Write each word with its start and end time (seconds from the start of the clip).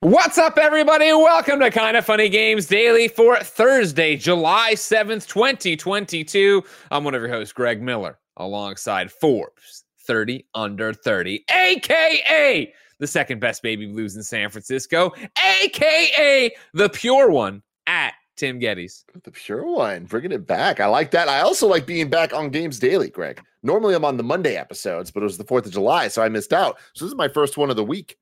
What's 0.00 0.36
up, 0.36 0.58
everybody? 0.58 1.06
Welcome 1.06 1.58
to 1.60 1.70
Kinda 1.70 2.02
Funny 2.02 2.28
Games 2.28 2.66
Daily 2.66 3.08
for 3.08 3.38
Thursday, 3.38 4.14
July 4.14 4.74
7th, 4.74 5.26
2022. 5.26 6.62
I'm 6.90 7.02
one 7.02 7.14
of 7.14 7.22
your 7.22 7.30
hosts, 7.30 7.54
Greg 7.54 7.80
Miller, 7.80 8.18
alongside 8.36 9.10
Forbes 9.10 9.84
30 10.00 10.44
Under 10.54 10.92
30, 10.92 11.46
aka 11.50 12.74
the 12.98 13.06
second 13.06 13.40
best 13.40 13.62
baby 13.62 13.86
blues 13.86 14.16
in 14.16 14.22
San 14.22 14.50
Francisco, 14.50 15.14
aka 15.62 16.50
the 16.74 16.90
pure 16.90 17.30
one 17.30 17.62
at 17.86 18.12
Tim 18.36 18.60
Gettys. 18.60 19.04
The 19.22 19.30
pure 19.30 19.64
one, 19.64 20.04
bringing 20.04 20.32
it 20.32 20.46
back. 20.46 20.78
I 20.78 20.88
like 20.88 21.10
that. 21.12 21.30
I 21.30 21.40
also 21.40 21.66
like 21.66 21.86
being 21.86 22.10
back 22.10 22.34
on 22.34 22.50
Games 22.50 22.78
Daily, 22.78 23.08
Greg. 23.08 23.40
Normally 23.62 23.94
I'm 23.94 24.04
on 24.04 24.18
the 24.18 24.22
Monday 24.22 24.56
episodes, 24.58 25.10
but 25.10 25.22
it 25.22 25.24
was 25.24 25.38
the 25.38 25.44
4th 25.44 25.64
of 25.64 25.72
July, 25.72 26.08
so 26.08 26.20
I 26.20 26.28
missed 26.28 26.52
out. 26.52 26.76
So 26.92 27.06
this 27.06 27.12
is 27.12 27.16
my 27.16 27.28
first 27.28 27.56
one 27.56 27.70
of 27.70 27.76
the 27.76 27.84
week. 27.84 28.18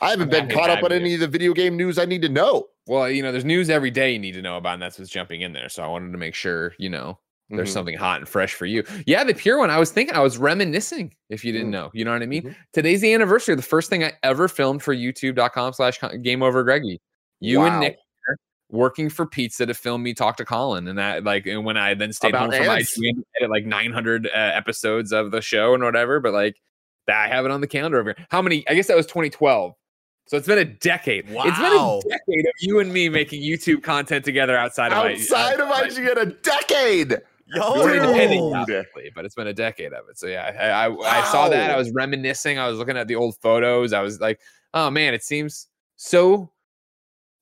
I 0.00 0.10
haven't 0.10 0.30
been 0.30 0.48
caught 0.48 0.70
up 0.70 0.82
on 0.82 0.92
any 0.92 1.14
of 1.14 1.20
the 1.20 1.28
video 1.28 1.52
game 1.52 1.76
news 1.76 1.98
I 1.98 2.04
need 2.04 2.22
to 2.22 2.28
know. 2.28 2.68
Well, 2.86 3.08
you 3.10 3.22
know, 3.22 3.32
there's 3.32 3.44
news 3.44 3.70
every 3.70 3.90
day 3.90 4.12
you 4.12 4.18
need 4.18 4.32
to 4.32 4.42
know 4.42 4.56
about, 4.56 4.74
and 4.74 4.82
that's 4.82 4.98
what's 4.98 5.10
jumping 5.10 5.42
in 5.42 5.52
there. 5.52 5.68
So 5.68 5.82
I 5.82 5.86
wanted 5.88 6.12
to 6.12 6.18
make 6.18 6.34
sure, 6.34 6.74
you 6.78 6.88
know, 6.88 7.18
there's 7.50 7.70
Mhm. 7.70 7.72
something 7.72 7.96
hot 7.96 8.18
and 8.20 8.28
fresh 8.28 8.54
for 8.54 8.64
you. 8.66 8.84
Yeah, 9.06 9.24
the 9.24 9.34
pure 9.34 9.58
one. 9.58 9.70
I 9.70 9.78
was 9.78 9.90
thinking, 9.90 10.14
I 10.14 10.20
was 10.20 10.38
reminiscing, 10.38 11.14
if 11.28 11.44
you 11.44 11.52
didn't 11.52 11.68
Mhm. 11.68 11.72
know. 11.72 11.90
You 11.92 12.04
know 12.04 12.12
what 12.12 12.22
I 12.22 12.26
mean? 12.26 12.42
Mhm. 12.44 12.56
Today's 12.72 13.00
the 13.00 13.12
anniversary 13.12 13.52
of 13.52 13.58
the 13.58 13.66
first 13.66 13.90
thing 13.90 14.04
I 14.04 14.12
ever 14.22 14.46
filmed 14.48 14.82
for 14.82 14.94
youtube.com 14.94 15.72
slash 15.72 15.98
GameOverGreggy. 16.00 16.98
You 17.40 17.62
and 17.62 17.80
Nick 17.80 17.96
working 18.70 19.08
for 19.10 19.26
pizza 19.26 19.66
to 19.66 19.74
film 19.74 20.00
me 20.02 20.14
talk 20.14 20.36
to 20.36 20.44
Colin. 20.44 20.86
And 20.86 20.96
that 20.98 21.24
like 21.24 21.44
and 21.46 21.64
when 21.64 21.76
I 21.76 21.94
then 21.94 22.12
stayed 22.12 22.28
About 22.28 22.52
home 22.54 22.62
from 22.64 22.70
ants? 22.76 22.96
And 22.96 23.24
edit 23.40 23.50
like 23.50 23.64
900 23.66 24.26
uh, 24.28 24.30
episodes 24.34 25.12
of 25.12 25.32
the 25.32 25.40
show 25.40 25.74
and 25.74 25.82
whatever, 25.82 26.20
but 26.20 26.32
like 26.32 26.56
that 27.08 27.24
I 27.24 27.28
have 27.28 27.44
it 27.44 27.50
on 27.50 27.60
the 27.60 27.66
calendar 27.66 27.98
over 27.98 28.14
here. 28.16 28.26
How 28.30 28.40
many? 28.42 28.64
I 28.68 28.74
guess 28.74 28.86
that 28.86 28.96
was 28.96 29.06
2012. 29.06 29.74
So 30.30 30.36
it's 30.36 30.46
been 30.46 30.58
a 30.58 30.64
decade. 30.64 31.28
Wow. 31.28 31.42
It's 31.44 31.58
been 31.58 31.72
a 31.72 32.00
decade 32.16 32.46
of 32.46 32.52
you 32.60 32.78
and 32.78 32.92
me 32.92 33.08
making 33.08 33.42
YouTube 33.42 33.82
content 33.82 34.24
together 34.24 34.56
outside 34.56 34.92
of 34.92 34.98
Outside 34.98 35.58
of 35.58 35.68
outside- 35.68 35.98
IG, 36.04 36.18
a 36.18 36.24
decade. 36.26 37.18
Yo, 37.52 37.72
we're 37.74 37.96
independent, 37.96 38.40
Dude. 38.40 38.52
obviously, 38.54 39.10
but 39.12 39.24
it's 39.24 39.34
been 39.34 39.48
a 39.48 39.52
decade 39.52 39.92
of 39.92 40.08
it. 40.08 40.16
So 40.20 40.28
yeah, 40.28 40.54
I, 40.56 40.86
I, 40.86 41.20
I 41.22 41.24
saw 41.32 41.48
that. 41.48 41.72
I 41.72 41.76
was 41.76 41.90
reminiscing. 41.90 42.60
I 42.60 42.68
was 42.68 42.78
looking 42.78 42.96
at 42.96 43.08
the 43.08 43.16
old 43.16 43.38
photos. 43.42 43.92
I 43.92 44.02
was 44.02 44.20
like, 44.20 44.38
oh 44.72 44.88
man, 44.88 45.14
it 45.14 45.24
seems 45.24 45.66
so 45.96 46.48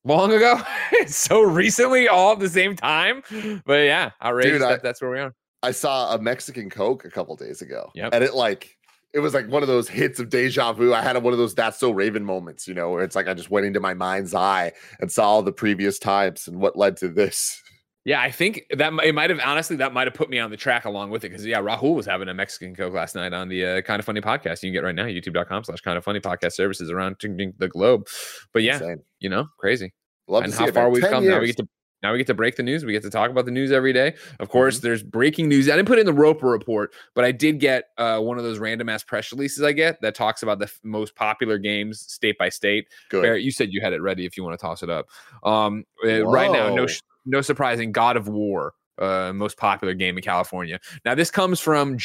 long 0.04 0.32
ago, 0.32 0.58
so 1.08 1.42
recently, 1.42 2.08
all 2.08 2.32
at 2.32 2.38
the 2.38 2.48
same 2.48 2.74
time. 2.74 3.22
But 3.66 3.80
yeah, 3.84 4.12
outrageous. 4.24 4.52
Dude, 4.52 4.62
I- 4.62 4.70
that, 4.70 4.82
that's 4.82 5.02
where 5.02 5.10
we 5.10 5.18
are. 5.20 5.34
I 5.62 5.72
saw 5.72 6.14
a 6.14 6.18
Mexican 6.18 6.70
Coke 6.70 7.04
a 7.04 7.10
couple 7.10 7.36
days 7.36 7.60
ago. 7.60 7.90
Yep. 7.94 8.14
And 8.14 8.24
it 8.24 8.32
like 8.32 8.77
it 9.18 9.22
was 9.22 9.34
like 9.34 9.48
one 9.48 9.62
of 9.62 9.68
those 9.68 9.88
hits 9.88 10.20
of 10.20 10.30
deja 10.30 10.72
vu. 10.72 10.94
I 10.94 11.02
had 11.02 11.22
one 11.22 11.32
of 11.32 11.38
those 11.38 11.54
that's 11.54 11.78
so 11.78 11.90
Raven 11.90 12.24
moments, 12.24 12.66
you 12.66 12.74
know, 12.74 12.90
where 12.90 13.02
it's 13.02 13.16
like 13.16 13.28
I 13.28 13.34
just 13.34 13.50
went 13.50 13.66
into 13.66 13.80
my 13.80 13.94
mind's 13.94 14.34
eye 14.34 14.72
and 15.00 15.10
saw 15.10 15.28
all 15.28 15.42
the 15.42 15.52
previous 15.52 15.98
times 15.98 16.48
and 16.48 16.60
what 16.60 16.76
led 16.76 16.96
to 16.98 17.08
this. 17.08 17.60
Yeah, 18.04 18.22
I 18.22 18.30
think 18.30 18.62
that 18.70 18.92
it 19.04 19.14
might 19.14 19.28
have 19.28 19.40
honestly 19.44 19.76
that 19.76 19.92
might 19.92 20.06
have 20.06 20.14
put 20.14 20.30
me 20.30 20.38
on 20.38 20.50
the 20.50 20.56
track 20.56 20.86
along 20.86 21.10
with 21.10 21.24
it 21.24 21.30
because 21.30 21.44
yeah, 21.44 21.60
Rahul 21.60 21.94
was 21.94 22.06
having 22.06 22.28
a 22.28 22.34
Mexican 22.34 22.74
Coke 22.74 22.94
last 22.94 23.14
night 23.14 23.34
on 23.34 23.48
the 23.48 23.66
uh, 23.66 23.82
kinda 23.82 24.02
funny 24.02 24.22
podcast. 24.22 24.62
You 24.62 24.68
can 24.68 24.72
get 24.72 24.84
right 24.84 24.94
now 24.94 25.04
youtube.com 25.04 25.64
slash 25.64 25.80
kinda 25.80 26.00
funny 26.00 26.20
podcast 26.20 26.52
services 26.52 26.90
around 26.90 27.16
the 27.20 27.68
globe. 27.68 28.06
But 28.54 28.62
yeah, 28.62 28.74
Insane. 28.74 29.02
you 29.20 29.28
know, 29.28 29.46
crazy. 29.58 29.92
Love 30.26 30.44
and 30.44 30.54
how 30.54 30.66
it, 30.66 30.74
far 30.74 30.84
man. 30.84 30.92
we've 30.92 31.02
10 31.02 31.10
come. 31.10 31.28
Now 31.28 31.40
we 31.40 31.48
get 31.48 31.56
to 31.58 31.68
now 32.02 32.12
we 32.12 32.18
get 32.18 32.26
to 32.28 32.34
break 32.34 32.56
the 32.56 32.62
news. 32.62 32.84
We 32.84 32.92
get 32.92 33.02
to 33.02 33.10
talk 33.10 33.30
about 33.30 33.44
the 33.44 33.50
news 33.50 33.72
every 33.72 33.92
day. 33.92 34.14
Of 34.40 34.48
course, 34.48 34.76
Mm-hmm. 34.78 34.86
there's 34.86 35.02
breaking 35.02 35.48
news. 35.48 35.68
I 35.68 35.76
didn't 35.76 35.88
put 35.88 35.98
in 35.98 36.06
the 36.06 36.12
Roper 36.12 36.46
report, 36.48 36.92
but 37.14 37.24
I 37.24 37.32
did 37.32 37.58
get 37.60 37.86
uh, 37.98 38.20
one 38.20 38.38
of 38.38 38.44
those 38.44 38.58
random 38.58 38.88
ass 38.88 39.02
press 39.02 39.32
releases 39.32 39.62
I 39.64 39.72
get 39.72 40.00
that 40.02 40.14
talks 40.14 40.42
about 40.42 40.58
the 40.58 40.66
f- 40.66 40.78
most 40.82 41.14
popular 41.16 41.58
games 41.58 42.00
state 42.00 42.38
by 42.38 42.48
state. 42.50 42.86
Good. 43.08 43.22
Barrett, 43.22 43.42
you 43.42 43.50
said 43.50 43.72
you 43.72 43.80
had 43.80 43.92
it 43.92 44.00
ready 44.02 44.24
if 44.26 44.36
you 44.36 44.44
want 44.44 44.58
to 44.58 44.62
toss 44.64 44.82
it 44.82 44.90
up. 44.90 45.06
Um, 45.42 45.84
uh, 46.04 46.24
right 46.26 46.50
now, 46.52 46.74
no, 46.74 46.86
sh- 46.86 47.00
no 47.26 47.40
surprising. 47.40 47.92
God 47.92 48.16
of 48.16 48.28
War. 48.28 48.74
Uh, 49.00 49.32
most 49.32 49.56
popular 49.56 49.94
game 49.94 50.16
in 50.18 50.24
California. 50.24 50.80
Now, 51.04 51.14
this 51.14 51.30
comes 51.30 51.60
from 51.60 51.96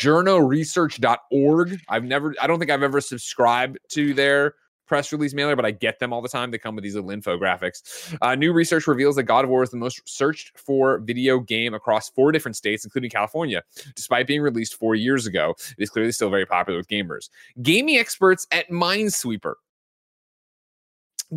journoresearch.org. 0.73 1.79
I've 1.89 2.03
never, 2.03 2.35
I 2.41 2.47
don't 2.47 2.59
think 2.59 2.71
I've 2.71 2.83
ever 2.83 3.01
subscribed 3.01 3.79
to 3.89 4.13
their 4.13 4.55
press 4.93 5.11
release 5.11 5.33
mailer, 5.33 5.55
but 5.55 5.65
I 5.65 5.71
get 5.71 5.97
them 5.97 6.13
all 6.13 6.21
the 6.21 6.29
time. 6.29 6.51
They 6.51 6.59
come 6.59 6.75
with 6.75 6.83
these 6.83 6.93
little 6.93 7.09
infographics. 7.09 8.15
Uh, 8.21 8.35
new 8.35 8.53
research 8.53 8.85
reveals 8.85 9.15
that 9.15 9.23
God 9.23 9.43
of 9.43 9.49
War 9.49 9.63
is 9.63 9.71
the 9.71 9.77
most 9.77 10.07
searched 10.07 10.55
for 10.55 10.99
video 10.99 11.39
game 11.39 11.73
across 11.73 12.09
four 12.09 12.31
different 12.31 12.55
states, 12.55 12.85
including 12.85 13.09
California. 13.09 13.63
Despite 13.95 14.27
being 14.27 14.43
released 14.43 14.75
four 14.75 14.93
years 14.93 15.25
ago, 15.25 15.55
it 15.75 15.81
is 15.81 15.89
clearly 15.89 16.11
still 16.11 16.29
very 16.29 16.45
popular 16.45 16.77
with 16.77 16.89
gamers. 16.89 17.29
Gaming 17.63 17.97
experts 17.97 18.45
at 18.51 18.69
Minesweeper. 18.69 19.55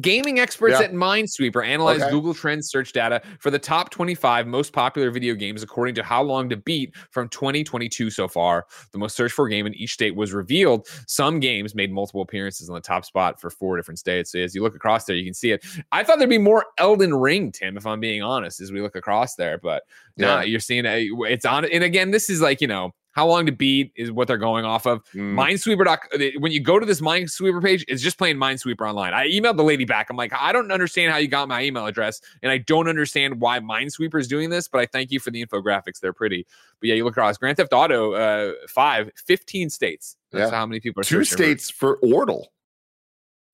Gaming 0.00 0.38
experts 0.40 0.78
Yeah. 0.78 0.86
at 0.86 0.92
Minesweeper 0.92 1.64
analyzed 1.66 2.02
Okay. 2.02 2.10
Google 2.10 2.34
Trends 2.34 2.68
search 2.68 2.92
data 2.92 3.22
for 3.40 3.50
the 3.50 3.58
top 3.58 3.90
25 3.90 4.46
most 4.46 4.72
popular 4.72 5.10
video 5.10 5.34
games 5.34 5.62
according 5.62 5.94
to 5.96 6.02
How 6.02 6.22
Long 6.22 6.48
to 6.50 6.56
Beat 6.56 6.94
from 7.10 7.28
2022 7.28 8.10
so 8.10 8.26
far. 8.28 8.66
The 8.92 8.98
most 8.98 9.16
searched 9.16 9.34
for 9.34 9.48
game 9.48 9.66
in 9.66 9.74
each 9.74 9.92
state 9.92 10.14
was 10.14 10.32
revealed. 10.32 10.86
Some 11.06 11.40
games 11.40 11.74
made 11.74 11.92
multiple 11.92 12.22
appearances 12.22 12.68
on 12.68 12.74
the 12.74 12.80
top 12.80 13.04
spot 13.04 13.40
for 13.40 13.48
four 13.50 13.76
different 13.76 13.98
states. 13.98 14.32
So 14.32 14.38
as 14.40 14.54
you 14.54 14.62
look 14.62 14.74
across 14.74 15.04
there, 15.04 15.16
you 15.16 15.24
can 15.24 15.34
see 15.34 15.52
it. 15.52 15.64
I 15.92 16.02
thought 16.04 16.18
there'd 16.18 16.28
be 16.30 16.38
more 16.38 16.66
Elden 16.78 17.14
Ring, 17.14 17.52
Tim, 17.52 17.76
if 17.76 17.86
I'm 17.86 18.00
being 18.00 18.22
honest, 18.22 18.60
as 18.60 18.72
we 18.72 18.80
look 18.82 18.96
across 18.96 19.36
there. 19.36 19.58
But 19.58 19.84
no, 20.16 20.38
Yeah. 20.38 20.42
you're 20.42 20.60
seeing 20.60 20.84
a, 20.84 21.06
it's 21.28 21.44
on. 21.44 21.64
And 21.64 21.84
again, 21.84 22.10
this 22.10 22.28
is 22.28 22.40
like, 22.40 22.60
you 22.60 22.66
know, 22.68 22.92
how 23.16 23.26
long 23.26 23.46
to 23.46 23.52
beat 23.52 23.92
is 23.96 24.12
what 24.12 24.28
they're 24.28 24.36
going 24.36 24.66
off 24.66 24.84
of. 24.86 25.02
Mm. 25.14 25.34
Minesweeper. 25.34 26.38
When 26.38 26.52
you 26.52 26.60
go 26.60 26.78
to 26.78 26.84
this 26.84 27.00
Minesweeper 27.00 27.62
page, 27.62 27.82
it's 27.88 28.02
just 28.02 28.18
playing 28.18 28.36
Minesweeper 28.36 28.86
online. 28.86 29.14
I 29.14 29.26
emailed 29.28 29.56
the 29.56 29.64
lady 29.64 29.86
back. 29.86 30.10
I'm 30.10 30.16
like, 30.18 30.34
I 30.38 30.52
don't 30.52 30.70
understand 30.70 31.10
how 31.12 31.16
you 31.16 31.26
got 31.26 31.48
my 31.48 31.62
email 31.62 31.86
address, 31.86 32.20
and 32.42 32.52
I 32.52 32.58
don't 32.58 32.88
understand 32.88 33.40
why 33.40 33.58
Minesweeper 33.58 34.20
is 34.20 34.28
doing 34.28 34.50
this, 34.50 34.68
but 34.68 34.82
I 34.82 34.86
thank 34.86 35.10
you 35.10 35.18
for 35.18 35.30
the 35.30 35.44
infographics. 35.44 35.98
They're 35.98 36.12
pretty. 36.12 36.46
But 36.78 36.88
yeah, 36.90 36.94
you 36.96 37.04
look 37.04 37.14
across 37.14 37.38
Grand 37.38 37.56
Theft 37.56 37.72
Auto 37.72 38.12
uh, 38.12 38.52
5, 38.68 39.10
15 39.26 39.70
states. 39.70 40.16
That's 40.30 40.50
Yeah. 40.52 40.58
how 40.58 40.66
many 40.66 40.80
people 40.80 41.00
are 41.00 41.04
Two 41.04 41.24
searching 41.24 41.36
for- 41.38 41.42
states 41.58 41.70
for 41.70 41.98
Wordle. 42.02 42.44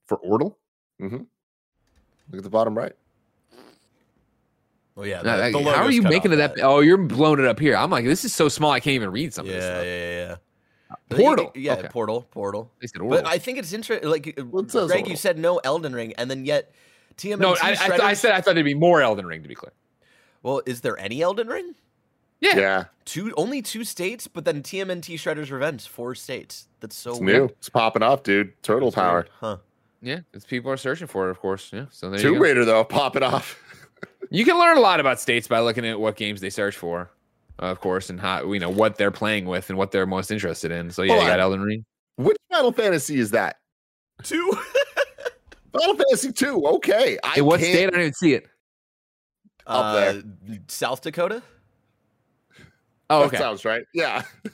for 0.07 0.19
Wordle. 0.19 0.57
Look 0.99 1.23
at 2.39 2.43
the 2.43 2.51
bottom 2.51 2.77
right. 2.77 2.95
Oh 4.97 5.05
yeah. 5.05 5.23
The- 5.23 5.51
the 5.59 5.63
how 5.73 5.85
are 5.85 5.91
you 5.91 6.03
making 6.03 6.33
it 6.33 6.37
that? 6.37 6.55
Oh, 6.63 6.81
you're 6.81 6.99
blowing 6.99 7.41
it 7.41 7.47
up 7.47 7.59
here. 7.59 7.77
I'm 7.77 7.91
like, 7.91 8.05
this 8.05 8.25
is 8.25 8.35
so 8.35 8.49
small, 8.49 8.71
I 8.71 8.81
can't 8.81 8.95
even 8.95 9.11
read 9.11 9.33
some 9.33 9.47
Yeah, 9.47 9.53
of 9.53 9.57
this 9.61 9.65
yeah, 9.65 9.75
stuff. 9.75 9.87
yeah, 9.87 10.27
yeah. 10.29 10.37
Portal. 11.27 11.53
Yeah, 11.55 11.73
Okay. 11.75 11.89
portal, 11.89 12.23
portal. 12.31 12.71
But 12.99 13.27
I 13.27 13.39
think 13.39 13.59
it's 13.59 13.73
interesting. 13.73 14.09
Like 14.09 14.35
uh, 14.39 14.45
What 14.45 14.71
says 14.71 14.89
Greg, 14.91 15.09
you 15.09 15.17
said 15.17 15.39
no 15.39 15.59
Elden 15.59 15.95
Ring, 15.95 16.13
and 16.19 16.31
then 16.31 16.45
yet 16.45 16.73
TMNT 17.17 17.39
no, 17.39 17.51
I, 17.63 17.73
I, 17.73 17.75
th- 17.89 18.01
I 18.01 18.15
said 18.15 18.33
I 18.33 18.41
thought 18.41 18.55
there'd 18.55 18.65
be 18.65 18.75
more 18.75 19.01
Elden 19.03 19.27
Ring, 19.27 19.43
to 19.43 19.49
be 19.49 19.55
clear. 19.55 19.73
Well, 20.43 20.63
is 20.67 20.81
there 20.81 20.99
any 20.99 21.23
Elden 21.23 21.49
Ring? 21.49 21.75
Yeah. 22.41 22.57
Yeah. 22.59 22.85
Two, 23.05 23.33
only 23.37 23.63
two 23.63 23.85
states, 23.85 24.27
but 24.27 24.45
then 24.45 24.63
TMNT 24.63 25.15
Shredder's 25.15 25.51
Revenge, 25.51 25.87
four 25.87 26.15
states. 26.15 26.67
That's 26.81 26.97
so 26.97 27.13
It's 27.13 27.21
weird. 27.21 27.39
new. 27.43 27.45
It's 27.59 27.69
popping 27.69 28.03
off, 28.03 28.23
dude. 28.23 28.61
Turtle 28.63 28.91
That's 28.91 28.95
power. 28.97 29.15
weird, 29.15 29.31
huh? 29.41 29.57
Yeah, 30.03 30.21
it's 30.35 30.45
people 30.45 30.71
are 30.73 30.77
searching 30.77 31.07
for 31.07 31.29
it, 31.29 31.31
of 31.31 31.39
course. 31.39 31.71
Yeah, 31.73 31.87
so 31.91 32.11
there 32.11 32.19
you 32.19 32.25
Tomb 32.27 32.35
go. 32.35 32.41
Raider 32.41 32.65
though, 32.65 32.83
popping 32.85 33.23
off. 33.23 33.59
You 34.33 34.45
can 34.45 34.59
learn 34.59 34.77
a 34.77 34.81
lot 34.81 34.99
about 35.01 35.21
states 35.21 35.47
by 35.47 35.61
looking 35.61 35.85
at 35.87 36.01
what 36.01 36.17
games 36.17 36.41
they 36.41 36.51
search 36.51 36.77
for, 36.77 37.11
of 37.59 37.81
course, 37.81 38.09
and 38.11 38.19
how 38.19 38.51
you 38.53 38.59
know 38.61 38.71
what 38.71 38.97
they're 38.97 39.11
playing 39.11 39.45
with 39.47 39.69
and 39.69 39.79
what 39.79 39.91
they're 39.91 40.07
most 40.07 40.31
interested 40.31 40.71
in. 40.71 40.91
So 40.91 41.03
yeah, 41.03 41.13
Hold 41.13 41.23
you 41.25 41.29
got 41.29 41.41
on. 41.41 41.45
Elden 41.45 41.61
Ring. 41.63 41.85
Which 42.17 42.37
Final 42.51 42.73
Fantasy 42.73 43.19
is 43.19 43.31
that? 43.33 43.57
Two. 44.23 44.53
Final 45.73 45.97
Fantasy 45.97 46.33
2. 46.33 46.67
Okay. 46.67 47.19
I 47.25 47.37
In 47.39 47.45
what 47.47 47.61
can't- 47.61 47.73
state? 47.73 47.87
I 47.87 47.91
don't 47.91 48.01
even 48.01 48.13
see 48.15 48.35
it. 48.35 48.47
Up 49.67 49.95
there. 49.95 50.23
Uh, 50.51 50.57
South 50.69 51.01
Dakota. 51.03 51.43
Oh, 53.11 53.21
That 53.21 53.27
okay. 53.27 53.37
sounds 53.39 53.65
right. 53.65 53.85
Yeah. 53.95 54.23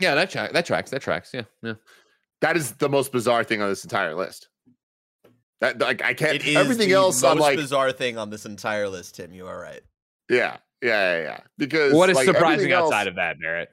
yeah, 0.00 0.14
that 0.14 0.30
tra- 0.30 0.50
that 0.52 0.66
tracks. 0.66 0.90
That 0.90 1.00
tracks. 1.02 1.30
Yeah, 1.32 1.42
yeah. 1.62 1.74
That 2.40 2.56
is 2.56 2.72
the 2.72 2.88
most 2.88 3.12
bizarre 3.12 3.44
thing 3.44 3.62
on 3.62 3.68
this 3.68 3.84
entire 3.84 4.14
list. 4.14 4.48
That 5.62 5.78
like 5.80 6.02
I 6.02 6.12
can't. 6.12 6.34
It 6.34 6.44
is 6.44 6.56
everything 6.56 6.88
the 6.88 6.94
else, 6.94 7.22
most 7.22 7.30
I'm 7.30 7.38
like, 7.38 7.56
bizarre 7.56 7.92
thing 7.92 8.18
on 8.18 8.28
this 8.30 8.44
entire 8.44 8.88
list, 8.88 9.14
Tim. 9.14 9.32
You 9.32 9.46
are 9.46 9.58
right. 9.58 9.80
yeah, 10.28 10.56
yeah, 10.82 11.16
yeah, 11.16 11.22
yeah. 11.22 11.40
Because 11.56 11.94
What 11.94 12.10
is 12.10 12.16
like, 12.16 12.26
surprising 12.26 12.52
everything 12.54 12.72
else- 12.72 12.92
outside 12.92 13.06
of 13.06 13.14
that, 13.14 13.40
Barrett? 13.40 13.70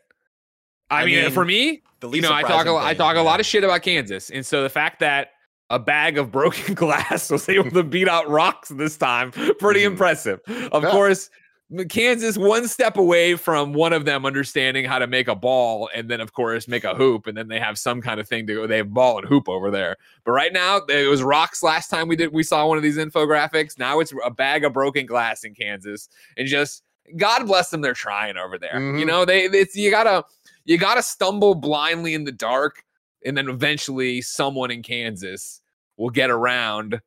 I, 0.92 1.02
I 1.02 1.06
mean, 1.06 1.22
mean, 1.24 1.32
for 1.32 1.44
me, 1.46 1.82
The 2.00 2.10
you 2.12 2.22
know, 2.22 2.32
I 2.32 2.42
talk 2.44 2.52
a 2.52 2.70
surprising 2.70 2.74
lot, 2.74 2.86
I 2.86 2.90
thing, 2.90 2.98
talk 3.00 3.16
a 3.18 3.22
lot 3.22 3.40
of 3.40 3.46
shit 3.46 3.64
about 3.64 3.82
Kansas, 3.82 4.30
and 4.30 4.46
so 4.46 4.64
the 4.64 4.70
fact 4.70 5.00
that 5.02 5.30
a 5.72 5.78
bag 5.80 6.18
of 6.20 6.32
broken 6.32 6.74
glass 6.76 7.30
was 7.32 7.50
able 7.50 7.72
to 7.72 7.84
beat 7.84 8.08
out 8.08 8.30
rocks 8.30 8.70
this 8.70 8.96
time, 8.98 9.32
pretty 9.32 9.82
Mhm. 9.82 9.88
impressive. 9.92 10.40
Of 10.72 10.84
Yeah. 10.84 10.92
course, 10.92 11.30
Kansas 11.90 12.36
one 12.36 12.68
step 12.68 12.98
away 12.98 13.36
from 13.36 13.74
one 13.74 13.94
of 13.94 14.04
them 14.06 14.26
understanding 14.26 14.86
how 14.86 14.98
to 14.98 15.06
make 15.06 15.28
a 15.28 15.36
ball, 15.36 15.88
and 15.94 16.10
then 16.10 16.20
of 16.20 16.34
course 16.34 16.68
make 16.68 16.84
a 16.84 16.96
hoop, 16.96 17.28
and 17.28 17.38
then 17.38 17.48
they 17.48 17.60
have 17.60 17.78
some 17.78 18.02
kind 18.02 18.20
of 18.20 18.28
thing 18.28 18.48
to 18.48 18.54
go. 18.56 18.68
They 18.68 18.78
have 18.78 18.92
ball 18.92 19.20
and 19.20 19.28
hoop 19.28 19.48
over 19.48 19.70
there, 19.70 19.98
but 20.26 20.32
right 20.32 20.52
now 20.52 20.82
it 20.90 21.08
was 21.08 21.22
rocks. 21.22 21.62
Last 21.62 21.90
time 21.90 22.08
we 22.08 22.16
did, 22.16 22.34
we 22.34 22.42
saw 22.42 22.66
one 22.68 22.78
of 22.78 22.84
these 22.84 22.98
infographics. 22.98 23.78
Now 23.78 24.00
it's 24.00 24.12
a 24.26 24.32
bag 24.32 24.66
of 24.66 24.74
broken 24.74 25.06
glass 25.06 25.44
in 25.44 25.54
Kansas, 25.54 26.10
and 26.38 26.48
just 26.48 26.84
God 27.18 27.46
bless 27.46 27.70
them, 27.70 27.82
they're 27.82 27.94
trying 27.94 28.38
over 28.38 28.58
there. 28.58 28.80
You 28.80 29.04
Mhm. 29.04 29.08
know, 29.08 29.26
they 29.26 29.44
it's 29.44 29.76
you 29.76 29.92
gotta 29.92 30.24
you 30.66 30.78
gotta 30.80 31.04
stumble 31.04 31.54
blindly 31.54 32.16
in 32.16 32.24
the 32.24 32.32
dark, 32.32 32.84
and 33.26 33.38
then 33.38 33.48
eventually 33.48 34.22
someone 34.22 34.72
in 34.72 34.82
Kansas 34.82 35.62
will 35.98 36.10
get 36.10 36.32
around 36.32 37.00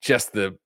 just 0.00 0.32
the 0.32 0.56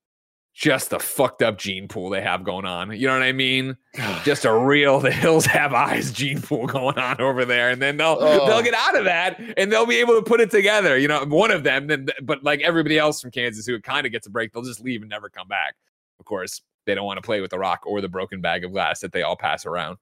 just 0.60 0.90
the 0.90 0.98
fucked 0.98 1.40
up 1.40 1.56
gene 1.56 1.88
pool 1.88 2.10
they 2.10 2.20
have 2.20 2.44
going 2.44 2.66
on. 2.66 2.92
You 2.92 3.06
know 3.06 3.14
what 3.14 3.22
I 3.22 3.32
mean? 3.32 3.78
Just 4.24 4.44
a 4.44 4.52
real 4.52 5.00
the 5.00 5.10
hills 5.10 5.46
have 5.46 5.72
eyes 5.72 6.12
gene 6.12 6.42
pool 6.42 6.66
going 6.66 6.98
on 6.98 7.18
over 7.18 7.46
there, 7.46 7.70
and 7.70 7.80
then 7.80 7.96
they'll 7.96 8.18
Oh. 8.20 8.46
they'll 8.46 8.62
get 8.62 8.74
out 8.74 8.94
of 8.94 9.04
that 9.04 9.40
and 9.56 9.72
they'll 9.72 9.86
be 9.86 9.96
able 9.96 10.14
to 10.16 10.22
put 10.22 10.38
it 10.38 10.50
together. 10.50 10.98
You 10.98 11.08
know, 11.08 11.24
one 11.24 11.50
of 11.50 11.64
them, 11.64 11.86
then 11.86 12.08
but 12.22 12.44
like 12.44 12.60
everybody 12.60 12.98
else 12.98 13.22
from 13.22 13.30
Kansas 13.30 13.64
who 13.66 13.80
kind 13.80 14.04
of 14.04 14.12
gets 14.12 14.26
a 14.26 14.30
break, 14.30 14.52
they'll 14.52 14.62
just 14.62 14.82
leave 14.82 15.00
and 15.00 15.08
never 15.08 15.30
come 15.30 15.48
back. 15.48 15.76
Of 16.18 16.26
course, 16.26 16.60
they 16.84 16.94
don't 16.94 17.06
want 17.06 17.16
to 17.16 17.22
play 17.22 17.40
with 17.40 17.50
the 17.50 17.58
rock 17.58 17.80
or 17.86 18.02
the 18.02 18.08
broken 18.08 18.42
bag 18.42 18.62
of 18.62 18.72
glass 18.72 19.00
that 19.00 19.12
they 19.12 19.22
all 19.22 19.36
pass 19.36 19.64
around. 19.64 19.96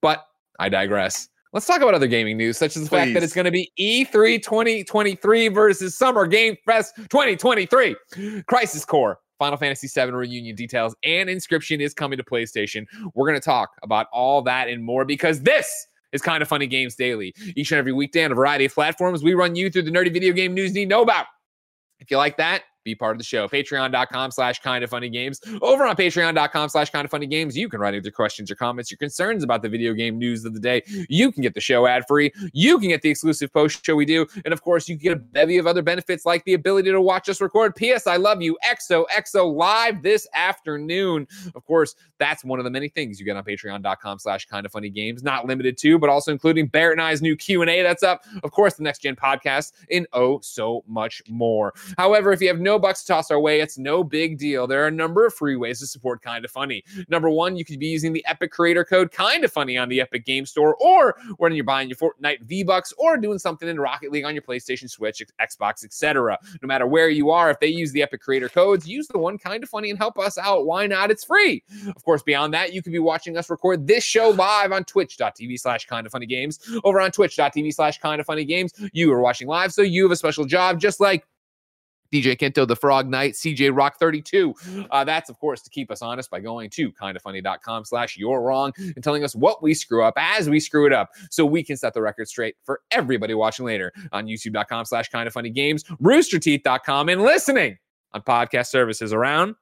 But 0.00 0.24
I 0.60 0.68
digress. 0.68 1.28
Let's 1.52 1.66
talk 1.66 1.80
about 1.80 1.94
other 1.94 2.06
gaming 2.06 2.36
news, 2.36 2.56
such 2.56 2.76
as 2.76 2.84
the 2.84 2.88
fact 2.90 3.14
that 3.14 3.22
it's 3.24 3.32
going 3.32 3.44
to 3.46 3.50
be 3.50 3.70
E 3.76 4.04
E3 4.04 4.40
2023 4.42 5.48
versus 5.48 5.96
Summer 5.98 6.26
Game 6.28 6.56
Fest 6.64 6.94
2023. 6.96 7.96
Crisis 8.46 8.84
Core, 8.84 9.18
Final 9.38 9.56
Fantasy 9.56 9.88
VII 9.88 10.12
reunion 10.12 10.56
details, 10.56 10.94
and 11.02 11.28
Inscryption 11.28 11.80
is 11.80 11.94
coming 11.94 12.16
to 12.16 12.24
PlayStation. 12.24 12.86
We're 13.14 13.26
going 13.26 13.40
to 13.40 13.44
talk 13.44 13.70
about 13.82 14.06
all 14.12 14.42
that 14.42 14.68
and 14.68 14.82
more 14.82 15.04
because 15.04 15.40
this 15.40 15.86
is 16.12 16.22
kinda 16.22 16.46
funny 16.46 16.68
games 16.68 16.94
daily. 16.94 17.34
Each 17.56 17.72
and 17.72 17.78
every 17.78 17.92
weekday 17.92 18.24
on 18.24 18.32
a 18.32 18.34
variety 18.36 18.66
of 18.66 18.74
platforms, 18.74 19.22
we 19.24 19.34
run 19.34 19.56
you 19.56 19.68
through 19.68 19.82
the 19.82 19.90
nerdy 19.90 20.12
video 20.12 20.32
game 20.32 20.54
news 20.54 20.70
you 20.70 20.74
need 20.74 20.84
to 20.84 20.90
know 20.90 21.02
about. 21.02 21.26
If 21.98 22.10
you 22.10 22.16
like 22.16 22.36
that, 22.36 22.62
be 22.84 22.94
part 22.94 23.12
of 23.12 23.18
the 23.18 23.24
show. 23.24 23.48
Patreon.com 23.48 24.30
slash 24.30 24.60
kinda 24.60 24.86
funny 24.86 25.08
games. 25.08 25.40
Over 25.62 25.86
on 25.86 25.96
patreon.com 25.96 26.68
slash 26.68 26.90
kinda 26.90 27.08
funny 27.08 27.26
games, 27.26 27.56
you 27.56 27.68
can 27.68 27.80
write 27.80 27.94
your 27.94 28.12
questions, 28.12 28.50
your 28.50 28.56
comments, 28.56 28.90
your 28.90 28.98
concerns 28.98 29.42
about 29.42 29.62
the 29.62 29.68
video 29.68 29.92
game 29.94 30.18
news 30.18 30.44
of 30.44 30.54
the 30.54 30.60
day. 30.60 30.82
You 31.08 31.32
can 31.32 31.42
get 31.42 31.54
the 31.54 31.60
show 31.60 31.86
ad 31.86 32.04
free. 32.06 32.32
You 32.52 32.78
can 32.78 32.88
get 32.88 33.02
the 33.02 33.08
exclusive 33.08 33.52
post 33.52 33.84
show 33.84 33.96
we 33.96 34.04
do. 34.04 34.26
And 34.44 34.52
of 34.52 34.62
course, 34.62 34.88
you 34.88 34.96
get 34.96 35.12
a 35.12 35.16
bevy 35.16 35.58
of 35.58 35.66
other 35.66 35.82
benefits 35.82 36.26
like 36.26 36.44
the 36.44 36.54
ability 36.54 36.90
to 36.90 37.00
watch 37.00 37.28
us 37.28 37.40
record 37.40 37.74
PS 37.74 38.06
I 38.06 38.16
Love 38.16 38.42
You 38.42 38.56
XOXO 38.68 39.54
live 39.54 40.02
this 40.02 40.26
afternoon. 40.34 41.26
Of 41.54 41.64
course, 41.64 41.94
that's 42.18 42.44
one 42.44 42.58
of 42.58 42.64
the 42.64 42.70
many 42.70 42.88
things 42.88 43.18
you 43.18 43.26
get 43.26 43.36
on 43.36 43.44
patreon.com 43.44 44.18
slash 44.18 44.46
kinda 44.46 44.68
funny 44.68 44.90
games. 44.90 45.22
Not 45.22 45.46
limited 45.46 45.78
to, 45.78 45.98
but 45.98 46.10
also 46.10 46.32
including 46.32 46.66
Barrett 46.66 46.98
and 46.98 47.02
I's 47.02 47.22
new 47.22 47.36
Q&A 47.36 47.82
that's 47.82 48.02
up. 48.02 48.24
Of 48.42 48.50
course, 48.50 48.74
the 48.74 48.82
next 48.82 49.00
gen 49.00 49.16
podcast 49.16 49.72
and 49.90 50.06
oh 50.12 50.40
so 50.40 50.84
much 50.86 51.22
more. 51.28 51.72
However, 51.96 52.32
if 52.32 52.40
you 52.40 52.48
have 52.48 52.60
no 52.60 52.73
bucks 52.78 53.02
to 53.02 53.12
toss 53.12 53.30
our 53.30 53.40
way, 53.40 53.60
it's 53.60 53.78
no 53.78 54.04
big 54.04 54.38
deal. 54.38 54.66
There 54.66 54.82
are 54.84 54.88
a 54.88 54.92
number 54.92 55.26
of 55.26 55.34
free 55.34 55.56
ways 55.56 55.80
to 55.80 55.86
support 55.86 56.22
Kinda 56.22 56.48
Funny. 56.48 56.84
Number 57.08 57.30
one, 57.30 57.56
you 57.56 57.64
could 57.64 57.78
be 57.78 57.86
using 57.86 58.12
the 58.12 58.24
Epic 58.26 58.50
creator 58.50 58.84
code 58.84 59.12
Kinda 59.12 59.48
Funny 59.48 59.76
on 59.76 59.88
the 59.88 60.00
Epic 60.00 60.24
Game 60.24 60.46
Store, 60.46 60.76
or 60.76 61.16
when 61.38 61.54
you're 61.54 61.64
buying 61.64 61.88
your 61.88 61.96
Fortnite 61.96 62.42
V 62.42 62.62
Bucks, 62.62 62.92
or 62.98 63.16
doing 63.16 63.38
something 63.38 63.68
in 63.68 63.78
Rocket 63.78 64.12
League 64.12 64.24
on 64.24 64.34
your 64.34 64.42
PlayStation, 64.42 64.88
Switch, 64.88 65.22
Xbox, 65.40 65.84
etc. 65.84 66.38
No 66.62 66.66
matter 66.66 66.86
where 66.86 67.08
you 67.08 67.30
are, 67.30 67.50
if 67.50 67.60
they 67.60 67.68
use 67.68 67.92
the 67.92 68.02
Epic 68.02 68.20
creator 68.20 68.48
codes, 68.48 68.88
use 68.88 69.06
the 69.08 69.18
one 69.18 69.38
Kinda 69.38 69.66
Funny 69.66 69.90
and 69.90 69.98
help 69.98 70.18
us 70.18 70.38
out. 70.38 70.66
Why 70.66 70.86
not? 70.86 71.10
It's 71.10 71.24
free. 71.24 71.62
Of 71.94 72.04
course, 72.04 72.22
beyond 72.22 72.54
that, 72.54 72.72
you 72.72 72.82
could 72.82 72.92
be 72.92 72.98
watching 72.98 73.36
us 73.36 73.50
record 73.50 73.86
this 73.86 74.04
show 74.04 74.30
live 74.30 74.72
on 74.72 74.84
twitch.tv 74.84 75.58
slash 75.58 75.86
kinda 75.86 76.10
funny 76.10 76.26
games. 76.26 76.58
Over 76.84 77.00
on 77.00 77.10
twitch.tv 77.10 77.72
slash 77.72 77.98
kinda 77.98 78.24
funny 78.24 78.44
games, 78.44 78.72
you 78.92 79.12
are 79.12 79.20
watching 79.20 79.48
live, 79.48 79.72
so 79.72 79.82
you 79.82 80.02
have 80.04 80.12
a 80.12 80.16
special 80.16 80.44
job, 80.44 80.80
just 80.80 81.00
like 81.00 81.26
DJ 82.14 82.36
Kento, 82.36 82.66
the 82.66 82.76
Frog 82.76 83.08
Knight, 83.08 83.32
CJ 83.34 83.76
Rock 83.76 83.98
32. 83.98 84.54
Uh, 84.90 85.04
that's, 85.04 85.28
of 85.28 85.38
course, 85.40 85.62
to 85.62 85.70
keep 85.70 85.90
us 85.90 86.00
honest 86.00 86.30
by 86.30 86.38
going 86.38 86.70
to 86.70 86.92
kindafunny.com 86.92 87.84
slash 87.84 88.16
you're 88.16 88.40
wrong 88.40 88.72
and 88.78 89.02
telling 89.02 89.24
us 89.24 89.34
what 89.34 89.62
we 89.62 89.74
screw 89.74 90.04
up 90.04 90.14
as 90.16 90.48
we 90.48 90.60
screw 90.60 90.86
it 90.86 90.92
up 90.92 91.10
so 91.30 91.44
we 91.44 91.62
can 91.62 91.76
set 91.76 91.92
the 91.92 92.00
record 92.00 92.28
straight 92.28 92.54
for 92.62 92.80
everybody 92.90 93.34
watching 93.34 93.66
later 93.66 93.92
on 94.12 94.26
youtube.com 94.26 94.84
slash 94.84 95.08
kinda 95.08 95.30
funny 95.30 95.50
games, 95.50 95.84
roosterteeth.com, 96.02 97.08
and 97.08 97.22
listening 97.22 97.78
on 98.12 98.22
podcast 98.22 98.68
services 98.68 99.12
around 99.12 99.56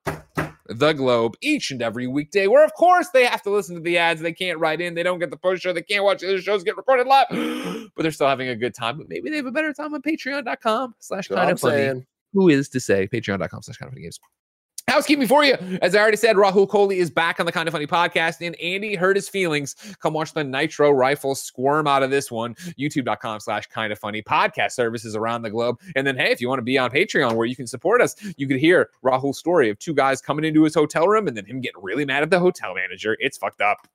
the 0.66 0.92
globe 0.92 1.34
each 1.40 1.70
and 1.70 1.82
every 1.82 2.06
weekday 2.06 2.46
where 2.46 2.64
of 2.64 2.72
course 2.74 3.08
they 3.12 3.24
have 3.24 3.42
to 3.42 3.50
listen 3.50 3.74
to 3.74 3.80
the 3.80 3.98
ads. 3.98 4.20
They 4.20 4.32
can't 4.32 4.58
write 4.58 4.80
in. 4.80 4.94
They 4.94 5.02
don't 5.02 5.18
get 5.18 5.30
the 5.30 5.36
post 5.36 5.62
show. 5.62 5.72
They 5.72 5.82
can't 5.82 6.04
watch 6.04 6.20
the 6.20 6.28
other 6.28 6.40
shows 6.40 6.62
get 6.62 6.76
recorded 6.76 7.06
live. 7.06 7.26
But 7.94 8.04
they're 8.04 8.12
still 8.12 8.28
having 8.28 8.48
a 8.48 8.56
good 8.56 8.74
time. 8.74 8.96
But 8.96 9.08
maybe 9.10 9.28
they 9.28 9.36
have 9.36 9.44
a 9.44 9.50
better 9.50 9.72
time 9.74 9.92
on 9.92 10.00
patreon.com 10.00 10.94
slash 10.98 11.28
kinda 11.28 11.56
funny. 11.56 12.06
Who 12.32 12.48
is 12.48 12.68
to 12.70 12.80
say? 12.80 13.08
Patreon.com 13.08 13.62
slash 13.62 13.76
kind 13.76 13.92
of 13.92 13.98
games 13.98 14.18
Housekeeping 14.88 15.28
for 15.28 15.44
you. 15.44 15.54
As 15.80 15.94
I 15.94 16.00
already 16.00 16.16
said, 16.16 16.36
Rahul 16.36 16.66
Kohli 16.66 16.96
is 16.96 17.10
back 17.10 17.38
on 17.38 17.46
the 17.46 17.52
Kinda 17.52 17.70
Funny 17.70 17.86
podcast, 17.86 18.44
and 18.44 18.56
Andy 18.60 18.94
hurt 18.94 19.16
his 19.16 19.28
feelings. 19.28 19.76
Come 20.00 20.12
watch 20.12 20.34
the 20.34 20.42
Nitro 20.42 20.90
Rifle 20.90 21.34
squirm 21.34 21.86
out 21.86 22.02
of 22.02 22.10
this 22.10 22.30
one. 22.30 22.54
YouTube.com 22.78 23.40
slash 23.40 23.66
kinda 23.68 23.94
funny 23.96 24.22
podcast 24.22 24.72
services 24.72 25.14
around 25.14 25.42
the 25.42 25.50
globe. 25.50 25.78
And 25.94 26.06
then, 26.06 26.16
hey, 26.16 26.30
if 26.32 26.40
you 26.40 26.48
want 26.48 26.58
to 26.58 26.64
be 26.64 26.78
on 26.78 26.90
Patreon 26.90 27.34
where 27.34 27.46
you 27.46 27.56
can 27.56 27.66
support 27.66 28.00
us, 28.02 28.16
you 28.36 28.48
could 28.48 28.58
hear 28.58 28.90
Rahul's 29.04 29.38
story 29.38 29.70
of 29.70 29.78
two 29.78 29.94
guys 29.94 30.20
coming 30.20 30.44
into 30.44 30.64
his 30.64 30.74
hotel 30.74 31.06
room 31.06 31.28
and 31.28 31.36
then 31.36 31.46
him 31.46 31.60
getting 31.60 31.80
really 31.82 32.04
mad 32.04 32.22
at 32.22 32.30
the 32.30 32.40
hotel 32.40 32.74
manager. 32.74 33.16
It's 33.20 33.38
fucked 33.38 33.60
up. 33.60 33.86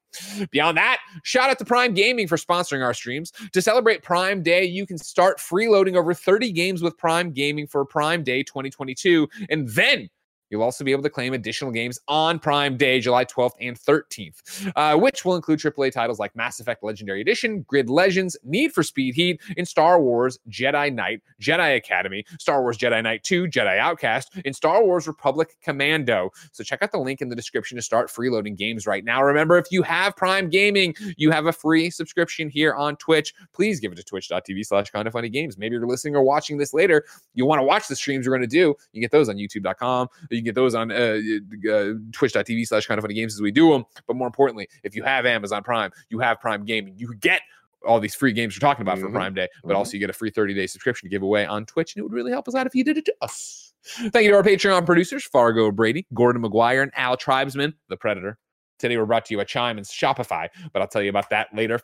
Beyond 0.52 0.78
that, 0.78 1.00
shout 1.24 1.50
out 1.50 1.60
to 1.60 1.66
Prime 1.66 1.94
Gaming 1.94 2.28
for 2.28 2.38
sponsoring 2.38 2.84
our 2.84 2.94
streams. 2.94 3.32
To 3.52 3.62
celebrate 3.62 4.04
Prime 4.04 4.42
Day, 4.42 4.64
you 4.64 4.86
can 4.86 4.98
start 4.98 5.38
freeloading 5.38 5.96
over 5.96 6.14
30 6.14 6.52
games 6.54 6.82
with 6.82 6.98
Prime 6.98 7.32
Gaming 7.32 7.68
for 7.68 7.86
Prime 7.86 8.24
Day 8.24 8.42
2022. 8.42 9.28
And 9.50 9.68
then 9.70 10.10
You'll 10.50 10.64
also 10.64 10.84
be 10.84 10.92
able 10.92 11.04
to 11.04 11.10
claim 11.10 11.34
additional 11.34 11.72
games 11.72 12.00
on 12.08 12.40
Prime 12.40 12.78
Day, 12.78 13.00
July 13.00 13.26
12th 13.26 13.54
and 13.60 13.78
13th, 13.80 14.72
uh, 14.76 14.98
which 14.98 15.26
will 15.26 15.36
include 15.36 15.60
AAA 15.60 15.92
titles 15.92 16.20
like 16.20 16.36
Mass 16.36 16.60
Effect 16.60 16.84
Legendary 16.84 17.22
Edition, 17.22 17.64
Grid 17.64 17.90
Legends, 17.90 18.38
Need 18.44 18.74
for 18.74 18.84
Speed 18.84 19.16
Heat, 19.16 19.42
and 19.58 19.68
Star 19.68 20.02
Wars 20.02 20.40
Jedi 20.50 20.94
Knight, 20.94 21.22
Jedi 21.42 21.76
Academy, 21.76 22.26
Star 22.40 22.62
Wars 22.62 22.78
Jedi 22.78 23.02
Knight 23.04 23.24
2, 23.24 23.48
Jedi 23.48 23.78
Outcast, 23.78 24.34
and 24.46 24.56
Star 24.56 24.84
Wars 24.84 25.08
Republic 25.08 25.58
Commando. 25.62 26.32
So 26.52 26.64
check 26.64 26.82
out 26.82 26.92
the 26.92 27.00
link 27.00 27.22
in 27.22 27.30
the 27.30 27.36
description 27.36 27.76
to 27.76 27.82
start 27.82 28.10
freeloading 28.10 28.58
games 28.58 28.88
right 28.88 29.04
now. 29.04 29.24
Remember, 29.24 29.58
if 29.58 29.68
you 29.72 29.84
have 29.84 30.16
Prime 30.16 30.50
Gaming, 30.50 30.96
you 31.18 31.32
have 31.32 31.46
a 31.46 31.52
free 31.52 31.90
subscription 31.90 32.50
here 32.50 32.74
on 32.74 32.96
Twitch. 32.98 33.34
Please 33.54 33.80
give 33.80 33.92
it 33.92 33.96
to 33.96 34.04
twitch.tv 34.04 34.66
slash 34.66 34.90
kinda 34.92 35.12
funny 35.12 35.30
games. 35.30 35.58
Maybe 35.58 35.76
you're 35.76 35.88
listening 35.88 36.16
or 36.16 36.24
watching 36.24 36.58
this 36.58 36.74
later. 36.74 37.06
You 37.34 37.46
want 37.46 37.60
to 37.60 37.64
watch 37.64 37.88
the 37.88 37.96
streams 37.96 38.28
we're 38.28 38.34
going 38.34 38.42
to 38.42 38.48
do. 38.48 38.76
You 38.94 39.02
get 39.02 39.12
those 39.12 39.30
on 39.30 39.36
youtube.com. 39.36 40.08
You 40.38 40.42
can 40.44 40.46
get 40.46 40.56
those 40.56 40.76
on 40.76 40.92
uh, 40.92 40.96
uh, 40.96 41.94
twitch.tv 42.14 42.68
slash 42.68 42.86
kinda 42.88 43.02
funny 43.02 43.14
games 43.16 43.34
as 43.34 43.42
we 43.42 43.52
do 43.52 43.72
them. 43.72 43.86
But 44.08 44.16
more 44.16 44.28
importantly, 44.28 44.70
if 44.84 44.96
you 44.96 45.04
have 45.04 45.26
Amazon 45.26 45.64
Prime, 45.64 45.92
you 46.10 46.20
have 46.20 46.40
Prime 46.40 46.64
Gaming, 46.64 46.94
you 46.98 47.14
get 47.16 47.42
all 47.86 48.00
these 48.00 48.16
free 48.16 48.34
games 48.34 48.56
we're 48.56 48.68
talking 48.68 48.82
about 48.82 49.00
for 49.00 49.08
Mhm. 49.08 49.14
Prime 49.14 49.34
Day, 49.34 49.48
but 49.64 49.74
Mhm. 49.74 49.78
also 49.78 49.94
you 49.94 50.00
get 50.00 50.10
a 50.10 50.14
free 50.14 50.30
30 50.30 50.54
day 50.54 50.68
subscription 50.68 51.08
to 51.08 51.12
give 51.12 51.22
away 51.22 51.46
on 51.46 51.66
Twitch. 51.66 51.96
And 51.96 52.02
it 52.02 52.04
would 52.04 52.14
really 52.14 52.32
help 52.32 52.48
us 52.48 52.56
out 52.56 52.66
if 52.68 52.76
you 52.76 52.84
did 52.84 52.98
it 52.98 53.06
to 53.06 53.16
us. 53.22 53.74
Thank 53.86 54.26
you 54.26 54.32
to 54.32 54.36
our 54.38 54.44
Patreon 54.44 54.86
producers, 54.86 55.26
Fargo 55.26 55.72
Brady, 55.72 56.06
Gordon 56.14 56.42
McGuire, 56.42 56.84
and 56.84 56.92
Al 56.96 57.16
Tribesman, 57.18 57.74
the 57.90 57.96
Predator. 57.98 58.38
Today 58.80 58.98
we're 58.98 59.06
brought 59.06 59.26
to 59.26 59.34
you 59.34 59.38
by 59.38 59.44
Chime 59.46 59.78
and 59.78 59.86
Shopify, 59.88 60.50
but 60.74 60.82
I'll 60.82 60.88
tell 60.88 61.02
you 61.02 61.10
about 61.10 61.30
that 61.30 61.48
later. 61.56 61.80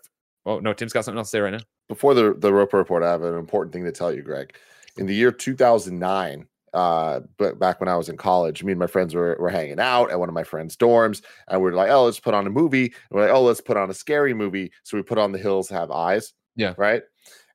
Oh, 0.46 0.60
no, 0.60 0.74
Tim's 0.74 0.92
got 0.94 1.06
something 1.06 1.18
else 1.20 1.28
to 1.32 1.38
say 1.38 1.40
right 1.42 1.54
now. 1.54 1.60
Before 1.88 2.14
the 2.14 2.34
the 2.38 2.52
Roper 2.54 2.78
report, 2.78 3.04
I 3.04 3.12
have 3.12 3.24
an 3.24 3.36
important 3.36 3.72
thing 3.74 3.86
to 3.86 3.92
tell 3.92 4.14
you, 4.14 4.22
Greg. 4.22 4.56
In 4.98 5.06
the 5.06 5.16
year 5.16 5.32
2009, 5.32 6.48
uh, 6.74 7.20
but 7.38 7.60
back 7.60 7.80
when 7.80 7.88
I 7.88 7.96
was 7.96 8.10
in 8.10 8.18
college, 8.18 8.64
me 8.64 8.72
and 8.72 8.80
my 8.80 8.88
friends 8.88 9.14
were, 9.14 9.38
were 9.40 9.50
hanging 9.50 9.80
out 9.80 10.12
at 10.12 10.20
one 10.20 10.30
of 10.30 10.36
my 10.36 10.44
friends' 10.44 10.76
dorms, 10.76 11.22
and 11.48 11.62
we 11.62 11.70
are 11.70 11.76
like, 11.76 11.92
"Oh, 11.92 12.06
let's 12.06 12.20
put 12.20 12.34
on 12.34 12.48
a 12.48 12.50
movie." 12.50 12.86
And 12.86 12.94
we're 13.12 13.22
like, 13.22 13.36
"Oh, 13.36 13.44
let's 13.44 13.62
put 13.62 13.78
on 13.78 13.90
a 13.90 13.94
scary 13.94 14.34
movie." 14.34 14.72
So 14.84 14.98
we 14.98 15.04
put 15.04 15.20
on 15.20 15.32
The 15.32 15.38
Hills 15.38 15.70
Have 15.70 15.92
Eyes. 15.92 16.34
Yeah. 16.56 16.74
right. 16.78 17.04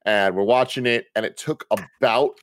And 0.05 0.35
we're 0.35 0.45
watching 0.45 0.87
it, 0.87 1.07
and 1.17 1.27
it 1.27 1.37
took 1.37 1.67
about 1.71 2.39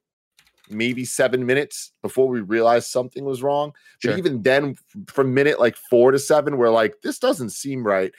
maybe 0.69 1.05
seven 1.05 1.45
minutes 1.45 1.91
before 2.01 2.27
we 2.27 2.41
realized 2.41 2.87
something 2.87 3.23
was 3.23 3.41
wrong. 3.41 3.71
But 4.03 4.17
even 4.17 4.41
then, 4.41 4.75
from 5.07 5.33
minute 5.33 5.59
like 5.59 5.77
four 5.89 6.11
to 6.11 6.19
seven, 6.19 6.57
we're 6.57 6.69
like, 6.69 6.95
"This 7.03 7.19
doesn't 7.19 7.51
seem 7.51 7.85
right." 7.85 8.11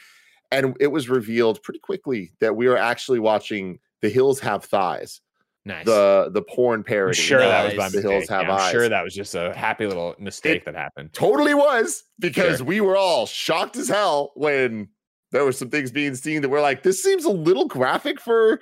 And 0.50 0.76
it 0.80 0.88
was 0.88 1.08
revealed 1.08 1.62
pretty 1.62 1.80
quickly 1.80 2.32
that 2.40 2.56
we 2.56 2.68
were 2.68 2.76
actually 2.76 3.18
watching 3.18 3.80
The 4.00 4.08
Hills 4.08 4.40
Have 4.40 4.64
Thighs 4.64 5.20
Nice. 5.66 5.84
the 5.84 6.30
the 6.32 6.42
porn 6.42 6.80
I'm 6.80 6.84
parody. 6.84 7.20
sure 7.20 7.40
that 7.40 7.64
was 7.64 7.74
by 7.74 7.88
The 7.88 7.96
mistake. 7.98 8.10
Hills 8.12 8.28
Have 8.28 8.42
Yeah, 8.44 8.52
I'm 8.54 8.60
Eyes. 8.60 8.70
sure 8.70 8.88
that 8.88 9.02
was 9.04 9.14
just 9.14 9.34
a 9.34 9.52
happy 9.54 9.86
little 9.86 10.14
mistake 10.18 10.58
It- 10.58 10.64
that 10.66 10.74
happened. 10.76 11.12
totally 11.12 11.54
was 11.54 12.04
because 12.20 12.58
Sure. 12.58 12.66
we 12.66 12.80
were 12.80 12.96
all 12.96 13.26
shocked 13.26 13.76
as 13.76 13.88
hell 13.88 14.32
when 14.36 14.88
there 15.32 15.44
were 15.44 15.50
some 15.52 15.68
things 15.68 15.90
being 15.90 16.14
seen 16.14 16.40
that 16.42 16.48
were 16.48 16.60
like, 16.60 16.84
this 16.84 17.02
seems 17.02 17.24
a 17.24 17.30
little 17.30 17.66
graphic 17.66 18.20
for 18.20 18.60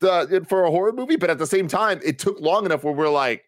the 0.00 0.44
for 0.48 0.64
a 0.64 0.70
horror 0.70 0.92
movie, 0.92 1.16
but 1.16 1.30
at 1.30 1.38
the 1.38 1.46
same 1.46 1.68
time, 1.68 2.00
it 2.04 2.18
took 2.18 2.38
long 2.38 2.66
enough 2.66 2.84
where 2.84 2.92
we're 2.92 3.08
like, 3.08 3.42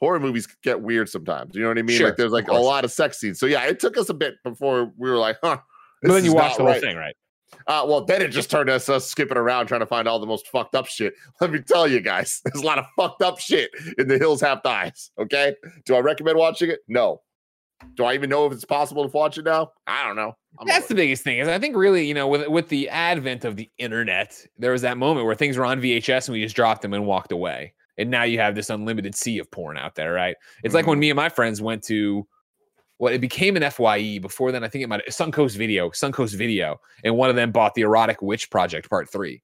horror 0.00 0.20
movies 0.20 0.46
get 0.62 0.80
weird 0.82 1.08
sometimes. 1.08 1.54
You 1.56 1.62
know 1.62 1.68
what 1.68 1.78
I 1.78 1.82
mean? 1.82 1.96
Sure, 1.98 2.06
like 2.08 2.16
there's 2.16 2.30
like 2.32 2.46
a 2.46 2.52
lot 2.54 2.84
of 2.84 2.92
sex 2.92 3.18
scenes. 3.18 3.40
So 3.40 3.46
yeah, 3.46 3.64
it 3.64 3.80
took 3.80 3.96
us 3.98 4.08
a 4.08 4.14
bit 4.14 4.34
before 4.44 4.92
we 4.96 5.10
were 5.10 5.16
like, 5.18 5.36
huh. 5.42 5.58
But 6.02 6.12
then 6.12 6.24
you 6.24 6.32
watch 6.34 6.56
the 6.56 6.62
whole 6.62 6.72
right. 6.72 6.80
thing, 6.80 6.96
right? 6.96 7.16
Uh, 7.66 7.84
well, 7.86 8.04
then 8.04 8.22
it 8.22 8.28
just 8.28 8.50
turned 8.50 8.70
us 8.70 8.88
us 8.88 9.06
skipping 9.06 9.36
around 9.36 9.66
trying 9.66 9.80
to 9.80 9.86
find 9.86 10.06
all 10.08 10.18
the 10.18 10.26
most 10.26 10.48
fucked 10.48 10.74
up 10.74 10.86
shit. 10.86 11.14
Let 11.40 11.50
me 11.52 11.60
tell 11.60 11.88
you 11.88 12.00
guys, 12.00 12.40
there's 12.44 12.62
a 12.62 12.66
lot 12.66 12.78
of 12.78 12.86
fucked 12.96 13.22
up 13.22 13.38
shit 13.38 13.70
in 13.98 14.08
the 14.08 14.18
Hills 14.18 14.40
Have 14.40 14.60
Eyes. 14.64 15.10
Okay, 15.18 15.54
do 15.84 15.94
I 15.94 16.00
recommend 16.00 16.38
watching 16.38 16.70
it? 16.70 16.80
No. 16.88 17.22
Do 17.96 18.04
I 18.04 18.14
even 18.14 18.30
know 18.30 18.46
if 18.46 18.52
it's 18.52 18.64
possible 18.64 19.06
to 19.08 19.14
watch 19.14 19.36
it 19.36 19.44
now? 19.44 19.72
I 19.86 20.06
don't 20.06 20.16
know. 20.16 20.32
I'm 20.58 20.66
That's 20.66 20.86
the 20.86 20.94
biggest 20.94 21.22
thing. 21.22 21.38
Is 21.38 21.48
I 21.48 21.58
think 21.58 21.76
really, 21.76 22.06
you 22.06 22.14
know, 22.14 22.28
with 22.28 22.48
with 22.48 22.68
the 22.68 22.88
advent 22.88 23.44
of 23.44 23.56
the 23.56 23.68
internet, 23.78 24.46
there 24.56 24.72
was 24.72 24.82
that 24.82 24.96
moment 24.96 25.26
where 25.26 25.34
things 25.34 25.58
were 25.58 25.64
on 25.64 25.80
VHS 25.80 26.28
and 26.28 26.32
we 26.32 26.42
just 26.42 26.56
dropped 26.56 26.82
them 26.82 26.94
and 26.94 27.04
walked 27.06 27.32
away. 27.32 27.74
And 27.98 28.10
now 28.10 28.24
you 28.24 28.38
have 28.38 28.54
this 28.54 28.70
unlimited 28.70 29.14
sea 29.14 29.38
of 29.38 29.50
porn 29.50 29.76
out 29.76 29.94
there, 29.94 30.12
right? 30.12 30.36
It's 30.62 30.74
like 30.74 30.86
when 30.86 30.98
me 30.98 31.10
and 31.10 31.16
my 31.16 31.28
friends 31.28 31.60
went 31.60 31.84
to 31.84 32.26
well, 32.98 33.12
it 33.12 33.20
became 33.20 33.56
an 33.56 33.62
FYE. 33.70 34.18
Before 34.20 34.52
then, 34.52 34.64
I 34.64 34.68
think 34.68 34.84
it 34.84 34.88
might 34.88 35.06
Suncoast 35.08 35.56
Video, 35.56 35.90
Suncoast 35.90 36.34
Video, 36.36 36.80
and 37.02 37.16
one 37.16 37.30
of 37.30 37.36
them 37.36 37.50
bought 37.52 37.74
the 37.74 37.82
Erotic 37.82 38.22
Witch 38.22 38.50
Project 38.50 38.88
Part 38.88 39.10
Three. 39.10 39.42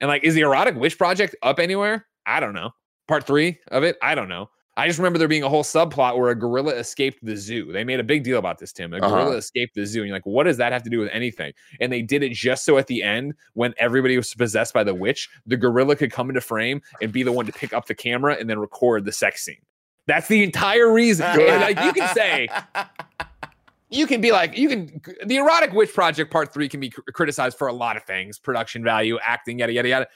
And 0.00 0.08
like, 0.08 0.24
is 0.24 0.34
the 0.34 0.40
Erotic 0.40 0.76
Witch 0.76 0.96
Project 0.96 1.36
up 1.42 1.58
anywhere? 1.58 2.06
I 2.26 2.40
don't 2.40 2.54
know. 2.54 2.70
Part 3.08 3.26
three 3.26 3.58
of 3.68 3.82
it, 3.82 3.96
I 4.02 4.14
don't 4.14 4.28
know. 4.28 4.48
I 4.76 4.86
just 4.86 4.98
remember 4.98 5.18
there 5.18 5.28
being 5.28 5.42
a 5.42 5.48
whole 5.48 5.64
subplot 5.64 6.16
where 6.16 6.30
a 6.30 6.34
gorilla 6.34 6.72
escaped 6.74 7.18
the 7.22 7.36
zoo. 7.36 7.70
They 7.72 7.82
made 7.84 8.00
a 8.00 8.04
big 8.04 8.22
deal 8.22 8.38
about 8.38 8.58
this, 8.58 8.72
Tim. 8.72 8.94
A 8.94 8.98
Uh-huh. 8.98 9.08
gorilla 9.10 9.36
escaped 9.36 9.74
the 9.74 9.84
zoo. 9.84 10.00
And 10.00 10.08
you're 10.08 10.16
like, 10.16 10.24
what 10.24 10.44
does 10.44 10.56
that 10.58 10.72
have 10.72 10.82
to 10.84 10.90
do 10.90 11.00
with 11.00 11.10
anything? 11.12 11.52
And 11.80 11.92
they 11.92 12.00
did 12.02 12.22
it 12.22 12.32
just 12.32 12.64
so 12.64 12.78
at 12.78 12.86
the 12.86 13.02
end, 13.02 13.34
when 13.54 13.74
everybody 13.78 14.16
was 14.16 14.32
possessed 14.32 14.72
by 14.72 14.84
the 14.84 14.94
witch, 14.94 15.28
the 15.44 15.56
gorilla 15.56 15.96
could 15.96 16.12
come 16.12 16.30
into 16.30 16.40
frame 16.40 16.80
and 17.02 17.12
be 17.12 17.22
the 17.24 17.32
one 17.32 17.46
to 17.46 17.52
pick 17.52 17.72
up 17.74 17.86
the 17.86 17.94
camera 17.94 18.36
and 18.38 18.48
then 18.48 18.58
record 18.58 19.04
the 19.04 19.12
sex 19.12 19.42
scene. 19.44 19.60
That's 20.06 20.28
the 20.28 20.42
entire 20.42 20.92
reason. 20.92 21.26
And, 21.26 21.60
like, 21.60 21.80
you 21.84 21.92
can 21.92 22.14
say, 22.14 22.48
you 23.90 24.06
can 24.06 24.20
be 24.20 24.32
like, 24.32 24.56
you 24.56 24.68
can, 24.68 25.00
the 25.24 25.36
Erotic 25.36 25.72
Witch 25.72 25.92
Project 25.92 26.32
Part 26.32 26.52
3 26.52 26.68
can 26.68 26.80
be 26.80 26.90
cr- 26.90 27.00
criticized 27.12 27.58
for 27.58 27.68
a 27.68 27.72
lot 27.72 27.96
of 27.96 28.04
things 28.04 28.38
production 28.38 28.82
value, 28.82 29.18
acting, 29.24 29.58
yada, 29.58 29.72
yada, 29.72 29.88
yada. 29.88 30.08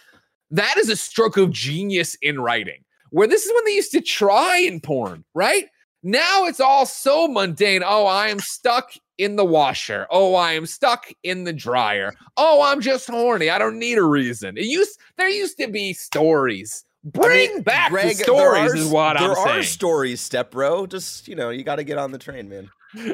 That 0.50 0.76
is 0.78 0.88
a 0.88 0.96
stroke 0.96 1.36
of 1.36 1.50
genius 1.50 2.16
in 2.22 2.40
writing, 2.40 2.84
where 3.10 3.26
this 3.26 3.44
is 3.44 3.52
when 3.54 3.64
they 3.64 3.74
used 3.74 3.92
to 3.92 4.00
try 4.00 4.58
in 4.58 4.80
porn, 4.80 5.24
right? 5.34 5.66
Now 6.02 6.44
it's 6.44 6.60
all 6.60 6.86
so 6.86 7.26
mundane. 7.26 7.82
Oh, 7.84 8.06
I 8.06 8.28
am 8.28 8.38
stuck 8.38 8.92
in 9.18 9.36
the 9.36 9.44
washer. 9.44 10.06
Oh, 10.10 10.34
I 10.34 10.52
am 10.52 10.66
stuck 10.66 11.06
in 11.22 11.44
the 11.44 11.52
dryer. 11.52 12.12
Oh, 12.36 12.62
I'm 12.62 12.80
just 12.80 13.08
horny. 13.08 13.48
I 13.48 13.58
don't 13.58 13.78
need 13.78 13.96
a 13.96 14.02
reason. 14.02 14.58
It 14.58 14.66
used 14.66 14.98
there 15.16 15.28
used 15.30 15.56
to 15.58 15.68
be 15.68 15.92
stories. 15.94 16.84
Bring 17.04 17.60
back 17.60 17.90
Greg, 17.90 18.16
the 18.16 18.24
stories 18.24 18.72
there 18.72 18.72
are, 18.72 18.76
is 18.76 18.88
what 18.88 19.20
I'm 19.20 19.28
there 19.28 19.36
are 19.38 19.62
stories, 19.62 20.20
step 20.22 20.50
bro. 20.50 20.86
Just 20.86 21.28
you 21.28 21.36
know, 21.36 21.50
you 21.50 21.62
got 21.62 21.76
to 21.76 21.84
get 21.84 21.98
on 21.98 22.12
the 22.12 22.18
train, 22.18 22.48
man. 22.48 22.70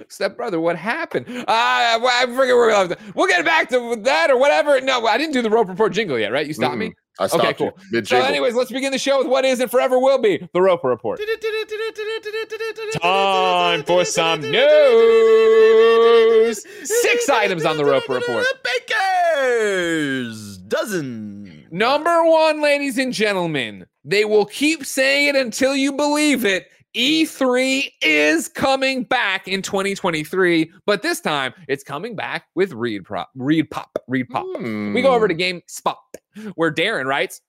Step 0.08 0.36
brother, 0.36 0.60
what 0.60 0.76
happened? 0.76 1.26
Uh, 1.28 1.44
I 1.48 2.26
forget 2.26 2.54
where 2.54 2.88
we're 2.88 2.96
We'll 3.14 3.26
get 3.26 3.44
back 3.44 3.68
to 3.70 3.96
that 4.02 4.30
or 4.30 4.38
whatever. 4.38 4.80
No, 4.80 5.06
I 5.06 5.18
didn't 5.18 5.32
do 5.32 5.42
the 5.42 5.50
rope 5.50 5.68
report 5.68 5.92
jingle 5.92 6.18
yet, 6.18 6.32
right? 6.32 6.46
You 6.46 6.52
stopped 6.52 6.76
me. 6.76 6.92
I 7.18 7.26
stopped 7.26 7.44
Okay, 7.44 7.64
you 7.64 7.70
cool. 7.70 7.78
mid 7.90 8.06
So, 8.08 8.18
anyways, 8.18 8.54
let's 8.54 8.70
begin 8.70 8.92
the 8.92 8.98
show 8.98 9.18
with 9.18 9.26
what 9.26 9.44
is 9.44 9.60
and 9.60 9.70
forever 9.70 9.98
will 9.98 10.18
be 10.18 10.48
the 10.54 10.62
Roper 10.62 10.88
Report. 10.88 11.20
Time 13.02 13.82
for 13.84 14.04
some 14.06 14.40
news. 14.40 14.60
Six 16.84 17.28
items 17.28 17.66
on 17.66 17.76
the 17.76 17.84
Roper 17.84 18.14
Report. 18.14 18.46
Baker's 18.88 20.56
dozen. 20.58 21.59
Number 21.72 22.24
one, 22.24 22.60
ladies 22.60 22.98
and 22.98 23.12
gentlemen, 23.12 23.86
they 24.04 24.24
will 24.24 24.44
keep 24.44 24.84
saying 24.84 25.28
it 25.28 25.36
until 25.36 25.76
you 25.76 25.92
believe 25.92 26.44
it. 26.44 26.68
E3 26.96 27.88
is 28.02 28.48
coming 28.48 29.04
back 29.04 29.46
in 29.46 29.62
2023, 29.62 30.72
but 30.84 31.02
this 31.02 31.20
time 31.20 31.54
it's 31.68 31.84
coming 31.84 32.16
back 32.16 32.46
with 32.56 32.72
ReedPop. 32.72 33.26
Read 33.36 33.70
Pop. 33.70 33.96
ReedPop. 34.10 34.92
We 34.92 35.00
go 35.00 35.14
over 35.14 35.28
to 35.28 35.34
hmm. 35.34 35.40
GameSpot, 35.40 35.94
where 36.56 36.72
Darryn 36.72 37.04
writes 37.04 37.40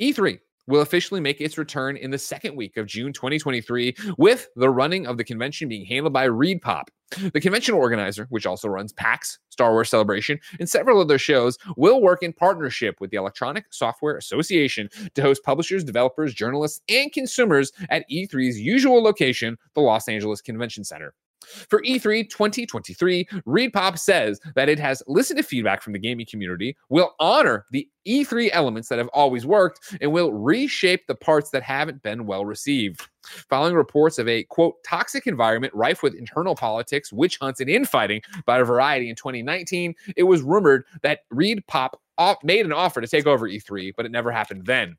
E3 0.00 0.40
will 0.66 0.80
officially 0.80 1.20
make 1.20 1.40
its 1.40 1.56
return 1.56 1.96
in 1.96 2.10
the 2.10 2.18
second 2.18 2.56
week 2.56 2.76
of 2.76 2.86
June 2.86 3.12
2023, 3.12 3.94
with 4.18 4.48
the 4.56 4.70
running 4.70 5.06
of 5.06 5.18
the 5.18 5.24
convention 5.24 5.68
being 5.68 5.84
handled 5.84 6.12
by 6.12 6.26
ReedPop. 6.26 6.88
The 7.32 7.40
convention 7.40 7.74
organizer, 7.74 8.26
which 8.30 8.46
also 8.46 8.68
runs 8.68 8.92
PAX, 8.92 9.38
Star 9.50 9.72
Wars 9.72 9.90
Celebration, 9.90 10.38
and 10.58 10.68
several 10.68 11.00
other 11.00 11.18
shows, 11.18 11.58
will 11.76 12.00
work 12.00 12.22
in 12.22 12.32
partnership 12.32 13.00
with 13.00 13.10
the 13.10 13.16
Electronic 13.16 13.66
Software 13.70 14.16
Association 14.16 14.88
to 15.14 15.22
host 15.22 15.42
publishers, 15.44 15.84
developers, 15.84 16.34
journalists, 16.34 16.80
and 16.88 17.12
consumers 17.12 17.72
at 17.90 18.08
E3's 18.10 18.58
usual 18.58 19.02
location, 19.02 19.56
the 19.74 19.80
Los 19.80 20.08
Angeles 20.08 20.40
Convention 20.40 20.84
Center. 20.84 21.14
For 21.42 21.82
E 21.84 21.98
E3 21.98 22.28
2023, 22.28 23.24
ReedPop 23.46 23.98
says 23.98 24.40
that 24.54 24.68
it 24.68 24.78
has 24.78 25.02
listened 25.06 25.38
to 25.38 25.42
feedback 25.42 25.82
from 25.82 25.92
the 25.92 25.98
gaming 25.98 26.26
community, 26.28 26.76
will 26.88 27.14
honor 27.20 27.66
the 27.70 27.88
E3 28.06 28.50
elements 28.52 28.88
that 28.88 28.98
have 28.98 29.08
always 29.08 29.46
worked, 29.46 29.96
and 30.00 30.12
will 30.12 30.32
reshape 30.32 31.06
the 31.06 31.14
parts 31.14 31.50
that 31.50 31.62
haven't 31.62 32.02
been 32.02 32.26
well 32.26 32.44
received. 32.44 33.06
Following 33.48 33.74
reports 33.74 34.18
of 34.18 34.28
a 34.28 34.42
quote 34.44 34.74
toxic 34.84 35.26
environment 35.26 35.72
rife 35.74 36.02
with 36.02 36.14
internal 36.14 36.56
politics, 36.56 37.12
witch 37.12 37.38
hunts, 37.40 37.60
and 37.60 37.70
infighting 37.70 38.20
by 38.46 38.58
a 38.58 38.64
Variety 38.64 39.08
in 39.08 39.16
2019, 39.16 39.94
it 40.16 40.24
was 40.24 40.42
rumored 40.42 40.84
that 41.02 41.20
ReadPop 41.32 41.62
off- 41.72 42.00
made 42.42 42.66
an 42.66 42.72
offer 42.72 43.00
to 43.00 43.08
take 43.08 43.26
over 43.26 43.48
E3, 43.48 43.92
but 43.96 44.06
it 44.06 44.12
never 44.12 44.30
happened 44.30 44.66
then. 44.66 44.96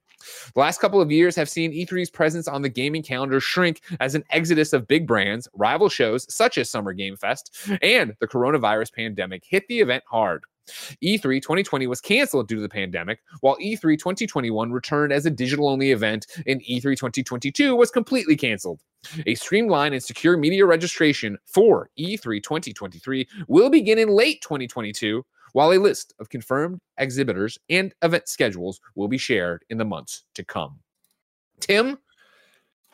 The 0.53 0.59
last 0.59 0.79
couple 0.79 1.01
of 1.01 1.11
years 1.11 1.35
have 1.35 1.49
seen 1.49 1.73
E3's 1.73 2.09
presence 2.09 2.47
on 2.47 2.61
the 2.61 2.69
gaming 2.69 3.03
calendar 3.03 3.39
shrink 3.39 3.81
as 3.99 4.15
an 4.15 4.23
exodus 4.29 4.73
of 4.73 4.87
big 4.87 5.05
brands, 5.05 5.47
rival 5.53 5.89
shows 5.89 6.31
such 6.33 6.57
as 6.57 6.69
Summer 6.69 6.93
Game 6.93 7.17
Fest, 7.17 7.57
and 7.81 8.13
the 8.19 8.27
coronavirus 8.27 8.93
pandemic 8.93 9.43
hit 9.45 9.67
the 9.67 9.79
event 9.79 10.03
hard. 10.07 10.43
E 11.01 11.17
E3 11.17 11.41
2020 11.41 11.87
was 11.87 11.99
canceled 11.99 12.47
due 12.47 12.55
to 12.55 12.61
the 12.61 12.69
pandemic, 12.69 13.19
while 13.41 13.57
E 13.59 13.75
E3 13.75 13.97
2021 13.97 14.71
returned 14.71 15.11
as 15.11 15.25
a 15.25 15.29
digital 15.29 15.67
only 15.67 15.91
event, 15.91 16.25
and 16.47 16.61
E 16.63 16.79
E3 16.79 16.95
2022 16.95 17.75
was 17.75 17.91
completely 17.91 18.35
canceled. 18.35 18.79
A 19.27 19.35
streamlined 19.35 19.93
and 19.93 20.01
secure 20.01 20.37
media 20.37 20.65
registration 20.65 21.37
for 21.45 21.89
E 21.97 22.15
E3 22.17 22.41
2023 22.41 23.27
will 23.47 23.69
begin 23.69 23.99
in 23.99 24.07
late 24.07 24.41
2022, 24.41 25.25
while 25.53 25.71
a 25.71 25.77
list 25.77 26.13
of 26.19 26.29
confirmed 26.29 26.79
exhibitors 26.97 27.57
and 27.69 27.93
event 28.01 28.27
schedules 28.27 28.81
will 28.95 29.07
be 29.07 29.17
shared 29.17 29.63
in 29.69 29.77
the 29.77 29.85
months 29.85 30.25
to 30.35 30.43
come. 30.43 30.79
Tim, 31.59 31.97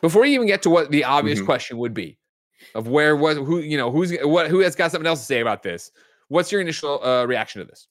before 0.00 0.24
you 0.24 0.34
even 0.34 0.46
get 0.46 0.62
to 0.62 0.70
what 0.70 0.90
the 0.90 1.04
obvious 1.04 1.40
Mhm. 1.40 1.46
question 1.46 1.78
would 1.78 1.92
be 1.92 2.16
of 2.74 2.88
where 2.88 3.16
was 3.16 3.36
who 3.38 3.58
you 3.58 3.76
know 3.76 3.90
who's 3.90 4.12
what 4.22 4.48
who 4.48 4.60
has 4.60 4.76
got 4.76 4.92
something 4.92 5.06
else 5.08 5.20
to 5.20 5.26
say 5.26 5.40
about 5.40 5.62
this, 5.62 5.90
what's 6.28 6.52
your 6.52 6.60
initial 6.60 7.02
uh, 7.02 7.24
reaction 7.26 7.60
to 7.60 7.66
this? 7.66 7.88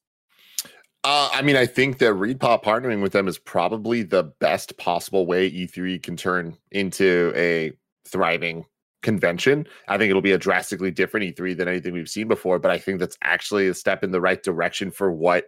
Uh, 1.03 1.29
I 1.31 1.41
mean, 1.41 1.55
I 1.55 1.65
think 1.65 1.97
that 1.99 2.13
ReedPop 2.13 2.61
partnering 2.61 3.01
with 3.01 3.13
them 3.13 3.27
is 3.29 3.38
probably 3.38 4.03
the 4.03 4.23
best 4.39 4.77
possible 4.77 5.25
way 5.25 5.49
E3 5.49 5.97
can 6.03 6.17
turn 6.17 6.57
into 6.71 7.31
a 7.35 7.71
thriving 8.05 8.65
convention. 9.01 9.68
I 9.88 9.98
think 9.98 10.10
it'll 10.10 10.22
be 10.22 10.32
a 10.32 10.38
drastically 10.38 10.91
different 10.91 11.36
E3 11.36 11.58
than 11.58 11.68
anything 11.68 11.94
we've 11.94 12.10
seen 12.10 12.27
before, 12.27 12.60
but 12.60 12.72
I 12.72 12.77
think 12.77 13.00
that's 13.00 13.18
actually 13.24 13.68
a 13.68 13.74
step 13.74 14.03
in 14.03 14.12
the 14.12 14.22
right 14.22 14.41
direction 14.41 14.91
for 14.91 15.12
what 15.12 15.46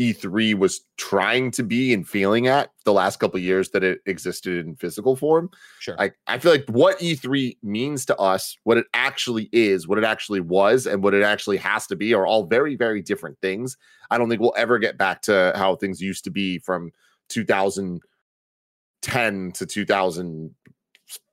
E3 0.00 0.54
was 0.54 0.80
trying 0.96 1.50
to 1.50 1.64
be 1.64 1.92
and 1.92 2.08
feeling 2.08 2.46
at 2.46 2.70
the 2.84 2.92
last 2.92 3.18
couple 3.18 3.36
of 3.36 3.42
years 3.42 3.70
that 3.70 3.82
it 3.82 3.98
existed 4.06 4.64
in 4.64 4.76
physical 4.76 5.16
form. 5.16 5.50
Sure. 5.80 6.00
I, 6.00 6.12
I 6.28 6.38
feel 6.38 6.52
like 6.52 6.66
what 6.68 7.00
E3 7.00 7.56
means 7.64 8.06
to 8.06 8.16
us, 8.16 8.56
what 8.62 8.78
it 8.78 8.86
actually 8.94 9.48
is, 9.52 9.88
what 9.88 9.98
it 9.98 10.04
actually 10.04 10.40
was, 10.40 10.86
and 10.86 11.02
what 11.02 11.14
it 11.14 11.24
actually 11.24 11.56
has 11.58 11.88
to 11.88 11.96
be 11.96 12.14
are 12.14 12.26
all 12.26 12.46
very, 12.46 12.76
very 12.76 13.02
different 13.02 13.40
things. 13.40 13.76
I 14.10 14.18
don't 14.18 14.28
think 14.28 14.40
we'll 14.40 14.54
ever 14.56 14.78
get 14.78 14.98
back 14.98 15.22
to 15.22 15.52
how 15.56 15.74
things 15.74 16.00
used 16.00 16.22
to 16.24 16.30
be 16.30 16.60
from 16.60 16.92
2010 17.28 19.52
to 19.52 19.66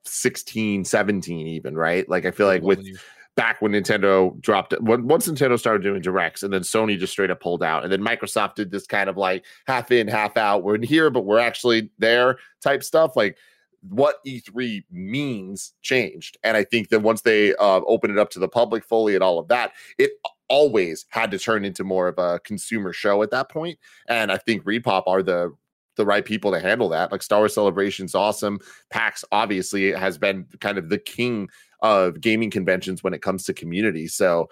2016, 0.06 0.84
17, 0.84 1.46
even, 1.46 1.76
right? 1.76 2.08
Like, 2.08 2.24
I 2.24 2.30
feel 2.30 2.46
like 2.46 2.62
with 2.62 2.86
back 3.36 3.60
when 3.60 3.72
Nintendo 3.72 4.38
dropped 4.40 4.72
when, 4.80 5.06
once 5.06 5.28
Nintendo 5.28 5.58
started 5.58 5.82
doing 5.82 6.00
directs, 6.00 6.42
and 6.42 6.52
then 6.52 6.62
Sony 6.62 6.98
just 6.98 7.12
straight 7.12 7.30
up 7.30 7.40
pulled 7.40 7.62
out, 7.62 7.84
and 7.84 7.92
then 7.92 8.00
Microsoft 8.00 8.54
did 8.54 8.70
this 8.70 8.86
kind 8.86 9.08
of 9.08 9.16
like 9.16 9.44
half 9.66 9.92
in, 9.92 10.08
half 10.08 10.36
out. 10.36 10.62
We're 10.62 10.76
in 10.76 10.82
here, 10.82 11.10
but 11.10 11.24
we're 11.24 11.38
actually 11.38 11.90
there 11.98 12.38
type 12.62 12.82
stuff. 12.82 13.14
Like 13.14 13.36
what 13.88 14.16
E3 14.26 14.84
means 14.90 15.74
changed, 15.82 16.38
and 16.42 16.56
I 16.56 16.64
think 16.64 16.88
that 16.88 17.00
once 17.00 17.20
they 17.20 17.54
uh, 17.56 17.80
open 17.86 18.10
it 18.10 18.18
up 18.18 18.30
to 18.30 18.38
the 18.38 18.48
public 18.48 18.84
fully 18.84 19.14
and 19.14 19.22
all 19.22 19.38
of 19.38 19.48
that, 19.48 19.72
it 19.98 20.12
always 20.48 21.06
had 21.10 21.30
to 21.32 21.38
turn 21.38 21.64
into 21.64 21.84
more 21.84 22.08
of 22.08 22.18
a 22.18 22.40
consumer 22.40 22.92
show 22.92 23.22
at 23.22 23.30
that 23.30 23.48
point. 23.48 23.78
And 24.08 24.30
I 24.30 24.38
think 24.38 24.64
ReedPop 24.64 25.04
are 25.06 25.22
the 25.22 25.52
the 25.96 26.06
right 26.06 26.24
people 26.24 26.52
to 26.52 26.60
handle 26.60 26.88
that. 26.90 27.10
Like 27.12 27.22
Star 27.22 27.40
Wars 27.40 27.54
Celebration's 27.54 28.14
awesome. 28.14 28.58
PAX 28.90 29.24
obviously 29.32 29.92
has 29.92 30.18
been 30.18 30.46
kind 30.60 30.78
of 30.78 30.88
the 30.88 30.98
king 30.98 31.48
of 31.80 32.20
gaming 32.20 32.50
conventions 32.50 33.02
when 33.02 33.14
it 33.14 33.22
comes 33.22 33.44
to 33.44 33.54
community. 33.54 34.06
So 34.08 34.48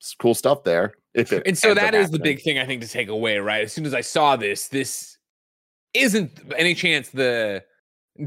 it's 0.00 0.14
cool 0.14 0.34
stuff 0.34 0.64
there. 0.64 0.94
And 1.14 1.56
so 1.58 1.74
that 1.74 1.94
is 1.94 2.10
the 2.10 2.18
big 2.18 2.42
thing 2.42 2.58
I 2.58 2.66
think 2.66 2.82
to 2.82 2.88
take 2.88 3.08
away, 3.08 3.38
right? 3.38 3.64
As 3.64 3.72
soon 3.72 3.84
as 3.84 3.94
I 3.94 4.00
saw 4.00 4.36
this, 4.36 4.68
this 4.68 5.18
isn't 5.94 6.40
any 6.56 6.74
chance 6.74 7.10
the 7.10 7.62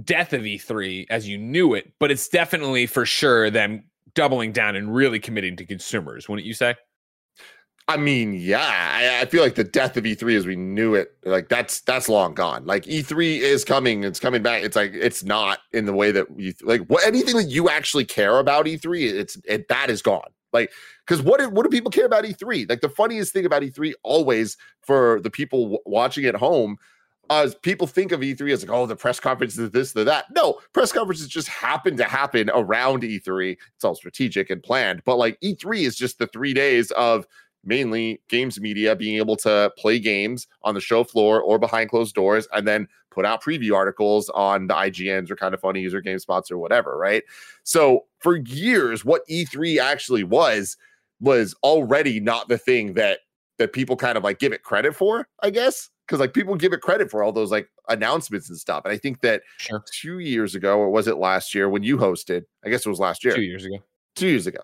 death 0.04 0.34
of 0.34 0.42
E3 0.42 1.08
as 1.10 1.28
you 1.28 1.38
knew 1.38 1.74
it, 1.74 1.92
but 2.00 2.12
it's 2.12 2.28
definitely 2.28 2.86
for 2.86 3.06
sure 3.06 3.50
them 3.50 3.84
doubling 4.14 4.52
down 4.52 4.76
and 4.76 4.94
really 4.96 5.20
committing 5.20 5.56
to 5.58 5.66
consumers, 5.66 6.30
wouldn't 6.30 6.46
you 6.46 6.54
say? 6.54 6.76
I 7.88 7.98
mean, 7.98 8.34
yeah, 8.34 8.60
I, 8.62 9.22
I 9.22 9.26
feel 9.26 9.44
like 9.44 9.54
the 9.54 9.64
death 9.64 9.96
of 9.96 10.06
E3 10.06 10.36
as 10.36 10.48
we 10.48 10.56
knew 10.56 10.96
it, 10.96 11.16
like 11.24 11.50
that's 11.50 11.82
that's 11.82 12.10
long 12.10 12.34
gone. 12.34 12.66
Like 12.66 12.84
E3 12.86 13.40
is 13.40 13.64
coming, 13.64 14.04
it's 14.04 14.20
coming 14.20 14.42
back. 14.42 14.64
It's 14.64 14.76
like 14.76 14.92
it's 14.94 15.24
not 15.24 15.60
in 15.72 15.86
the 15.86 15.94
way 15.94 16.12
that 16.12 16.28
you 16.36 16.54
like 16.64 16.82
what 16.88 17.06
anything 17.06 17.36
that 17.36 17.44
you 17.50 17.70
actually 17.70 18.06
care 18.06 18.40
about 18.40 18.66
E3, 18.66 19.14
it's 19.14 19.38
it, 19.46 19.68
that 19.68 19.92
is 19.92 20.02
gone. 20.02 20.30
Like 20.52 20.72
because 21.06 21.22
what 21.22 21.40
do, 21.40 21.50
what 21.50 21.64
do 21.64 21.70
people 21.70 21.92
care 21.92 22.08
about 22.08 22.24
E3? 22.24 22.68
Like 22.68 22.82
the 22.82 22.90
funniest 22.90 23.34
thing 23.34 23.46
about 23.46 23.62
E3 23.62 23.94
always 24.02 24.58
for 24.82 25.20
the 25.22 25.30
people 25.30 25.64
w- 25.64 25.80
watching 25.86 26.26
at 26.26 26.36
home 26.36 26.80
uh, 27.30 27.50
people 27.62 27.88
think 27.88 28.12
of 28.12 28.20
E3 28.20 28.52
as 28.52 28.64
like, 28.64 28.76
oh, 28.76 28.86
the 28.86 28.96
press 28.96 29.20
conference 29.20 29.58
is 29.58 29.72
this, 29.72 29.94
the 29.94 30.04
that. 30.04 30.26
No, 30.36 30.60
press 30.74 30.92
conferences 30.92 31.28
just 31.28 31.48
happen 31.48 31.98
to 31.98 32.04
happen 32.04 32.50
around 32.54 33.04
E3. 33.04 33.58
It's 33.76 33.84
all 33.84 33.96
strategic 33.96 34.50
and 34.50 34.62
planned, 34.62 35.02
but 35.06 35.18
like 35.18 35.40
E3 35.42 35.82
is 35.82 35.96
just 35.96 36.20
the 36.20 36.28
three 36.28 36.54
days 36.54 36.92
of 36.92 37.26
mainly 37.66 38.22
games 38.30 38.60
media 38.60 38.96
being 38.96 39.18
able 39.18 39.36
to 39.38 39.72
play 39.78 40.00
games 40.00 40.48
on 40.64 40.74
the 40.76 40.82
show 40.82 41.04
floor 41.04 41.42
or 41.42 41.58
behind 41.60 41.90
closed 41.90 42.16
doors 42.16 42.48
and 42.54 42.68
then 42.68 42.88
put 43.12 43.26
out 43.26 43.44
preview 43.44 43.74
articles 43.74 44.30
on 44.30 44.68
the 44.68 44.74
IGNs 44.74 45.32
or 45.32 45.36
kind 45.36 45.54
of 45.54 45.60
funny 45.62 45.82
user 45.82 46.02
game 46.02 46.20
spots 46.20 46.52
or 46.52 46.58
whatever, 46.58 46.98
right? 46.98 47.24
So 47.64 48.06
for 48.20 48.36
years, 48.38 49.04
what 49.06 49.22
E3 49.30 49.78
actually 49.80 50.24
was 50.24 50.78
was 51.22 51.56
already 51.64 52.20
not 52.20 52.50
the 52.50 52.58
thing 52.58 52.94
that 52.96 53.20
that 53.58 53.72
people 53.72 53.96
kind 53.96 54.18
of 54.18 54.24
like 54.24 54.38
give 54.40 54.52
it 54.52 54.64
credit 54.64 54.94
for, 54.96 55.28
I 55.42 55.50
guess. 55.50 55.90
Because 56.06 56.20
like 56.20 56.34
people 56.34 56.56
give 56.56 56.74
it 56.74 56.82
credit 56.82 57.10
for 57.10 57.24
all 57.24 57.32
those 57.32 57.52
like 57.52 57.70
announcements 57.88 58.50
and 58.50 58.60
stuff. 58.60 58.84
And 58.84 58.92
I 58.94 58.98
think 58.98 59.22
that 59.22 59.42
Sure. 59.58 59.84
two 59.92 60.20
years 60.20 60.54
ago, 60.54 60.78
or 60.78 60.90
was 60.90 61.08
it 61.08 61.18
last 61.18 61.56
year 61.56 61.70
when 61.70 61.82
you 61.82 61.98
hosted? 61.98 62.44
I 62.66 62.70
guess 62.70 62.86
it 62.86 62.90
was 62.90 63.00
last 63.00 63.24
year. 63.24 63.34
Two 63.34 63.42
years 63.42 63.66
ago. 63.66 63.78
Two 64.16 64.28
years 64.28 64.46
ago. 64.46 64.60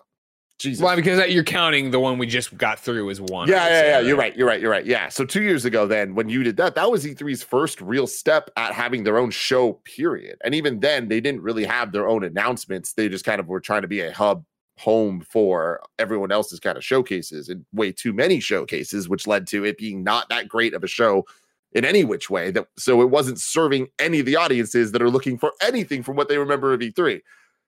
Jesus. 0.58 0.82
Well, 0.82 0.94
because 0.94 1.28
you're 1.30 1.42
counting 1.42 1.90
the 1.90 1.98
one 1.98 2.18
we 2.18 2.26
just 2.26 2.56
got 2.56 2.78
through 2.78 3.10
as 3.10 3.20
one. 3.20 3.48
Yeah, 3.48 3.68
yeah, 3.68 3.82
yeah. 3.82 4.00
You're 4.00 4.16
right. 4.16 4.36
You're 4.36 4.46
right. 4.46 4.60
You're 4.60 4.70
right. 4.70 4.86
Yeah. 4.86 5.08
So 5.08 5.24
two 5.24 5.42
years 5.42 5.64
ago, 5.64 5.86
then 5.86 6.14
when 6.14 6.28
you 6.28 6.44
did 6.44 6.56
that, 6.58 6.76
that 6.76 6.90
was 6.90 7.04
E3's 7.04 7.42
first 7.42 7.80
real 7.80 8.06
step 8.06 8.48
at 8.56 8.72
having 8.72 9.02
their 9.02 9.18
own 9.18 9.30
show. 9.30 9.74
Period. 9.84 10.38
And 10.44 10.54
even 10.54 10.80
then, 10.80 11.08
they 11.08 11.20
didn't 11.20 11.42
really 11.42 11.64
have 11.64 11.90
their 11.90 12.08
own 12.08 12.22
announcements. 12.22 12.92
They 12.92 13.08
just 13.08 13.24
kind 13.24 13.40
of 13.40 13.48
were 13.48 13.60
trying 13.60 13.82
to 13.82 13.88
be 13.88 14.00
a 14.00 14.12
hub 14.12 14.44
home 14.78 15.20
for 15.20 15.80
everyone 15.98 16.32
else's 16.32 16.60
kind 16.60 16.76
of 16.76 16.84
showcases 16.84 17.48
and 17.48 17.64
way 17.72 17.92
too 17.92 18.12
many 18.12 18.40
showcases, 18.40 19.08
which 19.08 19.26
led 19.26 19.46
to 19.48 19.64
it 19.64 19.78
being 19.78 20.02
not 20.02 20.28
that 20.28 20.48
great 20.48 20.74
of 20.74 20.84
a 20.84 20.88
show 20.88 21.24
in 21.72 21.84
any 21.84 22.04
which 22.04 22.30
way. 22.30 22.50
That 22.50 22.66
so 22.78 23.02
it 23.02 23.10
wasn't 23.10 23.40
serving 23.40 23.88
any 23.98 24.20
of 24.20 24.26
the 24.26 24.36
audiences 24.36 24.92
that 24.92 25.02
are 25.02 25.10
looking 25.10 25.38
for 25.38 25.52
anything 25.60 26.02
from 26.02 26.16
what 26.16 26.28
they 26.28 26.38
remember 26.38 26.72
of 26.72 26.80
E3. 26.80 27.20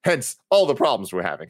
Hence, 0.03 0.37
all 0.49 0.65
the 0.65 0.75
problems 0.75 1.11
we're 1.11 1.23
having. 1.23 1.49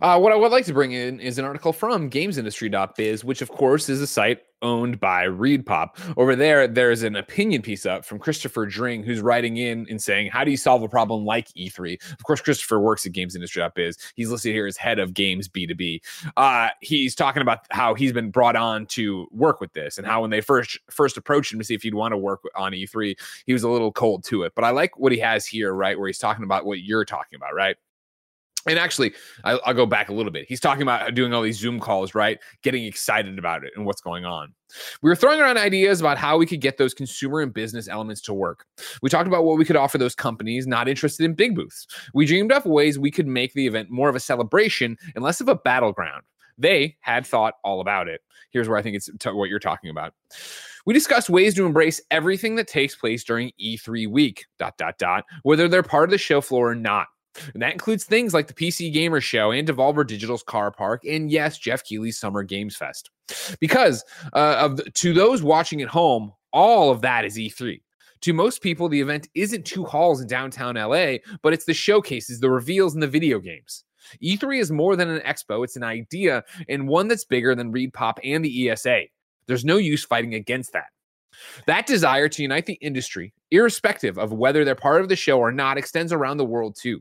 Uh, 0.00 0.18
what 0.18 0.32
I 0.32 0.36
would 0.36 0.52
like 0.52 0.64
to 0.66 0.74
bring 0.74 0.92
in 0.92 1.20
is 1.20 1.38
an 1.38 1.44
article 1.44 1.72
from 1.72 2.10
gamesindustry.biz, 2.10 3.24
which 3.24 3.42
of 3.42 3.48
course 3.50 3.88
is 3.88 4.00
a 4.00 4.06
site 4.06 4.40
owned 4.62 4.98
by 5.00 5.26
ReedPop. 5.26 5.88
Over 6.16 6.34
there, 6.34 6.66
there's 6.66 7.02
an 7.02 7.16
opinion 7.16 7.62
piece 7.62 7.84
up 7.84 8.04
from 8.04 8.18
Christopher 8.18 8.64
Dring, 8.64 9.02
who's 9.02 9.20
writing 9.20 9.56
in 9.58 9.86
and 9.90 10.00
saying, 10.00 10.30
How 10.30 10.44
do 10.44 10.50
you 10.50 10.56
solve 10.56 10.82
a 10.82 10.88
problem 10.88 11.24
like 11.24 11.48
E3? 11.48 12.00
Of 12.12 12.24
course, 12.24 12.40
Christopher 12.40 12.80
works 12.80 13.04
at 13.04 13.12
gamesindustry.biz. 13.12 13.98
He's 14.14 14.30
listed 14.30 14.54
here 14.54 14.66
as 14.66 14.76
head 14.76 14.98
of 14.98 15.12
games 15.12 15.48
B2B. 15.48 16.00
Uh, 16.36 16.70
he's 16.80 17.14
talking 17.14 17.42
about 17.42 17.60
how 17.70 17.94
he's 17.94 18.12
been 18.12 18.30
brought 18.30 18.56
on 18.56 18.86
to 18.86 19.26
work 19.30 19.60
with 19.60 19.72
this 19.72 19.98
and 19.98 20.06
how 20.06 20.22
when 20.22 20.30
they 20.30 20.40
first 20.40 20.78
first 20.90 21.16
approached 21.16 21.52
him 21.52 21.58
to 21.58 21.64
see 21.64 21.74
if 21.74 21.82
he'd 21.82 21.94
want 21.94 22.12
to 22.12 22.18
work 22.18 22.42
on 22.56 22.72
E3, 22.72 23.18
he 23.46 23.52
was 23.52 23.62
a 23.62 23.68
little 23.68 23.92
cold 23.92 24.24
to 24.24 24.44
it. 24.44 24.52
But 24.54 24.64
I 24.64 24.70
like 24.70 24.98
what 24.98 25.12
he 25.12 25.18
has 25.18 25.44
here, 25.46 25.74
right? 25.74 25.98
Where 25.98 26.08
he's 26.08 26.18
talking 26.18 26.44
about 26.44 26.64
what 26.64 26.80
you're 26.80 27.04
talking 27.04 27.36
about, 27.36 27.54
right? 27.54 27.76
And 28.66 28.78
actually, 28.78 29.12
I, 29.44 29.52
I'll 29.64 29.74
go 29.74 29.86
back 29.86 30.08
a 30.08 30.12
little 30.12 30.30
bit. 30.30 30.46
He's 30.48 30.60
talking 30.60 30.82
about 30.82 31.14
doing 31.14 31.34
all 31.34 31.42
these 31.42 31.58
Zoom 31.58 31.80
calls, 31.80 32.14
right? 32.14 32.38
Getting 32.62 32.84
excited 32.84 33.38
about 33.38 33.64
it 33.64 33.72
and 33.76 33.84
what's 33.84 34.00
going 34.00 34.24
on. 34.24 34.54
We 35.02 35.10
were 35.10 35.16
throwing 35.16 35.40
around 35.40 35.58
ideas 35.58 36.00
about 36.00 36.16
how 36.16 36.38
we 36.38 36.46
could 36.46 36.60
get 36.60 36.78
those 36.78 36.94
consumer 36.94 37.40
and 37.40 37.52
business 37.52 37.88
elements 37.88 38.20
to 38.22 38.34
work. 38.34 38.66
We 39.02 39.10
talked 39.10 39.26
about 39.26 39.44
what 39.44 39.58
we 39.58 39.64
could 39.64 39.76
offer 39.76 39.98
those 39.98 40.14
companies 40.14 40.66
not 40.66 40.88
interested 40.88 41.24
in 41.24 41.34
big 41.34 41.54
booths. 41.54 41.86
We 42.14 42.24
dreamed 42.24 42.52
up 42.52 42.64
ways 42.64 42.98
we 42.98 43.10
could 43.10 43.26
make 43.26 43.52
the 43.52 43.66
event 43.66 43.90
more 43.90 44.08
of 44.08 44.16
a 44.16 44.20
celebration 44.20 44.96
and 45.14 45.24
less 45.24 45.40
of 45.40 45.48
a 45.48 45.56
battleground. 45.56 46.22
They 46.58 46.96
had 47.00 47.26
thought 47.26 47.54
all 47.64 47.80
about 47.80 48.08
it. 48.08 48.20
Here's 48.50 48.68
where 48.68 48.78
I 48.78 48.82
think 48.82 48.96
it's 48.96 49.10
t- 49.18 49.30
what 49.30 49.48
you're 49.48 49.58
talking 49.58 49.90
about. 49.90 50.14
We 50.84 50.94
discussed 50.94 51.30
ways 51.30 51.54
to 51.54 51.66
embrace 51.66 52.00
everything 52.10 52.56
that 52.56 52.68
takes 52.68 52.94
place 52.94 53.24
during 53.24 53.52
E3 53.60 54.10
week, 54.10 54.46
dot, 54.58 54.76
dot, 54.76 54.98
dot, 54.98 55.24
whether 55.42 55.68
they're 55.68 55.82
part 55.82 56.04
of 56.04 56.10
the 56.10 56.18
show 56.18 56.40
floor 56.40 56.70
or 56.70 56.74
not. 56.74 57.06
And 57.54 57.62
that 57.62 57.72
includes 57.72 58.04
things 58.04 58.34
like 58.34 58.46
the 58.46 58.54
PC 58.54 58.92
Gamer 58.92 59.20
Show 59.20 59.50
and 59.52 59.66
Devolver 59.66 60.06
Digital's 60.06 60.42
Car 60.42 60.70
Park, 60.70 61.02
and 61.04 61.30
yes, 61.30 61.58
Geoff 61.58 61.84
Keighley's 61.84 62.18
Summer 62.18 62.42
Games 62.42 62.76
Fest. 62.76 63.10
Because 63.60 64.04
uh, 64.34 64.56
of 64.58 64.76
the, 64.76 64.84
to 64.90 65.12
those 65.12 65.42
watching 65.42 65.80
at 65.82 65.88
home, 65.88 66.32
all 66.52 66.90
of 66.90 67.00
that 67.02 67.24
is 67.24 67.36
E3. 67.36 67.80
To 68.22 68.32
most 68.32 68.62
people, 68.62 68.88
the 68.88 69.00
event 69.00 69.28
isn't 69.34 69.66
two 69.66 69.84
halls 69.84 70.20
in 70.20 70.28
downtown 70.28 70.76
LA, 70.76 71.16
but 71.42 71.52
it's 71.52 71.64
the 71.64 71.74
showcases, 71.74 72.38
the 72.38 72.50
reveals, 72.50 72.94
and 72.94 73.02
the 73.02 73.08
video 73.08 73.40
games. 73.40 73.84
E3 74.22 74.60
is 74.60 74.70
more 74.70 74.96
than 74.96 75.08
an 75.08 75.20
expo, 75.20 75.64
it's 75.64 75.76
an 75.76 75.82
idea 75.82 76.44
and 76.68 76.88
one 76.88 77.08
that's 77.08 77.24
bigger 77.24 77.54
than 77.54 77.72
ReedPop 77.72 78.14
and 78.22 78.44
the 78.44 78.70
ESA. 78.70 79.02
There's 79.46 79.64
no 79.64 79.76
use 79.76 80.04
fighting 80.04 80.34
against 80.34 80.72
that. 80.72 80.86
That 81.66 81.86
desire 81.86 82.28
to 82.28 82.42
unite 82.42 82.66
the 82.66 82.74
industry, 82.74 83.32
irrespective 83.50 84.18
of 84.18 84.32
whether 84.32 84.64
they're 84.64 84.74
part 84.74 85.00
of 85.00 85.08
the 85.08 85.16
show 85.16 85.38
or 85.38 85.50
not, 85.50 85.78
extends 85.78 86.12
around 86.12 86.36
the 86.36 86.44
world 86.44 86.76
too. 86.80 87.00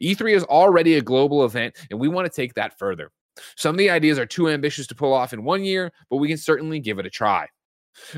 E3 0.00 0.34
is 0.34 0.44
already 0.44 0.94
a 0.94 1.02
global 1.02 1.44
event, 1.44 1.76
and 1.90 1.98
we 1.98 2.08
want 2.08 2.30
to 2.30 2.34
take 2.34 2.54
that 2.54 2.78
further. 2.78 3.10
Some 3.56 3.74
of 3.74 3.78
the 3.78 3.90
ideas 3.90 4.18
are 4.18 4.26
too 4.26 4.48
ambitious 4.48 4.86
to 4.86 4.94
pull 4.94 5.12
off 5.12 5.32
in 5.32 5.44
one 5.44 5.64
year, 5.64 5.92
but 6.10 6.16
we 6.16 6.28
can 6.28 6.38
certainly 6.38 6.80
give 6.80 6.98
it 6.98 7.06
a 7.06 7.10
try. 7.10 7.48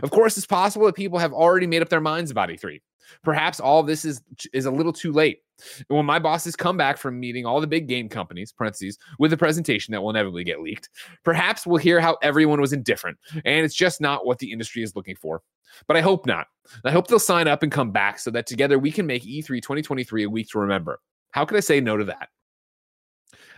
Of 0.02 0.10
course, 0.10 0.36
it's 0.36 0.46
possible 0.46 0.86
that 0.86 0.94
people 0.94 1.18
have 1.18 1.32
already 1.32 1.66
made 1.66 1.82
up 1.82 1.88
their 1.88 2.00
minds 2.00 2.30
about 2.30 2.48
E3. 2.48 2.80
Perhaps 3.22 3.58
all 3.58 3.82
this 3.82 4.04
is 4.04 4.20
is 4.52 4.66
a 4.66 4.70
little 4.70 4.92
too 4.92 5.12
late. 5.12 5.40
When 5.88 6.04
my 6.06 6.18
bosses 6.18 6.54
come 6.54 6.76
back 6.76 6.98
from 6.98 7.18
meeting 7.18 7.46
all 7.46 7.60
the 7.60 7.66
big 7.66 7.88
game 7.88 8.08
companies, 8.08 8.52
parentheses, 8.52 8.98
with 9.18 9.32
a 9.32 9.36
presentation 9.36 9.92
that 9.92 10.00
will 10.00 10.10
inevitably 10.10 10.44
get 10.44 10.60
leaked, 10.60 10.88
perhaps 11.24 11.66
we'll 11.66 11.78
hear 11.78 12.00
how 12.00 12.18
everyone 12.22 12.60
was 12.60 12.72
indifferent 12.72 13.18
and 13.44 13.64
it's 13.64 13.74
just 13.74 14.00
not 14.00 14.26
what 14.26 14.38
the 14.38 14.52
industry 14.52 14.82
is 14.82 14.94
looking 14.94 15.16
for. 15.16 15.42
But 15.86 15.96
I 15.96 16.00
hope 16.00 16.26
not. 16.26 16.46
I 16.84 16.90
hope 16.90 17.06
they'll 17.06 17.18
sign 17.18 17.48
up 17.48 17.62
and 17.62 17.72
come 17.72 17.90
back 17.90 18.18
so 18.18 18.30
that 18.30 18.46
together 18.46 18.78
we 18.78 18.92
can 18.92 19.06
make 19.06 19.26
E 19.26 19.42
E3 19.42 19.62
2023 19.62 20.24
a 20.24 20.30
week 20.30 20.48
to 20.50 20.58
remember. 20.58 21.00
How 21.30 21.44
could 21.44 21.56
I 21.56 21.60
say 21.60 21.80
no 21.80 21.96
to 21.96 22.04
that? 22.04 22.28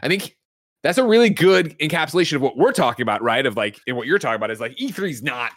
I 0.02 0.08
think 0.08 0.36
that's 0.82 0.98
a 0.98 1.04
really 1.04 1.30
good 1.30 1.78
encapsulation 1.78 2.34
of 2.34 2.42
what 2.42 2.56
we're 2.56 2.72
talking 2.72 3.02
about, 3.02 3.22
right? 3.22 3.44
Of 3.44 3.56
like, 3.56 3.78
and 3.86 3.96
what 3.96 4.06
you're 4.06 4.18
talking 4.18 4.36
about 4.36 4.50
is 4.50 4.60
like 4.60 4.76
E3 4.76 5.10
is 5.10 5.22
not 5.22 5.52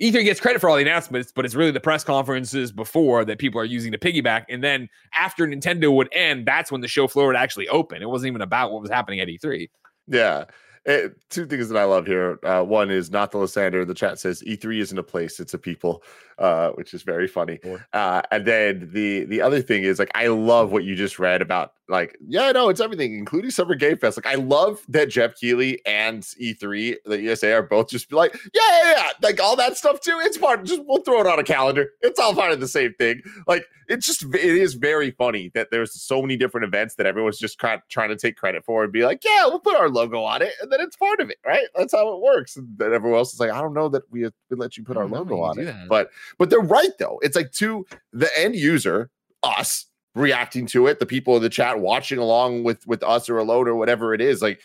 E3 0.00 0.24
gets 0.24 0.38
credit 0.38 0.60
for 0.60 0.70
all 0.70 0.76
the 0.76 0.82
announcements, 0.82 1.32
but 1.32 1.44
it's 1.44 1.56
really 1.56 1.72
the 1.72 1.80
press 1.80 2.04
conferences 2.04 2.70
before 2.70 3.24
that 3.24 3.38
people 3.38 3.60
are 3.60 3.64
using 3.64 3.90
to 3.90 3.98
piggyback. 3.98 4.44
And 4.48 4.62
then 4.62 4.88
after 5.14 5.46
Nintendo 5.46 5.92
would 5.92 6.08
end, 6.12 6.46
that's 6.46 6.70
when 6.70 6.80
the 6.80 6.88
show 6.88 7.08
floor 7.08 7.26
would 7.26 7.36
actually 7.36 7.68
open. 7.68 8.00
It 8.00 8.08
wasn't 8.08 8.28
even 8.28 8.42
about 8.42 8.70
what 8.70 8.80
was 8.80 8.90
happening 8.90 9.18
at 9.18 9.28
E 9.28 9.38
E3. 9.38 9.68
Yeah. 10.06 10.44
Eh, 10.86 11.08
two 11.30 11.46
things 11.46 11.68
that 11.68 11.76
I 11.76 11.84
love 11.84 12.06
here. 12.06 12.38
Uh, 12.44 12.62
one 12.62 12.90
is 12.90 13.10
not 13.10 13.32
the 13.32 13.38
Lysander. 13.38 13.84
The 13.84 13.92
chat 13.92 14.20
says 14.20 14.42
E3 14.46 14.80
isn't 14.80 14.98
a 14.98 15.02
place; 15.02 15.40
it's 15.40 15.52
a 15.52 15.58
people, 15.58 16.02
uh, 16.38 16.70
which 16.70 16.94
is 16.94 17.02
very 17.02 17.28
funny. 17.28 17.58
Uh, 17.92 18.22
and 18.30 18.46
then 18.46 18.90
the 18.92 19.24
the 19.24 19.40
other 19.40 19.60
thing 19.60 19.82
is 19.84 19.98
like 19.98 20.10
I 20.14 20.28
love 20.28 20.72
what 20.72 20.84
you 20.84 20.94
just 20.94 21.18
read 21.18 21.42
about. 21.42 21.72
Like, 21.90 22.18
yeah, 22.26 22.52
no, 22.52 22.68
it's 22.68 22.80
everything, 22.80 23.14
including 23.16 23.50
Summer 23.50 23.74
Game 23.74 23.96
Fest. 23.96 24.18
Like, 24.18 24.26
I 24.26 24.34
love 24.34 24.84
that 24.88 25.08
Geoff 25.08 25.34
Keighley 25.36 25.80
and 25.86 26.22
E3, 26.22 26.96
the 27.06 27.30
ESA, 27.30 27.50
are 27.54 27.62
both 27.62 27.88
just 27.88 28.12
like, 28.12 28.34
yeah, 28.52 28.82
yeah, 28.82 28.92
yeah, 28.92 29.10
like 29.22 29.40
all 29.40 29.56
that 29.56 29.78
stuff 29.78 30.00
too. 30.00 30.18
It's 30.22 30.36
part. 30.36 30.64
Just 30.64 30.82
we'll 30.86 31.00
throw 31.00 31.20
it 31.22 31.26
on 31.26 31.38
a 31.38 31.44
calendar. 31.44 31.92
It's 32.02 32.20
all 32.20 32.34
part 32.34 32.52
of 32.52 32.60
the 32.60 32.68
same 32.68 32.92
thing. 32.98 33.22
Like, 33.46 33.64
it's 33.88 34.06
just 34.06 34.22
it 34.22 34.44
is 34.44 34.74
very 34.74 35.12
funny 35.12 35.50
that 35.54 35.70
there's 35.70 35.98
so 36.00 36.20
many 36.20 36.36
different 36.36 36.66
events 36.66 36.96
that 36.96 37.06
everyone's 37.06 37.38
just 37.38 37.58
trying 37.58 37.80
trying 37.88 38.10
to 38.10 38.16
take 38.16 38.36
credit 38.36 38.64
for 38.66 38.84
and 38.84 38.92
be 38.92 39.04
like, 39.04 39.24
yeah, 39.24 39.46
we'll 39.46 39.58
put 39.58 39.76
our 39.76 39.88
logo 39.88 40.22
on 40.22 40.42
it, 40.42 40.52
and 40.60 40.70
then 40.70 40.80
it's 40.80 40.96
part 40.96 41.20
of 41.20 41.30
it, 41.30 41.38
right? 41.46 41.66
That's 41.74 41.94
how 41.94 42.14
it 42.14 42.20
works. 42.20 42.56
And 42.56 42.76
then 42.76 42.92
everyone 42.92 43.18
else 43.18 43.32
is 43.32 43.40
like, 43.40 43.50
I 43.50 43.62
don't 43.62 43.72
know 43.72 43.88
that 43.88 44.02
we 44.10 44.24
we 44.50 44.56
let 44.56 44.76
you 44.76 44.84
put 44.84 44.98
our 44.98 45.06
logo 45.06 45.40
on 45.40 45.58
it, 45.58 45.64
that. 45.64 45.88
but 45.88 46.10
but 46.36 46.50
they're 46.50 46.60
right 46.60 46.96
though. 46.98 47.18
It's 47.22 47.36
like 47.36 47.52
to 47.52 47.86
the 48.12 48.30
end 48.38 48.56
user, 48.56 49.10
us 49.42 49.86
reacting 50.14 50.66
to 50.66 50.86
it, 50.88 50.98
the 50.98 51.06
people 51.06 51.36
in 51.36 51.42
the 51.42 51.48
chat 51.48 51.80
watching 51.80 52.18
along 52.18 52.64
with 52.64 52.86
with 52.86 53.02
us 53.02 53.28
or 53.28 53.38
alone 53.38 53.68
or 53.68 53.76
whatever 53.76 54.14
it 54.14 54.20
is, 54.20 54.42
like. 54.42 54.60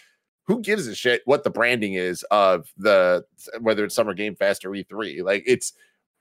Who 0.45 0.59
gives 0.59 0.87
a 0.87 0.93
shit 0.93 1.21
what 1.23 1.45
the 1.45 1.49
branding 1.49 1.93
is 1.93 2.21
of 2.23 2.67
the 2.75 3.23
whether 3.61 3.85
it's 3.85 3.95
Summer 3.95 4.13
Game 4.13 4.35
Fest 4.35 4.65
or 4.65 4.71
E3? 4.71 5.23
Like 5.23 5.41
it's 5.47 5.71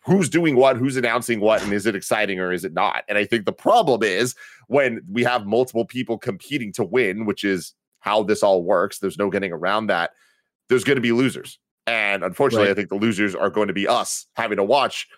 who's 0.04 0.28
doing 0.28 0.54
what, 0.54 0.76
who's 0.76 0.96
announcing 0.96 1.40
what, 1.40 1.60
and 1.60 1.72
is 1.72 1.86
it 1.86 1.96
exciting 1.96 2.38
or 2.38 2.52
is 2.52 2.64
it 2.64 2.72
not? 2.72 3.02
And 3.08 3.18
I 3.18 3.24
think 3.24 3.46
the 3.46 3.52
problem 3.52 4.04
is 4.04 4.36
when 4.68 5.00
we 5.10 5.24
have 5.24 5.46
multiple 5.46 5.84
people 5.84 6.18
competing 6.18 6.72
to 6.74 6.84
win, 6.84 7.26
which 7.26 7.42
is 7.42 7.74
how 7.98 8.22
this 8.22 8.44
all 8.44 8.62
works. 8.62 9.00
There's 9.00 9.18
no 9.18 9.28
getting 9.28 9.50
around 9.50 9.88
that. 9.88 10.12
There's 10.68 10.84
going 10.84 10.96
to 10.96 11.02
be 11.02 11.10
losers. 11.10 11.58
And 11.88 12.22
unfortunately, 12.22 12.68
right. 12.68 12.72
I 12.72 12.74
think 12.74 12.90
the 12.90 12.94
losers 12.94 13.34
are 13.34 13.50
going 13.50 13.66
to 13.66 13.74
be 13.74 13.88
us 13.88 14.26
having 14.34 14.56
to 14.56 14.64
watch 14.64 15.08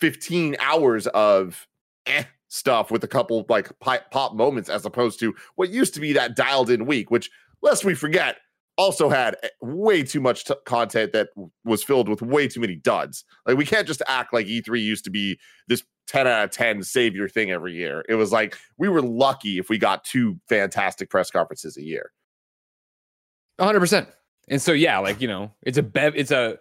15 0.00 0.56
hours 0.60 1.06
of 1.08 1.66
eh 2.06 2.24
stuff 2.48 2.90
with 2.90 3.04
a 3.04 3.08
couple 3.08 3.46
like 3.48 3.70
pop 3.80 4.34
moments 4.34 4.68
as 4.68 4.84
opposed 4.84 5.20
to 5.20 5.34
what 5.54 5.70
used 5.70 5.94
to 5.94 6.00
be 6.00 6.12
that 6.12 6.34
dialed 6.34 6.68
in 6.68 6.84
week, 6.84 7.10
which 7.10 7.30
lest 7.62 7.84
we 7.84 7.94
forget 7.94 8.38
also 8.76 9.08
had 9.08 9.36
eh, 9.42 9.48
way 9.60 10.02
too 10.02 10.20
much 10.20 10.44
t- 10.44 10.54
content 10.64 11.12
that 11.12 11.28
was 11.64 11.84
filled 11.84 12.08
with 12.08 12.22
way 12.22 12.48
too 12.48 12.60
many 12.60 12.76
duds. 12.76 13.24
Like 13.46 13.56
we 13.56 13.66
can't 13.66 13.86
just 13.86 14.02
act 14.08 14.32
like 14.32 14.46
E3 14.46 14.82
used 14.82 15.04
to 15.04 15.10
be 15.10 15.38
this 15.68 15.82
10 16.08 16.26
out 16.26 16.44
of 16.44 16.50
10 16.50 16.82
savior 16.82 17.28
thing 17.28 17.50
every 17.50 17.74
year. 17.74 18.04
It 18.08 18.16
was 18.16 18.32
like 18.32 18.56
we 18.78 18.88
were 18.88 19.02
lucky 19.02 19.58
if 19.58 19.68
we 19.68 19.78
got 19.78 20.04
two 20.04 20.40
fantastic 20.48 21.08
press 21.08 21.30
conferences 21.30 21.76
a 21.76 21.82
year. 21.82 22.10
100%. 23.60 24.06
And 24.48 24.60
so 24.60 24.72
yeah, 24.72 24.98
like, 24.98 25.20
you 25.20 25.28
know, 25.28 25.52
it's 25.62 25.78
a 25.78 25.82
bev 25.82 26.14
it's 26.16 26.32
a 26.32 26.58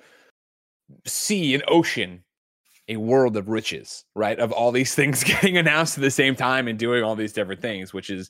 sea, 1.05 1.55
an 1.55 1.63
ocean 1.67 2.23
a 2.89 2.97
world 2.97 3.37
of 3.37 3.47
riches, 3.47 4.03
right? 4.15 4.37
Of 4.39 4.51
all 4.51 4.71
these 4.71 4.93
things 4.95 5.23
getting 5.23 5.57
announced 5.57 5.97
at 5.97 6.01
the 6.01 6.11
same 6.11 6.35
time 6.35 6.67
and 6.67 6.77
doing 6.77 7.03
all 7.03 7.15
these 7.15 7.33
different 7.33 7.61
things, 7.61 7.93
which 7.93 8.09
is 8.09 8.29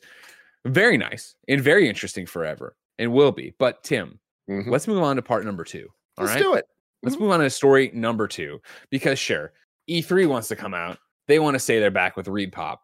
very 0.66 0.98
nice 0.98 1.36
and 1.48 1.62
very 1.62 1.88
interesting 1.88 2.26
forever 2.26 2.76
and 3.00 3.12
will 3.12 3.32
be. 3.32 3.56
But 3.58 3.84
Tim, 3.84 4.20
mm-hmm. 4.50 4.70
let's 4.70 4.88
move 4.88 5.02
on 5.02 5.16
to 5.16 5.22
part 5.22 5.46
number 5.46 5.64
two. 5.64 5.88
All 6.18 6.26
let's 6.26 6.36
right? 6.36 6.44
do 6.44 6.54
it. 6.54 6.66
Let's 7.02 7.16
mm-hmm. 7.16 7.24
move 7.24 7.34
on 7.34 7.40
to 7.40 7.50
story 7.50 7.90
number 7.94 8.28
two 8.28 8.60
because 8.92 9.18
sure, 9.18 9.54
E3 9.90 10.28
wants 10.28 10.50
to 10.50 10.56
come 10.56 10.74
out. 10.74 11.00
They 11.28 11.40
want 11.40 11.56
to 11.56 11.60
say 11.60 11.80
they're 11.80 11.92
back 11.92 12.18
with 12.18 12.28
ReedPop. 12.28 12.78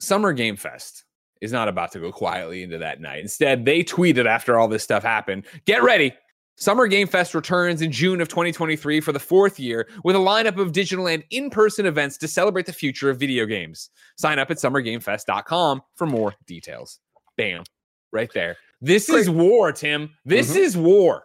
Summer 0.00 0.32
Game 0.32 0.56
Fest 0.56 1.04
is 1.40 1.52
not 1.52 1.68
about 1.68 1.92
to 1.92 2.00
go 2.00 2.10
quietly 2.10 2.62
into 2.62 2.78
that 2.78 3.00
night. 3.00 3.20
Instead, 3.20 3.64
they 3.64 3.84
tweeted 3.84 4.26
after 4.26 4.58
all 4.58 4.68
this 4.68 4.82
stuff 4.82 5.02
happened, 5.02 5.44
get 5.66 5.82
ready. 5.82 6.12
Summer 6.60 6.86
Game 6.86 7.06
Fest 7.06 7.34
returns 7.34 7.80
in 7.80 7.90
June 7.90 8.20
of 8.20 8.28
2023 8.28 9.00
for 9.00 9.12
the 9.12 9.18
fourth 9.18 9.58
year 9.58 9.88
with 10.04 10.14
a 10.14 10.18
lineup 10.18 10.58
of 10.58 10.72
digital 10.72 11.08
and 11.08 11.24
in 11.30 11.48
person 11.48 11.86
events 11.86 12.18
to 12.18 12.28
celebrate 12.28 12.66
the 12.66 12.72
future 12.72 13.08
of 13.08 13.18
video 13.18 13.46
games. 13.46 13.88
Sign 14.18 14.38
up 14.38 14.50
at 14.50 14.58
summergamefest.com 14.58 15.80
for 15.94 16.06
more 16.06 16.34
details. 16.46 17.00
Bam, 17.38 17.64
right 18.12 18.30
there. 18.34 18.58
This 18.82 19.08
Great. 19.08 19.20
is 19.20 19.30
war, 19.30 19.72
Tim. 19.72 20.10
This 20.26 20.50
mm-hmm. 20.50 20.58
is 20.58 20.76
war. 20.76 21.22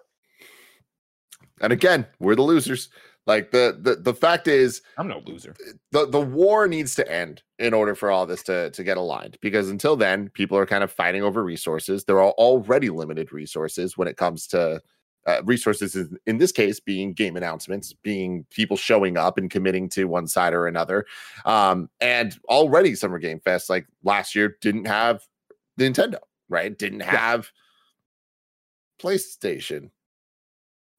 And 1.59 1.73
again, 1.73 2.07
we're 2.19 2.35
the 2.35 2.41
losers. 2.41 2.87
Like 3.27 3.51
the 3.51 3.77
the 3.81 3.95
the 3.95 4.13
fact 4.13 4.47
is, 4.47 4.83
I'm 4.97 5.09
no 5.09 5.21
loser. 5.25 5.53
The 5.91 6.05
the 6.07 6.21
war 6.21 6.67
needs 6.67 6.95
to 6.95 7.11
end 7.11 7.41
in 7.59 7.73
order 7.73 7.95
for 7.95 8.09
all 8.09 8.25
this 8.25 8.43
to 8.43 8.69
to 8.69 8.83
get 8.83 8.97
aligned. 8.97 9.37
Because 9.41 9.69
until 9.69 9.97
then, 9.97 10.29
people 10.29 10.57
are 10.57 10.65
kind 10.65 10.83
of 10.83 10.91
fighting 10.91 11.23
over 11.23 11.43
resources. 11.43 12.05
There 12.05 12.21
are 12.21 12.31
already 12.33 12.89
limited 12.89 13.33
resources 13.33 13.97
when 13.97 14.07
it 14.07 14.15
comes 14.15 14.47
to 14.47 14.79
uh, 15.25 15.41
resources. 15.43 15.95
In, 15.95 16.17
in 16.25 16.38
this 16.38 16.51
case, 16.51 16.79
being 16.79 17.13
game 17.13 17.35
announcements, 17.35 17.93
being 17.93 18.45
people 18.49 18.77
showing 18.77 19.17
up 19.17 19.38
and 19.38 19.49
committing 19.49 19.89
to 19.89 20.05
one 20.05 20.27
side 20.27 20.53
or 20.53 20.67
another. 20.67 21.05
Um, 21.45 21.89
and 21.99 22.38
already, 22.49 22.95
Summer 22.95 23.19
Game 23.19 23.39
Fest, 23.39 23.69
like 23.69 23.88
last 24.03 24.35
year, 24.35 24.57
didn't 24.61 24.85
have 24.85 25.23
Nintendo, 25.79 26.19
right? 26.49 26.77
Didn't 26.77 27.01
have 27.01 27.51
yeah. 28.99 29.09
PlayStation, 29.09 29.89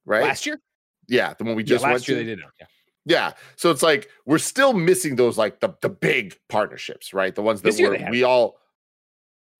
right? 0.05 0.25
Last 0.25 0.47
year 0.47 0.61
yeah, 1.09 1.35
the 1.35 1.45
one 1.45 1.55
we 1.55 1.63
just 1.63 1.85
yeah, 1.85 1.93
last 1.93 2.09
year 2.09 2.19
to. 2.19 2.25
they 2.25 2.31
didn't 2.31 2.51
Yeah. 2.61 2.67
Yeah. 3.09 3.33
So 3.57 3.71
it's 3.71 3.83
like 3.83 4.09
we're 4.25 4.39
still 4.39 4.73
missing 4.73 5.17
those 5.17 5.39
like 5.39 5.61
the 5.61 5.75
the 5.81 5.89
big 5.89 6.37
partnerships, 6.49 7.13
right? 7.13 7.35
The 7.35 7.43
ones 7.43 7.63
that 7.63 7.79
were 7.79 8.11
we 8.11 8.25
all 8.25 8.59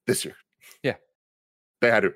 this 0.07 0.25
year. 0.25 0.35
Yeah. 0.83 0.97
They 1.81 1.91
had 1.91 2.05
a 2.05 2.11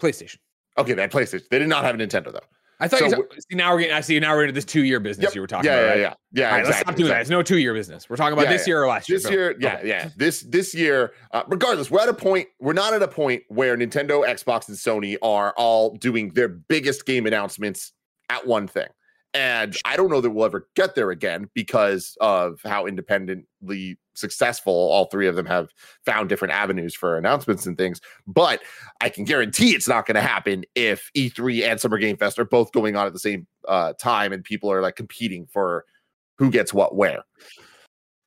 PlayStation. 0.00 0.38
Okay, 0.78 0.94
they 0.94 1.02
had 1.02 1.12
PlayStation. 1.12 1.48
They 1.50 1.58
did 1.58 1.68
not 1.68 1.84
have 1.84 1.94
a 1.94 1.98
Nintendo 1.98 2.32
though. 2.32 2.40
I 2.82 2.88
thought 2.88 3.00
so 3.00 3.06
you 3.06 3.28
see 3.50 3.56
now 3.56 3.74
we're 3.74 3.80
getting 3.80 3.94
I 3.94 4.00
see 4.00 4.18
now 4.18 4.34
we're 4.34 4.44
into 4.44 4.54
this 4.54 4.64
two 4.64 4.84
year 4.84 5.00
business 5.00 5.24
yep. 5.24 5.34
you 5.34 5.42
were 5.42 5.46
talking 5.46 5.70
yeah, 5.70 5.76
about. 5.76 5.84
Yeah, 5.84 5.90
right? 5.90 5.98
yeah, 5.98 6.14
yeah. 6.32 6.48
Yeah. 6.48 6.50
Right, 6.50 6.60
exactly, 6.60 6.64
let's 6.64 6.78
stop 6.78 6.86
doing 6.86 7.06
exactly. 7.06 7.08
that. 7.08 7.20
It's 7.20 7.30
no 7.30 7.42
two 7.42 7.58
year 7.58 7.74
business. 7.74 8.08
We're 8.08 8.16
talking 8.16 8.32
about 8.32 8.46
yeah, 8.46 8.52
this 8.52 8.66
yeah. 8.66 8.70
year 8.70 8.82
or 8.82 8.88
last 8.88 9.08
year. 9.08 9.18
This 9.18 9.30
year, 9.30 9.56
yeah, 9.60 9.76
okay. 9.76 9.88
yeah. 9.88 10.08
This 10.16 10.40
this 10.40 10.74
year, 10.74 11.12
uh, 11.32 11.42
regardless, 11.46 11.90
we're 11.90 12.00
at 12.00 12.08
a 12.08 12.14
point, 12.14 12.48
we're 12.58 12.72
not 12.72 12.94
at 12.94 13.02
a 13.02 13.08
point 13.08 13.42
where 13.48 13.76
Nintendo, 13.76 14.26
Xbox, 14.26 14.68
and 14.68 14.78
Sony 14.78 15.16
are 15.22 15.52
all 15.58 15.94
doing 15.96 16.30
their 16.30 16.48
biggest 16.48 17.04
game 17.04 17.26
announcements 17.26 17.92
at 18.30 18.46
one 18.46 18.66
thing. 18.66 18.88
And 19.34 19.76
I 19.84 19.96
don't 19.96 20.10
know 20.10 20.22
that 20.22 20.30
we'll 20.30 20.46
ever 20.46 20.66
get 20.74 20.94
there 20.94 21.10
again 21.10 21.50
because 21.54 22.16
of 22.20 22.60
how 22.64 22.86
independently 22.86 23.98
successful 24.20 24.72
all 24.72 25.06
three 25.06 25.26
of 25.26 25.36
them 25.36 25.46
have 25.46 25.70
found 26.04 26.28
different 26.28 26.54
avenues 26.54 26.94
for 26.94 27.16
announcements 27.16 27.66
and 27.66 27.76
things. 27.76 28.00
But 28.26 28.60
I 29.00 29.08
can 29.08 29.24
guarantee 29.24 29.70
it's 29.74 29.88
not 29.88 30.06
going 30.06 30.16
to 30.16 30.20
happen 30.20 30.64
if 30.74 31.10
E3 31.16 31.70
and 31.70 31.80
Summer 31.80 31.98
Game 31.98 32.16
Fest 32.16 32.38
are 32.38 32.44
both 32.44 32.72
going 32.72 32.96
on 32.96 33.06
at 33.06 33.12
the 33.12 33.18
same 33.18 33.46
uh, 33.68 33.94
time 33.94 34.32
and 34.32 34.44
people 34.44 34.70
are 34.70 34.82
like 34.82 34.96
competing 34.96 35.46
for 35.46 35.84
who 36.38 36.50
gets 36.50 36.72
what 36.72 36.96
where. 36.96 37.22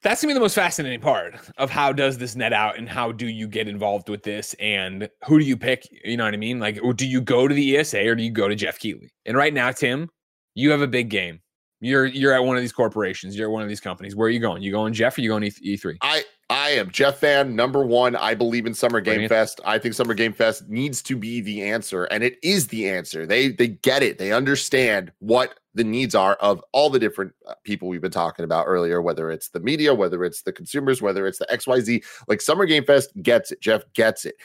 That's 0.04 0.22
gonna 0.22 0.32
be 0.32 0.34
the 0.34 0.42
most 0.42 0.56
fascinating 0.56 1.00
part 1.00 1.36
of 1.58 1.70
how 1.70 1.94
does 1.94 2.18
this 2.18 2.36
net 2.36 2.52
out 2.52 2.78
and 2.78 2.90
how 2.90 3.14
do 3.14 3.26
you 3.26 3.48
get 3.48 3.70
involved 3.70 4.10
with 4.10 4.24
this 4.24 4.54
and 4.60 5.10
who 5.26 5.40
do 5.40 5.46
you 5.46 5.56
pick? 5.56 5.88
You 6.04 6.18
know 6.18 6.26
what 6.26 6.34
I 6.34 6.38
mean? 6.38 6.60
Like, 6.60 6.78
do 6.96 7.08
you 7.08 7.22
go 7.22 7.48
to 7.48 7.56
the 7.56 7.78
ESA 7.78 8.06
or 8.06 8.14
do 8.14 8.22
you 8.22 8.30
go 8.30 8.50
to 8.50 8.56
Geoff 8.56 8.80
Keighley? 8.80 9.14
And 9.26 9.38
right 9.38 9.54
now, 9.54 9.72
Tim, 9.72 10.10
you 10.56 10.72
have 10.72 10.82
a 10.82 10.88
big 10.88 11.10
game. 11.10 11.40
You're 11.84 12.06
you're 12.06 12.34
at 12.34 12.44
one 12.44 12.56
of 12.56 12.62
these 12.62 12.72
corporations. 12.72 13.38
You're 13.38 13.50
at 13.50 13.52
one 13.52 13.62
of 13.62 13.68
these 13.68 13.82
companies. 13.82 14.16
Where 14.16 14.28
are 14.28 14.32
you 14.32 14.40
going? 14.40 14.62
You 14.62 14.72
going 14.72 14.94
Geoff? 14.94 15.18
Or 15.18 15.22
you 15.22 15.30
going 15.30 15.44
E 15.44 15.76
three? 15.78 15.98
I 16.02 16.24
I 16.50 16.70
am 16.70 16.90
Geoff 16.92 17.18
fan 17.18 17.56
number 17.56 17.86
one. 17.86 18.16
I 18.16 18.36
believe 18.36 18.66
in 18.66 18.74
Summer 18.74 19.02
Game 19.02 19.28
Fest. 19.28 19.60
I 19.66 19.80
think 19.80 19.94
Summer 19.94 20.14
Game 20.14 20.32
Fest 20.32 20.70
needs 20.70 21.02
to 21.04 21.18
be 21.18 21.42
the 21.42 21.62
answer, 21.62 22.06
and 22.06 22.24
it 22.24 22.38
is 22.42 22.68
the 22.68 22.88
answer. 22.88 23.26
They 23.26 23.50
they 23.50 23.68
get 23.68 24.02
it. 24.02 24.18
They 24.18 24.32
understand 24.32 25.12
what 25.20 25.60
the 25.74 25.84
needs 25.84 26.16
are 26.16 26.36
of 26.36 26.64
all 26.72 26.90
the 26.90 27.00
different 27.00 27.34
uh, 27.48 27.56
people 27.64 27.90
we've 27.90 28.02
been 28.02 28.12
talking 28.12 28.46
about 28.46 28.66
earlier. 28.66 29.02
Whether 29.02 29.30
it's 29.30 29.50
the 29.50 29.60
media, 29.60 29.94
whether 29.94 30.24
it's 30.24 30.44
the 30.44 30.54
consumers, 30.54 31.02
whether 31.02 31.28
it's 31.28 31.40
the 31.40 31.52
X 31.52 31.68
Y 31.68 31.82
Z. 31.82 32.04
Like 32.28 32.40
Summer 32.40 32.66
Game 32.66 32.86
Fest 32.86 33.12
gets 33.22 33.52
it. 33.52 33.60
Geoff 33.60 33.84
gets 33.94 34.26
it. 34.26 34.36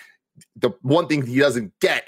The 0.57 0.71
one 0.83 1.07
thing 1.07 1.25
he 1.25 1.39
doesn't 1.39 1.79
get 1.81 2.05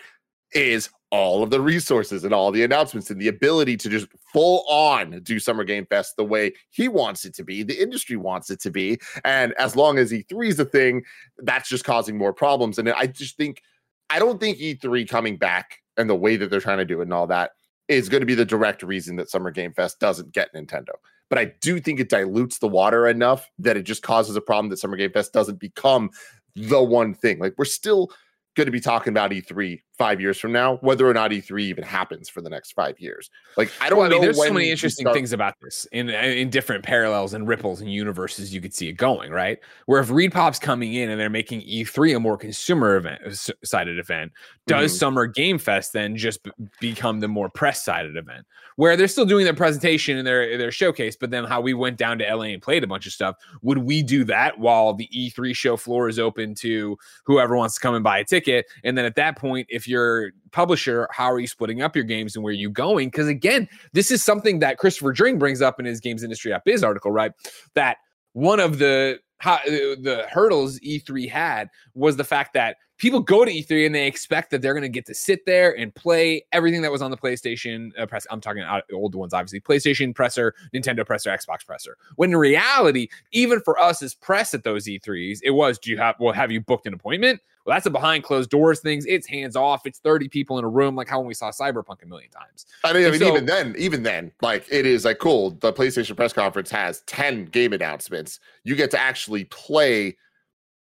is 0.53 0.91
all 1.11 1.43
of 1.43 1.51
the 1.51 1.61
resources 1.61 2.25
and 2.25 2.33
all 2.33 2.53
the 2.53 2.63
announcements 2.63 3.11
and 3.11 3.21
the 3.21 3.29
ability 3.29 3.77
to 3.77 3.89
just 3.89 4.07
full 4.33 4.65
on 4.69 5.21
do 5.23 5.41
Summer 5.41 5.65
Game 5.65 5.85
Fest 5.87 6.17
the 6.17 6.25
way 6.25 6.53
he 6.71 6.89
wants 6.89 7.25
it 7.25 7.35
to 7.35 7.45
be, 7.45 7.63
the 7.63 7.81
industry 7.81 8.17
wants 8.17 8.51
it 8.51 8.61
to 8.61 8.71
be. 8.71 8.99
And 9.25 9.53
as 9.55 9.75
long 9.75 9.99
as 9.99 10.13
E3 10.13 10.49
is 10.49 10.61
a 10.61 10.65
thing, 10.65 11.03
that's 11.39 11.69
just 11.69 11.85
causing 11.85 12.17
more 12.17 12.33
problems. 12.33 12.79
And 12.79 12.89
I 12.91 13.07
just 13.07 13.37
think, 13.37 13.63
I 14.09 14.19
don't 14.19 14.39
think 14.39 14.59
E3 14.59 15.09
coming 15.09 15.37
back 15.37 15.79
and 15.97 16.09
the 16.09 16.15
way 16.15 16.37
that 16.37 16.51
they're 16.51 16.61
trying 16.61 16.79
to 16.79 16.85
do 16.85 17.01
it 17.01 17.05
and 17.05 17.13
all 17.13 17.27
that 17.27 17.53
is 17.89 18.09
going 18.09 18.21
to 18.21 18.27
be 18.27 18.37
the 18.37 18.45
direct 18.45 18.85
reason 18.85 19.17
that 19.17 19.29
Summer 19.29 19.51
Game 19.51 19.73
Fest 19.73 19.99
doesn't 19.99 20.33
get 20.33 20.55
Nintendo. 20.55 20.93
But 21.29 21.41
I 21.41 21.47
do 21.61 21.81
think 21.81 21.99
it 21.99 22.09
dilutes 22.09 22.59
the 22.59 22.69
water 22.69 23.09
enough 23.09 23.51
that 23.59 23.77
it 23.77 23.83
just 23.83 24.03
causes 24.03 24.37
a 24.37 24.41
problem 24.41 24.69
that 24.71 24.79
Summer 24.79 24.97
Game 24.97 25.13
Fest 25.13 25.33
doesn't 25.33 25.59
become 25.59 26.11
the 26.55 26.83
one 26.83 27.15
thing. 27.15 27.41
Like 27.41 27.55
we're 27.59 27.65
still 27.65 28.11
going 28.57 28.67
to 28.67 28.73
be 28.73 28.81
talking 28.81 29.13
about 29.13 29.31
E3 29.31 29.81
five 30.01 30.19
years 30.19 30.39
from 30.41 30.51
now, 30.51 30.77
whether 30.77 31.07
or 31.07 31.13
not 31.13 31.31
E3 31.31 31.61
even 31.61 31.85
happens 31.85 32.31
for 32.31 32.41
the 32.41 32.49
next 32.49 32.73
five 32.73 32.99
years. 32.99 33.29
Like 33.59 33.71
I 33.83 33.91
don't 33.91 33.99
well, 33.99 34.07
I 34.07 34.09
mean, 34.09 34.23
There's 34.23 34.43
so 34.43 34.51
many 34.51 34.71
interesting 34.71 35.05
start- 35.05 35.15
things 35.15 35.35
about 35.35 35.57
this 35.61 35.87
in 35.93 36.09
in 36.09 36.49
different 36.49 36.83
parallels 36.83 37.35
and 37.35 37.47
ripples 37.47 37.83
and 37.83 37.93
universes 37.93 38.55
you 38.55 38.63
could 38.63 38.73
see 38.73 38.89
it 38.89 38.95
going 38.95 39.31
right. 39.31 39.59
Where 39.85 40.01
if 40.01 40.09
ReedPop's 40.09 40.59
coming 40.59 40.95
in 40.95 41.11
and 41.11 41.21
they're 41.21 41.29
making 41.29 41.61
E3 41.61 42.17
a 42.17 42.19
more 42.19 42.39
consumer 42.39 42.97
event 42.97 43.21
sided 43.63 43.99
event, 43.99 44.33
does 44.67 44.91
mm-hmm. 44.91 44.99
Summer 44.99 45.27
Game 45.27 45.59
Fest 45.59 45.93
then 45.93 46.17
just 46.17 46.43
b- 46.45 46.51
become 46.81 47.21
the 47.21 47.29
more 47.29 47.51
press 47.51 47.85
sided 47.85 48.17
event 48.17 48.47
where 48.81 48.97
they're 48.97 49.09
still 49.09 49.27
doing 49.27 49.45
their 49.45 49.53
presentation 49.53 50.17
and 50.17 50.27
their 50.27 50.57
their 50.57 50.71
showcase, 50.71 51.15
but 51.15 51.31
then 51.31 51.45
how 51.45 51.61
we 51.61 51.75
went 51.75 51.99
down 51.99 52.17
to 52.17 52.35
LA 52.35 52.45
and 52.45 52.63
played 52.63 52.83
a 52.83 52.87
bunch 52.87 53.05
of 53.05 53.13
stuff? 53.13 53.37
Would 53.61 53.77
we 53.77 54.03
do 54.03 54.25
that 54.25 54.59
while 54.59 54.95
the 54.95 55.07
E3 55.15 55.55
show 55.55 55.77
floor 55.77 56.09
is 56.09 56.19
open 56.19 56.55
to 56.55 56.97
whoever 57.25 57.55
wants 57.59 57.75
to 57.75 57.81
come 57.81 57.95
and 57.95 58.03
buy 58.03 58.21
a 58.21 58.25
ticket? 58.25 58.65
And 58.83 58.97
then 58.97 59.05
at 59.05 59.17
that 59.17 59.37
point, 59.37 59.67
if 59.69 59.87
you're 59.87 59.90
your 59.91 60.31
publisher, 60.53 61.09
how 61.11 61.31
are 61.31 61.39
you 61.39 61.47
splitting 61.47 61.83
up 61.83 61.95
your 61.95 62.05
games 62.05 62.37
and 62.37 62.43
where 62.43 62.53
are 62.53 62.55
you 62.55 62.71
going? 62.71 63.09
Because 63.09 63.29
again, 63.29 63.69
this 63.93 64.11
is 64.11 64.25
something 64.25 64.61
that 64.61 64.79
Christopher 64.79 65.13
Dring 65.13 65.39
brings 65.39 65.61
up 65.61 65.79
in 65.79 65.87
his 65.87 66.01
Games 66.01 66.23
Industry 66.23 66.55
Biz 66.65 66.83
article, 66.83 67.11
right? 67.11 67.33
That 67.75 67.99
one 68.33 68.61
of 68.61 68.79
the 68.79 69.19
how, 69.39 69.55
uh, 69.55 69.97
the 70.01 70.27
hurdles 70.31 70.79
E3 70.81 71.29
had 71.29 71.69
was 71.95 72.17
the 72.17 72.25
fact 72.25 72.55
that 72.55 72.77
people 73.01 73.19
go 73.19 73.47
to 73.47 73.51
E3 73.51 73.87
and 73.87 73.95
they 73.95 74.07
expect 74.07 74.51
that 74.51 74.61
they're 74.61 74.75
going 74.75 74.83
to 74.83 74.89
get 74.89 75.07
to 75.07 75.15
sit 75.15 75.47
there 75.47 75.77
and 75.77 75.93
play 75.95 76.45
everything 76.53 76.83
that 76.83 76.93
was 76.93 77.01
on 77.01 77.11
the 77.11 77.17
PlayStation 77.17 77.99
uh, 77.99 78.05
press. 78.05 78.27
I'm 78.31 78.43
talking 78.43 78.63
about 78.63 78.85
older 78.93 79.17
ones, 79.17 79.33
obviously. 79.33 79.59
PlayStation 79.59 80.15
presser, 80.15 80.55
Nintendo 80.75 81.05
presser, 81.05 81.31
Xbox 81.31 81.67
presser. 81.67 81.97
When 82.17 82.31
in 82.31 82.37
reality, 82.37 83.09
even 83.33 83.61
for 83.61 83.79
us 83.79 84.03
as 84.03 84.15
press 84.15 84.53
at 84.53 84.65
those 84.65 84.85
E3s, 84.85 85.41
it 85.43 85.51
was, 85.51 85.79
do 85.79 85.91
you 85.91 85.97
have, 85.97 86.15
well, 86.21 86.35
have 86.35 86.53
you 86.53 86.61
booked 86.61 86.87
an 86.87 86.93
appointment? 86.93 87.41
Well, 87.65 87.75
that's 87.75 87.87
a 87.87 87.91
behind 87.91 88.23
closed 88.23 88.51
doors 88.51 88.81
things. 88.81 89.07
It's 89.07 89.27
hands 89.27 89.57
off. 89.57 89.87
It's 89.87 89.99
30 89.99 90.29
people 90.29 90.59
in 90.59 90.65
a 90.65 90.69
room, 90.69 90.95
like 90.95 91.09
how 91.09 91.21
when 91.21 91.27
we 91.27 91.35
saw 91.35 91.51
Cyberpunk 91.51 92.03
a 92.03 92.07
million 92.07 92.31
times. 92.31 92.67
I 92.85 92.93
mean, 92.93 93.07
I 93.07 93.11
mean, 93.11 93.21
so- 93.21 93.29
even 93.29 93.47
then, 93.47 93.75
even 93.79 94.03
then, 94.03 94.31
like 94.43 94.67
it 94.71 94.85
is 94.85 95.07
like 95.07 95.19
cool. 95.19 95.53
The 95.53 95.73
PlayStation 95.73 96.17
press 96.17 96.35
conference 96.35 96.71
has 96.71 97.01
10 97.03 97.47
game 97.47 97.73
announcements. 97.73 98.41
You 98.65 98.77
get 98.77 98.91
to 98.93 99.01
actually 99.01 99.45
play 99.45 100.17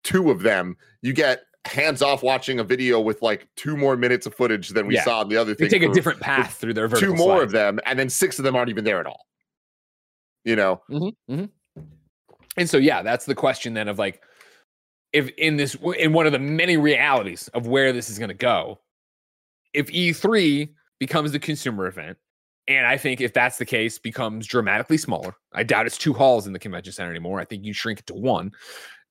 two 0.02 0.30
of 0.30 0.42
them. 0.42 0.76
You 1.02 1.12
get 1.12 1.42
hands 1.68 2.02
off 2.02 2.22
watching 2.22 2.58
a 2.58 2.64
video 2.64 3.00
with 3.00 3.22
like 3.22 3.46
two 3.56 3.76
more 3.76 3.96
minutes 3.96 4.26
of 4.26 4.34
footage 4.34 4.70
than 4.70 4.86
we 4.86 4.94
Yeah. 4.94 5.04
saw 5.04 5.20
on 5.20 5.28
the 5.28 5.36
other 5.36 5.54
thing. 5.54 5.68
They 5.68 5.78
take 5.78 5.88
a 5.88 5.92
different 5.92 6.20
path 6.20 6.54
through 6.54 6.74
their 6.74 6.88
two 6.88 7.14
more 7.14 7.42
of 7.42 7.50
them, 7.50 7.78
and 7.86 7.98
then 7.98 8.08
six 8.08 8.38
of 8.38 8.44
them 8.44 8.56
aren't 8.56 8.70
even 8.70 8.84
there 8.84 9.00
at 9.00 9.06
all. 9.06 9.26
You 10.44 10.56
know, 10.56 10.82
mm-hmm, 10.90 11.32
mm-hmm. 11.32 11.44
And 12.58 12.68
so, 12.68 12.76
yeah, 12.76 13.02
that's 13.02 13.24
the 13.24 13.34
question 13.34 13.74
then 13.74 13.86
of 13.88 13.98
like, 13.98 14.20
if 15.12 15.28
in 15.38 15.56
this, 15.56 15.76
in 15.96 16.12
one 16.12 16.26
of 16.26 16.32
the 16.32 16.38
many 16.38 16.76
realities 16.76 17.48
of 17.54 17.66
where 17.66 17.92
this 17.92 18.10
is 18.10 18.18
going 18.18 18.28
to 18.28 18.34
go, 18.34 18.80
if 19.72 19.86
E3 19.86 20.68
becomes 20.98 21.32
the 21.32 21.38
consumer 21.38 21.86
event, 21.86 22.18
and 22.66 22.86
I 22.86 22.98
think 22.98 23.20
if 23.20 23.32
that's 23.32 23.58
the 23.58 23.64
case, 23.64 23.98
becomes 23.98 24.46
dramatically 24.46 24.98
smaller. 24.98 25.34
I 25.54 25.62
doubt 25.62 25.86
it's 25.86 25.96
two 25.96 26.12
halls 26.12 26.46
in 26.46 26.52
the 26.52 26.58
convention 26.58 26.92
center 26.92 27.10
anymore. 27.10 27.40
I 27.40 27.44
think 27.44 27.64
you 27.64 27.72
shrink 27.72 28.00
it 28.00 28.06
to 28.08 28.14
one. 28.14 28.52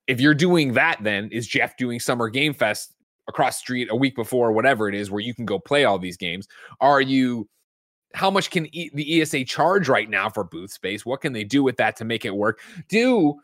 If 0.07 0.21
you're 0.21 0.33
doing 0.33 0.73
that, 0.73 0.97
then 1.01 1.29
is 1.31 1.47
Geoff 1.47 1.75
doing 1.77 1.99
Summer 1.99 2.29
Game 2.29 2.53
Fest 2.53 2.93
across 3.27 3.57
street 3.57 3.89
a 3.91 3.95
week 3.95 4.15
before, 4.15 4.51
whatever 4.53 4.87
it 4.87 4.95
is, 4.95 5.11
where 5.11 5.19
you 5.21 5.33
can 5.33 5.45
go 5.45 5.59
play 5.59 5.83
all 5.83 5.99
these 5.99 6.17
games? 6.17 6.47
Are 6.79 7.01
you 7.01 7.47
how 8.13 8.31
much 8.31 8.49
can 8.49 8.73
e- 8.73 8.89
the 8.93 9.21
ESA 9.21 9.43
charge 9.45 9.89
right 9.89 10.09
now 10.09 10.29
for 10.29 10.43
booth 10.43 10.71
space? 10.71 11.05
What 11.05 11.21
can 11.21 11.33
they 11.33 11.43
do 11.43 11.61
with 11.61 11.77
that 11.77 11.95
to 11.97 12.05
make 12.05 12.25
it 12.25 12.35
work? 12.35 12.61
Do 12.87 13.35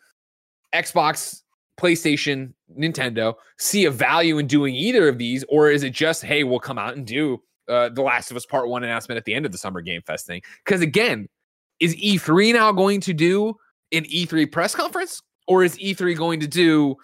Xbox, 0.74 1.42
PlayStation, 1.80 2.54
Nintendo 2.78 3.36
see 3.58 3.86
a 3.86 3.92
value 3.92 4.38
in 4.38 4.48
doing 4.48 4.76
either 4.76 5.08
of 5.08 5.18
these, 5.18 5.44
or 5.50 5.70
is 5.70 5.84
it 5.84 5.92
just 5.92 6.24
hey, 6.24 6.44
we'll 6.44 6.60
come 6.60 6.78
out 6.78 6.96
and 6.96 7.06
do 7.06 7.42
uh, 7.68 7.90
the 7.90 8.02
Last 8.02 8.32
of 8.32 8.38
Us 8.38 8.46
Part 8.46 8.70
One 8.70 8.84
announcement 8.84 9.18
at 9.18 9.26
the 9.26 9.34
end 9.34 9.46
of 9.46 9.52
the 9.52 9.58
Summer 9.58 9.82
Game 9.82 10.02
Fest 10.02 10.26
thing? 10.26 10.42
Because 10.66 10.82
again, 10.82 11.28
is 11.80 11.96
E3 11.96 12.54
now 12.54 12.72
going 12.72 13.02
to 13.02 13.14
do 13.14 13.56
an 13.92 14.06
E3 14.06 14.52
press 14.52 14.74
conference, 14.74 15.22
or 15.48 15.64
is 15.64 15.78
E3 15.78 16.18
going 16.18 16.40
to 16.40 16.48
do 16.48 16.96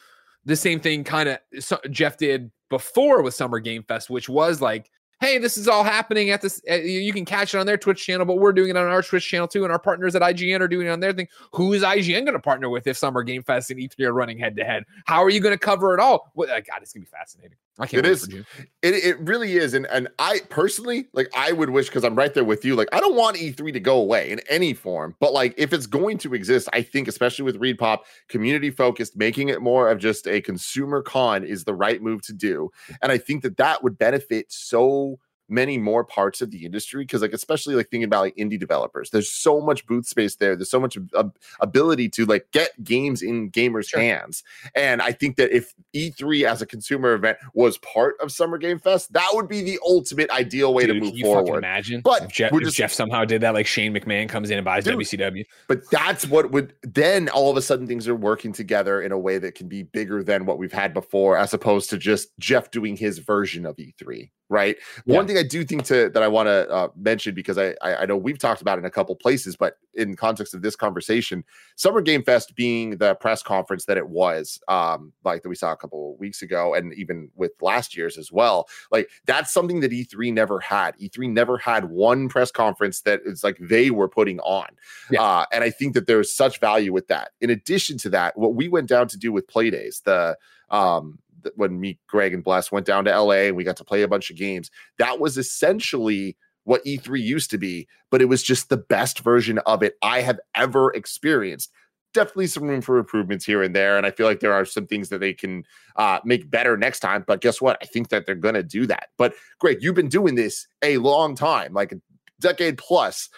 the 0.45 0.55
same 0.55 0.79
thing 0.79 1.03
kind 1.03 1.29
of 1.29 1.91
Geoff 1.91 2.17
did 2.17 2.51
before 2.69 3.21
with 3.21 3.33
Summer 3.33 3.59
Game 3.59 3.83
Fest, 3.83 4.09
which 4.09 4.29
was 4.29 4.61
like 4.61 4.89
hey, 5.19 5.37
this 5.37 5.57
is 5.57 5.67
all 5.67 5.83
happening 5.83 6.29
at 6.29 6.41
this. 6.41 6.61
You 6.65 7.11
can 7.11 7.25
catch 7.25 7.53
it 7.53 7.57
on 7.57 7.65
their 7.65 7.77
Twitch 7.77 8.05
channel, 8.05 8.25
but 8.25 8.35
we're 8.35 8.53
doing 8.53 8.69
it 8.69 8.77
on 8.77 8.87
our 8.87 9.01
Twitch 9.01 9.27
channel 9.27 9.47
too, 9.47 9.63
and 9.63 9.71
our 9.71 9.79
partners 9.79 10.15
at 10.15 10.21
IGN 10.21 10.61
are 10.61 10.67
doing 10.67 10.87
it 10.87 10.91
on 10.91 10.99
their 10.99 11.13
thing. 11.13 11.27
Who 11.53 11.73
is 11.73 11.83
IGN 11.83 12.23
going 12.23 12.33
to 12.33 12.39
partner 12.39 12.69
with 12.69 12.87
if 12.87 12.97
Summer 12.97 13.23
Game 13.23 13.43
Fest 13.43 13.69
and 13.71 13.79
E3 13.79 14.05
are 14.05 14.13
running 14.13 14.39
head 14.39 14.55
to 14.55 14.63
head? 14.63 14.83
How 15.05 15.23
are 15.23 15.29
you 15.29 15.41
going 15.41 15.53
to 15.53 15.59
cover 15.59 15.93
it 15.93 15.99
all? 15.99 16.31
Uh, 16.37 16.45
God, 16.45 16.81
it's 16.81 16.93
going 16.93 17.05
to 17.05 17.11
be 17.11 17.17
fascinating. 17.17 17.57
I 17.79 17.87
can't 17.87 18.05
It 18.05 18.11
is. 18.11 18.27
it, 18.27 18.45
it 18.81 19.19
really 19.21 19.55
is. 19.55 19.73
And 19.73 19.87
and 19.87 20.09
I 20.19 20.41
personally 20.49 21.07
like 21.13 21.29
I 21.35 21.53
would 21.53 21.69
wish 21.69 21.87
because 21.87 22.03
I'm 22.03 22.15
right 22.15 22.33
there 22.33 22.43
with 22.43 22.65
you. 22.65 22.75
Like 22.75 22.89
I 22.91 22.99
don't 22.99 23.15
want 23.15 23.37
E3 23.37 23.71
to 23.73 23.79
go 23.79 23.97
away 23.99 24.29
in 24.31 24.41
any 24.49 24.73
form, 24.73 25.15
but 25.19 25.33
like 25.33 25.53
if 25.57 25.71
it's 25.71 25.87
going 25.87 26.17
to 26.19 26.33
exist, 26.33 26.67
I 26.73 26.81
think 26.81 27.07
especially 27.07 27.45
with 27.45 27.59
ReedPop, 27.59 27.99
community 28.27 28.69
focused, 28.69 29.15
making 29.15 29.49
it 29.49 29.61
more 29.61 29.89
of 29.89 29.97
just 29.97 30.27
a 30.27 30.41
consumer 30.41 31.01
con 31.01 31.43
is 31.43 31.63
the 31.63 31.73
right 31.73 32.01
move 32.01 32.21
to 32.23 32.33
do. 32.33 32.69
And 33.01 33.11
I 33.11 33.17
think 33.17 33.43
that 33.43 33.57
that 33.57 33.81
would 33.83 33.97
benefit 33.97 34.51
so 34.51 35.19
many 35.49 35.77
more 35.77 36.03
parts 36.03 36.41
of 36.41 36.51
the 36.51 36.65
industry 36.65 37.03
because 37.03 37.21
like 37.21 37.33
especially 37.33 37.75
like 37.75 37.89
thinking 37.89 38.03
about 38.05 38.21
like 38.21 38.35
indie 38.35 38.59
developers 38.59 39.09
there's 39.09 39.29
so 39.29 39.59
much 39.61 39.85
booth 39.87 40.05
space 40.07 40.35
there 40.35 40.55
there's 40.55 40.69
so 40.69 40.79
much 40.79 40.97
ab- 41.17 41.35
ability 41.61 42.07
to 42.09 42.25
like 42.25 42.45
get 42.51 42.71
games 42.83 43.21
in 43.21 43.49
gamers 43.51 43.87
Sure. 43.89 43.99
hands 43.99 44.43
and 44.75 45.01
i 45.01 45.11
think 45.11 45.35
that 45.37 45.51
if 45.55 45.73
e3 45.95 46.43
as 46.43 46.61
a 46.61 46.65
consumer 46.65 47.13
event 47.13 47.37
was 47.53 47.77
part 47.79 48.15
of 48.21 48.31
summer 48.31 48.57
game 48.57 48.79
fest 48.79 49.11
that 49.13 49.27
would 49.33 49.47
be 49.47 49.61
the 49.61 49.79
ultimate 49.85 50.29
ideal 50.31 50.73
way 50.73 50.85
Dude, 50.85 51.01
to 51.03 51.11
move 51.11 51.19
forward 51.19 51.57
imagine 51.57 52.01
But 52.01 52.23
if 52.23 52.31
Geoff, 52.31 52.51
we're 52.51 52.61
if 52.61 52.73
Geoff 52.75 52.91
somehow 52.93 53.25
did 53.25 53.41
that, 53.41 53.53
like 53.53 53.65
Shane 53.67 53.93
McMahon 53.93 54.29
comes 54.29 54.49
in 54.51 54.57
and 54.57 54.65
buys 54.65 54.83
Dude, 54.83 54.95
WCW. 54.99 55.45
but 55.67 55.89
that's 55.89 56.27
what 56.27 56.51
would 56.51 56.73
then 56.83 57.29
all 57.29 57.49
of 57.49 57.57
a 57.57 57.61
sudden 57.61 57.87
things 57.87 58.07
are 58.07 58.15
working 58.15 58.51
together 58.53 59.01
in 59.01 59.11
a 59.11 59.17
way 59.17 59.37
that 59.39 59.55
can 59.55 59.67
be 59.67 59.83
bigger 59.83 60.23
than 60.23 60.45
what 60.45 60.57
we've 60.57 60.71
had 60.73 60.93
before 60.93 61.37
as 61.37 61.53
opposed 61.53 61.89
to 61.89 61.97
just 61.97 62.29
geoff 62.39 62.69
doing 62.71 62.95
his 62.95 63.17
version 63.19 63.65
of 63.65 63.75
e3 63.77 64.29
right 64.49 64.75
one 65.05 65.25
thing 65.27 65.37
i 65.39 65.43
do 65.43 65.63
think 65.63 65.83
to 65.83 66.09
that 66.09 66.21
i 66.23 66.27
want 66.27 66.47
to 66.47 66.69
uh, 66.69 66.87
mention 66.95 67.33
because 67.33 67.57
I, 67.57 67.75
I 67.81 67.95
i 68.01 68.05
know 68.05 68.17
we've 68.17 68.37
talked 68.39 68.61
about 68.61 68.77
it 68.77 68.81
in 68.81 68.85
a 68.85 68.91
couple 68.91 69.15
places 69.15 69.55
but 69.55 69.77
in 69.93 70.15
context 70.15 70.53
of 70.53 70.61
this 70.61 70.75
conversation 70.75 71.43
summer 71.75 72.01
game 72.01 72.23
fest 72.23 72.55
being 72.55 72.97
the 72.97 73.15
press 73.15 73.41
conference 73.43 73.85
that 73.85 73.97
it 73.97 74.09
was 74.09 74.59
um 74.67 75.13
like 75.23 75.41
that 75.43 75.49
we 75.49 75.55
saw 75.55 75.71
a 75.71 75.77
couple 75.77 76.15
weeks 76.17 76.41
ago 76.41 76.73
and 76.73 76.93
even 76.93 77.29
with 77.35 77.51
last 77.61 77.95
year's 77.97 78.17
as 78.17 78.31
well 78.31 78.67
like 78.91 79.09
that's 79.25 79.51
something 79.51 79.79
that 79.79 79.91
e3 79.91 80.33
never 80.33 80.59
had 80.59 80.95
e3 80.99 81.29
never 81.31 81.57
had 81.57 81.85
one 81.85 82.29
press 82.29 82.51
conference 82.51 83.01
that 83.01 83.21
it's 83.25 83.43
like 83.43 83.57
they 83.59 83.89
were 83.89 84.07
putting 84.09 84.39
on 84.41 84.67
Yeah. 85.09 85.21
uh, 85.21 85.45
and 85.51 85.63
I 85.63 85.69
think 85.69 85.93
that 85.93 86.07
there's 86.07 86.31
such 86.31 86.59
value 86.59 86.93
with 86.93 87.07
that. 87.07 87.31
In 87.41 87.49
addition 87.49 87.97
to 87.99 88.09
that, 88.11 88.37
what 88.37 88.53
we 88.55 88.67
went 88.67 88.87
down 88.89 89.07
to 89.09 89.17
do 89.17 89.31
with 89.31 89.47
play 89.47 89.69
days, 89.69 90.01
the 90.05 90.37
um 90.69 91.19
when 91.55 91.79
me, 91.79 91.99
Greg, 92.07 92.33
and 92.33 92.43
Bless 92.43 92.71
went 92.71 92.85
down 92.85 93.05
to 93.05 93.21
LA 93.21 93.47
and 93.47 93.55
we 93.55 93.63
got 93.63 93.77
to 93.77 93.83
play 93.83 94.01
a 94.01 94.07
bunch 94.07 94.29
of 94.29 94.37
games, 94.37 94.69
that 94.97 95.19
was 95.19 95.37
essentially 95.37 96.37
what 96.63 96.85
E3 96.85 97.21
used 97.21 97.49
to 97.51 97.57
be, 97.57 97.87
but 98.11 98.21
it 98.21 98.25
was 98.25 98.43
just 98.43 98.69
the 98.69 98.77
best 98.77 99.19
version 99.19 99.57
of 99.59 99.81
it 99.81 99.95
I 100.01 100.21
have 100.21 100.39
ever 100.55 100.93
experienced. 100.93 101.71
Definitely 102.13 102.47
some 102.47 102.63
room 102.63 102.81
for 102.81 102.97
improvements 102.97 103.45
here 103.45 103.63
and 103.63 103.75
there. 103.75 103.97
And 103.97 104.05
I 104.05 104.11
feel 104.11 104.25
like 104.25 104.39
there 104.39 104.53
are 104.53 104.65
some 104.65 104.87
things 104.87 105.09
that 105.09 105.19
they 105.19 105.33
can 105.33 105.63
uh, 105.95 106.19
make 106.25 106.49
better 106.49 106.75
next 106.75 106.99
time. 106.99 107.23
But 107.25 107.41
guess 107.41 107.61
what? 107.61 107.77
I 107.81 107.85
think 107.85 108.09
that 108.09 108.25
they're 108.25 108.35
going 108.35 108.55
to 108.55 108.63
do 108.63 108.85
that. 108.87 109.09
But 109.17 109.33
Greg, 109.59 109.77
you've 109.81 109.95
been 109.95 110.09
doing 110.09 110.35
this 110.35 110.67
a 110.81 110.97
long 110.97 111.35
time, 111.35 111.73
like 111.73 111.91
a 111.91 112.01
decade 112.39 112.77
plus 112.77 113.29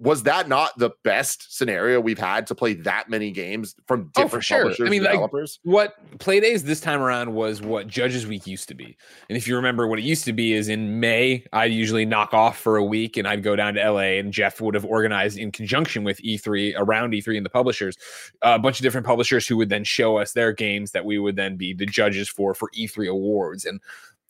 was 0.00 0.22
that 0.22 0.48
not 0.48 0.76
the 0.78 0.90
best 1.04 1.56
scenario 1.56 2.00
we've 2.00 2.18
had 2.18 2.46
to 2.46 2.54
play 2.54 2.72
that 2.72 3.10
many 3.10 3.30
games 3.30 3.74
from 3.86 4.10
Oh, 4.16 4.22
for 4.28 4.38
different 4.38 4.44
sure. 4.44 4.56
I 4.56 4.60
publishers, 4.62 4.90
mean, 4.90 5.02
like, 5.02 5.12
developers? 5.12 5.60
what 5.62 5.94
Playdays 6.18 6.62
this 6.62 6.80
time 6.80 7.02
around 7.02 7.34
was 7.34 7.60
what 7.60 7.86
Judges 7.86 8.26
Week 8.26 8.46
used 8.46 8.66
to 8.68 8.74
be. 8.74 8.96
And 9.28 9.36
if 9.36 9.46
you 9.46 9.56
remember 9.56 9.86
what 9.86 9.98
it 9.98 10.04
used 10.04 10.24
to 10.24 10.32
be 10.32 10.54
is 10.54 10.68
in 10.68 11.00
May, 11.00 11.44
I'd 11.52 11.72
usually 11.72 12.06
knock 12.06 12.32
off 12.32 12.58
for 12.58 12.78
a 12.78 12.84
week 12.84 13.18
and 13.18 13.28
I'd 13.28 13.42
go 13.42 13.54
down 13.56 13.74
to 13.74 13.92
LA 13.92 14.18
and 14.18 14.32
Geoff 14.32 14.60
would 14.62 14.74
have 14.74 14.86
organized 14.86 15.36
in 15.36 15.52
conjunction 15.52 16.02
with 16.02 16.18
E3 16.22 16.72
around 16.78 17.12
E3 17.12 17.36
and 17.36 17.44
the 17.44 17.50
publishers, 17.50 17.96
a 18.40 18.58
bunch 18.58 18.80
of 18.80 18.82
different 18.82 19.06
publishers 19.06 19.46
who 19.46 19.58
would 19.58 19.68
then 19.68 19.84
show 19.84 20.16
us 20.16 20.32
their 20.32 20.52
games 20.52 20.92
that 20.92 21.04
we 21.04 21.18
would 21.18 21.36
then 21.36 21.56
be 21.56 21.74
the 21.74 21.86
judges 21.86 22.28
for 22.28 22.54
for 22.54 22.70
E3 22.76 23.10
awards. 23.10 23.66
And 23.66 23.80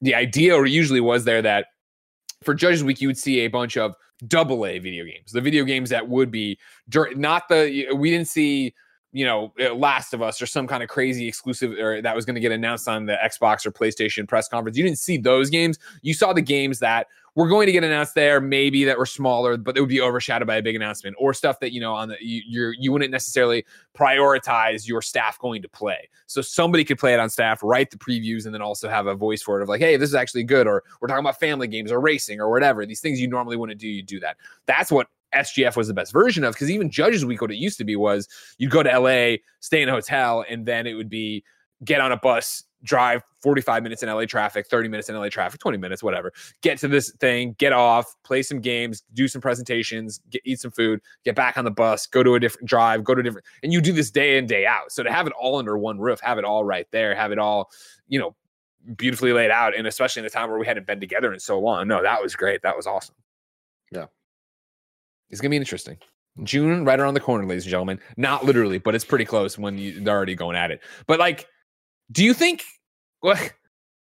the 0.00 0.16
idea 0.16 0.54
or 0.56 0.66
usually 0.66 1.00
was 1.00 1.24
there 1.24 1.42
that 1.42 1.66
for 2.42 2.55
Judges 2.55 2.83
Week, 2.83 3.00
you 3.00 3.09
would 3.09 3.18
see 3.18 3.40
a 3.40 3.48
bunch 3.48 3.76
of 3.76 3.94
double 4.26 4.66
A 4.66 4.79
video 4.79 5.05
games, 5.05 5.33
the 5.33 5.40
video 5.40 5.64
games 5.64 5.90
that 5.90 6.07
would 6.07 6.31
be 6.31 6.59
not 7.16 7.48
the 7.48 7.87
we 7.94 8.11
didn't 8.11 8.29
see 8.29 8.74
you 9.12 9.25
know 9.25 9.53
uh, 9.61 9.75
Last 9.75 10.14
of 10.14 10.23
Us 10.23 10.40
or 10.40 10.46
some 10.46 10.66
kind 10.66 10.83
of 10.83 10.88
crazy 10.88 11.27
exclusive 11.27 11.73
or 11.73 12.01
that 12.03 12.14
was 12.14 12.25
going 12.25 12.35
to 12.35 12.40
get 12.40 12.53
announced 12.53 12.88
on 12.88 13.07
the 13.07 13.16
Xbox 13.23 13.66
or 13.66 13.73
PlayStation 13.73 14.29
press 14.29 14.49
conference. 14.49 14.77
You 14.77 14.85
didn't 14.85 14.99
see 14.99 15.16
those 15.16 15.51
games. 15.51 15.79
You 16.03 16.14
saw 16.14 16.33
the 16.33 16.42
games 16.42 16.79
that 16.81 17.09
were 17.35 17.49
going 17.49 17.66
to 17.66 17.73
get 17.73 17.85
announced 17.85 18.14
there, 18.14 18.40
maybe 18.40 18.85
that 18.85 18.99
were 18.99 19.07
smaller, 19.07 19.57
but 19.57 19.75
they 19.75 19.81
would 19.81 19.90
be 19.90 20.01
overshadowed 20.01 20.46
by 20.46 20.57
a 20.57 20.62
big 20.62 20.75
announcement 20.75 21.16
or 21.18 21.33
stuff 21.33 21.61
that 21.61 21.73
you 21.73 21.81
know 21.81 21.92
on 21.92 22.09
the 22.09 22.16
you 22.20 22.42
you're, 22.46 22.75
you 22.79 22.92
wouldn't 22.92 23.11
necessarily 23.11 23.64
prioritize 23.96 24.87
your 24.87 25.03
staff 25.03 25.38
going 25.38 25.62
to 25.62 25.68
play. 25.68 26.09
So 26.27 26.40
somebody 26.40 26.85
could 26.85 26.99
play 26.99 27.14
it 27.14 27.20
on 27.20 27.31
staff, 27.31 27.61
write 27.62 27.90
the 27.90 27.99
previews, 27.99 28.46
and 28.46 28.55
then 28.55 28.62
also 28.62 28.88
have 28.88 29.07
a 29.07 29.14
voice 29.14 29.42
for 29.42 29.59
it 29.59 29.62
of 29.62 29.68
like, 29.68 29.81
hey, 29.81 29.96
this 29.96 30.09
is 30.09 30.14
actually 30.14 30.44
good, 30.44 30.66
or 30.66 30.85
we're 31.01 31.09
talking 31.09 31.25
about 31.25 31.38
family 31.40 31.66
games 31.66 31.90
or 31.90 32.01
racing 32.01 32.40
or 32.40 32.51
whatever. 32.51 32.87
These 32.87 33.01
things 33.01 33.20
you 33.20 33.29
normally 33.29 33.57
wouldn't 33.57 33.81
do, 33.81 33.88
you 33.88 34.03
do 34.03 34.20
that. 34.20 34.37
That's 34.66 34.92
what 34.92 35.09
SGF 35.34 35.76
was 35.76 35.88
the 35.88 35.94
best 35.94 36.12
version 36.12 36.44
of 36.44 36.54
because 36.54 36.70
even 36.70 36.90
Judges 36.90 37.24
Week, 37.24 37.40
what 37.40 37.50
it 37.50 37.56
used 37.56 37.78
to 37.78 37.84
be 37.84 37.96
was 37.96 38.28
you'd 38.58 38.70
go 38.70 38.82
to 38.82 38.98
LA, 38.98 39.36
stay 39.60 39.82
in 39.82 39.88
a 39.88 39.92
hotel, 39.92 40.44
and 40.48 40.66
then 40.66 40.86
it 40.86 40.94
would 40.94 41.08
be 41.08 41.44
get 41.84 42.00
on 42.00 42.12
a 42.12 42.16
bus, 42.16 42.64
drive 42.82 43.22
45 43.42 43.82
minutes 43.82 44.02
in 44.02 44.08
LA 44.08 44.24
traffic, 44.24 44.66
30 44.66 44.88
minutes 44.88 45.08
in 45.08 45.16
LA 45.16 45.28
traffic, 45.28 45.60
20 45.60 45.78
minutes, 45.78 46.02
whatever. 46.02 46.32
Get 46.62 46.78
to 46.78 46.88
this 46.88 47.10
thing, 47.12 47.54
get 47.58 47.72
off, 47.72 48.14
play 48.22 48.42
some 48.42 48.60
games, 48.60 49.02
do 49.14 49.28
some 49.28 49.40
presentations, 49.40 50.20
get, 50.30 50.42
eat 50.44 50.60
some 50.60 50.70
food, 50.70 51.00
get 51.24 51.34
back 51.34 51.56
on 51.56 51.64
the 51.64 51.70
bus, 51.70 52.06
go 52.06 52.22
to 52.22 52.34
a 52.34 52.40
different 52.40 52.68
drive, 52.68 53.04
go 53.04 53.14
to 53.14 53.22
different, 53.22 53.46
and 53.62 53.72
you 53.72 53.80
do 53.80 53.92
this 53.92 54.10
day 54.10 54.36
in, 54.36 54.46
day 54.46 54.66
out. 54.66 54.92
So 54.92 55.02
to 55.02 55.12
have 55.12 55.26
it 55.26 55.32
all 55.40 55.56
under 55.56 55.78
one 55.78 55.98
roof, 55.98 56.20
have 56.20 56.38
it 56.38 56.44
all 56.44 56.64
right 56.64 56.86
there, 56.90 57.14
have 57.14 57.32
it 57.32 57.38
all, 57.38 57.70
you 58.08 58.18
know, 58.18 58.34
beautifully 58.96 59.32
laid 59.32 59.50
out, 59.50 59.74
and 59.76 59.86
especially 59.86 60.20
in 60.20 60.26
a 60.26 60.30
time 60.30 60.48
where 60.50 60.58
we 60.58 60.66
hadn't 60.66 60.86
been 60.86 61.00
together 61.00 61.32
in 61.32 61.40
so 61.40 61.58
long. 61.58 61.86
No, 61.88 62.02
that 62.02 62.22
was 62.22 62.34
great. 62.34 62.62
That 62.62 62.76
was 62.76 62.86
awesome. 62.86 63.14
It's 65.30 65.40
gonna 65.40 65.50
be 65.50 65.56
interesting. 65.56 65.98
June 66.44 66.84
right 66.84 66.98
around 66.98 67.14
the 67.14 67.20
corner, 67.20 67.46
ladies 67.46 67.64
and 67.64 67.70
gentlemen. 67.70 68.00
Not 68.16 68.44
literally, 68.44 68.78
but 68.78 68.94
it's 68.94 69.04
pretty 69.04 69.24
close 69.24 69.58
when 69.58 69.78
you, 69.78 70.00
they're 70.00 70.16
already 70.16 70.34
going 70.34 70.56
at 70.56 70.70
it. 70.70 70.80
But 71.06 71.18
like, 71.18 71.46
do 72.12 72.24
you 72.24 72.34
think 72.34 72.64
what 73.20 73.52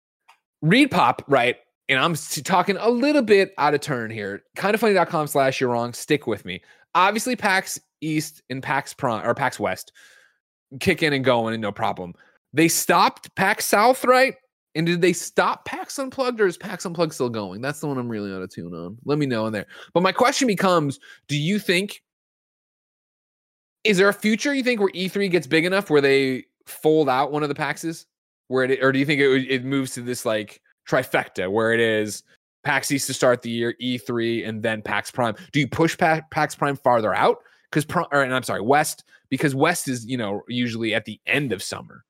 ReedPop, 0.64 1.22
right? 1.28 1.58
And 1.88 2.00
I'm 2.00 2.16
talking 2.44 2.78
a 2.78 2.90
little 2.90 3.22
bit 3.22 3.54
out 3.58 3.76
of 3.76 3.82
turn 3.82 4.10
here. 4.10 4.42
Kindoffunny.com 4.58 5.28
slash 5.28 5.62
you're 5.62 5.70
wrong. 5.70 5.94
Stick 5.94 6.26
with 6.26 6.44
me. 6.44 6.62
Obviously, 6.96 7.36
PAX 7.36 7.80
East 8.02 8.42
and 8.50 8.64
PAX 8.64 8.94
Prime 8.94 9.26
or 9.26 9.36
PAX 9.36 9.60
West 9.60 9.92
kick 10.80 11.04
in 11.04 11.14
and 11.14 11.24
going 11.24 11.54
and 11.54 11.62
no 11.62 11.72
problem. 11.72 12.14
They 12.54 12.68
stopped 12.68 13.34
PAX 13.36 13.66
South, 13.66 14.04
right? 14.06 14.36
And 14.76 14.86
did 14.86 15.02
they 15.02 15.14
stop 15.14 15.64
PAX 15.66 15.98
Unplugged 15.98 16.42
or 16.42 16.48
is 16.48 16.58
PAX 16.58 16.86
Unplugged 16.86 17.14
still 17.14 17.30
going? 17.30 17.62
That's 17.62 17.80
the 17.80 17.88
one 17.88 17.98
I'm 17.98 18.10
really 18.10 18.34
out 18.34 18.42
of 18.42 18.50
tune 18.50 18.74
on. 18.74 18.98
Let 19.06 19.18
me 19.18 19.26
know 19.26 19.46
in 19.46 19.54
there. 19.54 19.68
But 19.94 20.04
my 20.04 20.12
question 20.12 20.48
becomes 20.48 21.00
do 21.28 21.38
you 21.38 21.60
think, 21.60 22.04
is 23.86 23.98
there 23.98 24.10
a 24.10 24.14
future 24.14 24.54
you 24.54 24.64
think 24.64 24.82
where 24.82 24.90
E3 24.90 25.32
gets 25.32 25.48
big 25.48 25.64
enough 25.64 25.90
where 25.90 26.02
they 26.02 26.46
fold 26.66 27.08
out 27.08 27.32
one 27.32 27.42
of 27.42 27.50
the 27.50 27.56
PAXs? 27.56 28.06
Where 28.48 28.66
it, 28.66 28.84
or 28.84 28.92
do 28.92 29.00
you 29.00 29.06
think 29.06 29.22
it, 29.22 29.50
it 29.50 29.64
moves 29.64 29.94
to 29.94 30.02
this 30.02 30.26
like 30.26 30.62
trifecta 30.88 31.50
where 31.50 31.74
it 31.74 31.80
is 31.80 32.24
PAX 32.66 32.92
East 32.92 33.08
to 33.08 33.14
start 33.14 33.42
the 33.42 33.50
year, 33.50 33.76
E3, 33.82 34.48
and 34.48 34.62
then 34.62 34.82
PAX 34.82 35.10
Prime? 35.10 35.36
Do 35.54 35.60
you 35.62 35.68
push 35.68 35.98
Pa- 35.98 36.22
PAX 36.32 36.54
Prime 36.54 36.76
farther 36.76 37.14
out? 37.14 37.38
Because, 37.72 37.86
or 38.12 38.24
and 38.24 38.34
I'm 38.34 38.44
sorry, 38.44 38.62
West, 38.62 39.06
because 39.30 39.56
West 39.56 39.88
is, 39.88 40.06
you 40.06 40.18
know, 40.18 40.42
usually 40.48 40.94
at 40.94 41.06
the 41.06 41.20
end 41.26 41.54
of 41.54 41.64
summer. 41.64 42.04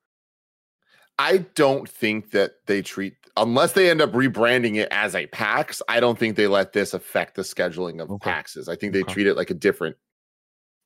I 1.18 1.38
don't 1.56 1.88
think 1.88 2.32
that 2.32 2.56
they 2.66 2.82
treat 2.82 3.16
unless 3.38 3.74
they 3.74 3.90
end 3.90 4.02
up 4.02 4.12
rebranding 4.12 4.76
it 4.78 4.88
as 4.92 5.16
a 5.16 5.28
PAX. 5.28 5.82
I 5.90 6.00
don't 6.00 6.18
think 6.18 6.36
they 6.36 6.48
let 6.48 6.74
this 6.74 6.94
affect 6.94 7.36
the 7.36 7.42
scheduling 7.42 8.02
of 8.02 8.10
Okay. 8.12 8.30
PAXs. 8.32 8.68
I 8.70 8.76
think 8.76 8.94
they 8.94 9.02
Okay. 9.02 9.14
treat 9.14 9.28
it 9.28 9.36
like 9.36 9.50
a 9.50 9.54
different 9.56 9.96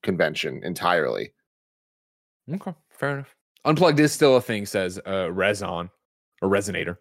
convention 0.03 0.61
entirely. 0.63 1.33
Okay, 2.51 2.73
fair 2.89 3.13
enough. 3.15 3.35
Unplugged 3.65 3.99
is 3.99 4.11
still 4.11 4.35
a 4.37 4.41
thing, 4.41 4.65
says 4.65 4.97
uh 5.05 5.27
Reson 5.29 5.89
or 6.41 6.49
Resonator. 6.49 6.97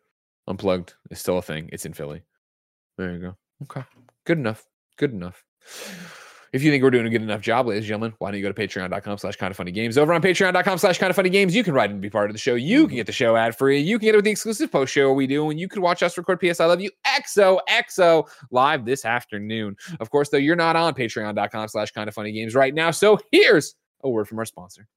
Unplugged 0.46 0.94
is 1.10 1.18
still 1.20 1.38
a 1.38 1.42
thing. 1.42 1.68
It's 1.72 1.86
in 1.86 1.92
Philly. 1.92 2.22
There 2.96 3.12
you 3.12 3.18
go. 3.18 3.36
Okay. 3.62 3.84
Good 4.24 4.38
enough. 4.38 4.66
Good 4.96 5.12
enough. 5.12 5.44
If 6.52 6.62
you 6.62 6.70
think 6.70 6.82
we're 6.82 6.90
doing 6.90 7.06
a 7.06 7.10
good 7.10 7.22
enough 7.22 7.40
job, 7.40 7.66
ladies 7.66 7.84
and 7.84 7.88
gentlemen, 7.88 8.14
why 8.18 8.30
don't 8.30 8.40
you 8.40 8.42
go 8.42 8.52
to 8.52 8.68
patreon.com 8.68 9.18
slash 9.18 9.36
kinda 9.36 9.54
funny 9.54 9.70
games? 9.70 9.98
Over 9.98 10.14
on 10.14 10.22
patreon.com 10.22 10.78
slash 10.78 10.98
kinda 10.98 11.14
funny 11.14 11.30
games, 11.30 11.54
you 11.54 11.62
can 11.62 11.74
write 11.74 11.90
and 11.90 12.00
be 12.00 12.10
part 12.10 12.30
of 12.30 12.34
the 12.34 12.38
show. 12.38 12.54
You 12.54 12.82
can 12.82 12.88
mm-hmm. 12.88 12.96
get 12.96 13.06
the 13.06 13.12
show 13.12 13.36
ad 13.36 13.56
free. 13.56 13.80
You 13.80 13.98
can 13.98 14.06
get 14.06 14.14
it 14.14 14.18
with 14.18 14.24
the 14.24 14.30
exclusive 14.30 14.72
post 14.72 14.92
show 14.92 15.12
we 15.12 15.26
do, 15.26 15.50
and 15.50 15.60
you 15.60 15.68
can 15.68 15.82
watch 15.82 16.02
us 16.02 16.16
record 16.16 16.40
PS 16.40 16.60
I 16.60 16.66
Love 16.66 16.80
You 16.80 16.90
XO 17.06 17.58
XO 17.68 18.28
live 18.50 18.84
this 18.84 19.04
afternoon. 19.04 19.76
Of 20.00 20.10
course, 20.10 20.30
though, 20.30 20.38
you're 20.38 20.56
not 20.56 20.76
on 20.76 20.94
patreon.com 20.94 21.68
slash 21.68 21.90
kinda 21.90 22.12
funny 22.12 22.32
games 22.32 22.54
right 22.54 22.74
now. 22.74 22.90
So 22.90 23.18
here's 23.30 23.74
a 24.02 24.08
word 24.08 24.28
from 24.28 24.38
our 24.38 24.46
sponsor. 24.46 24.88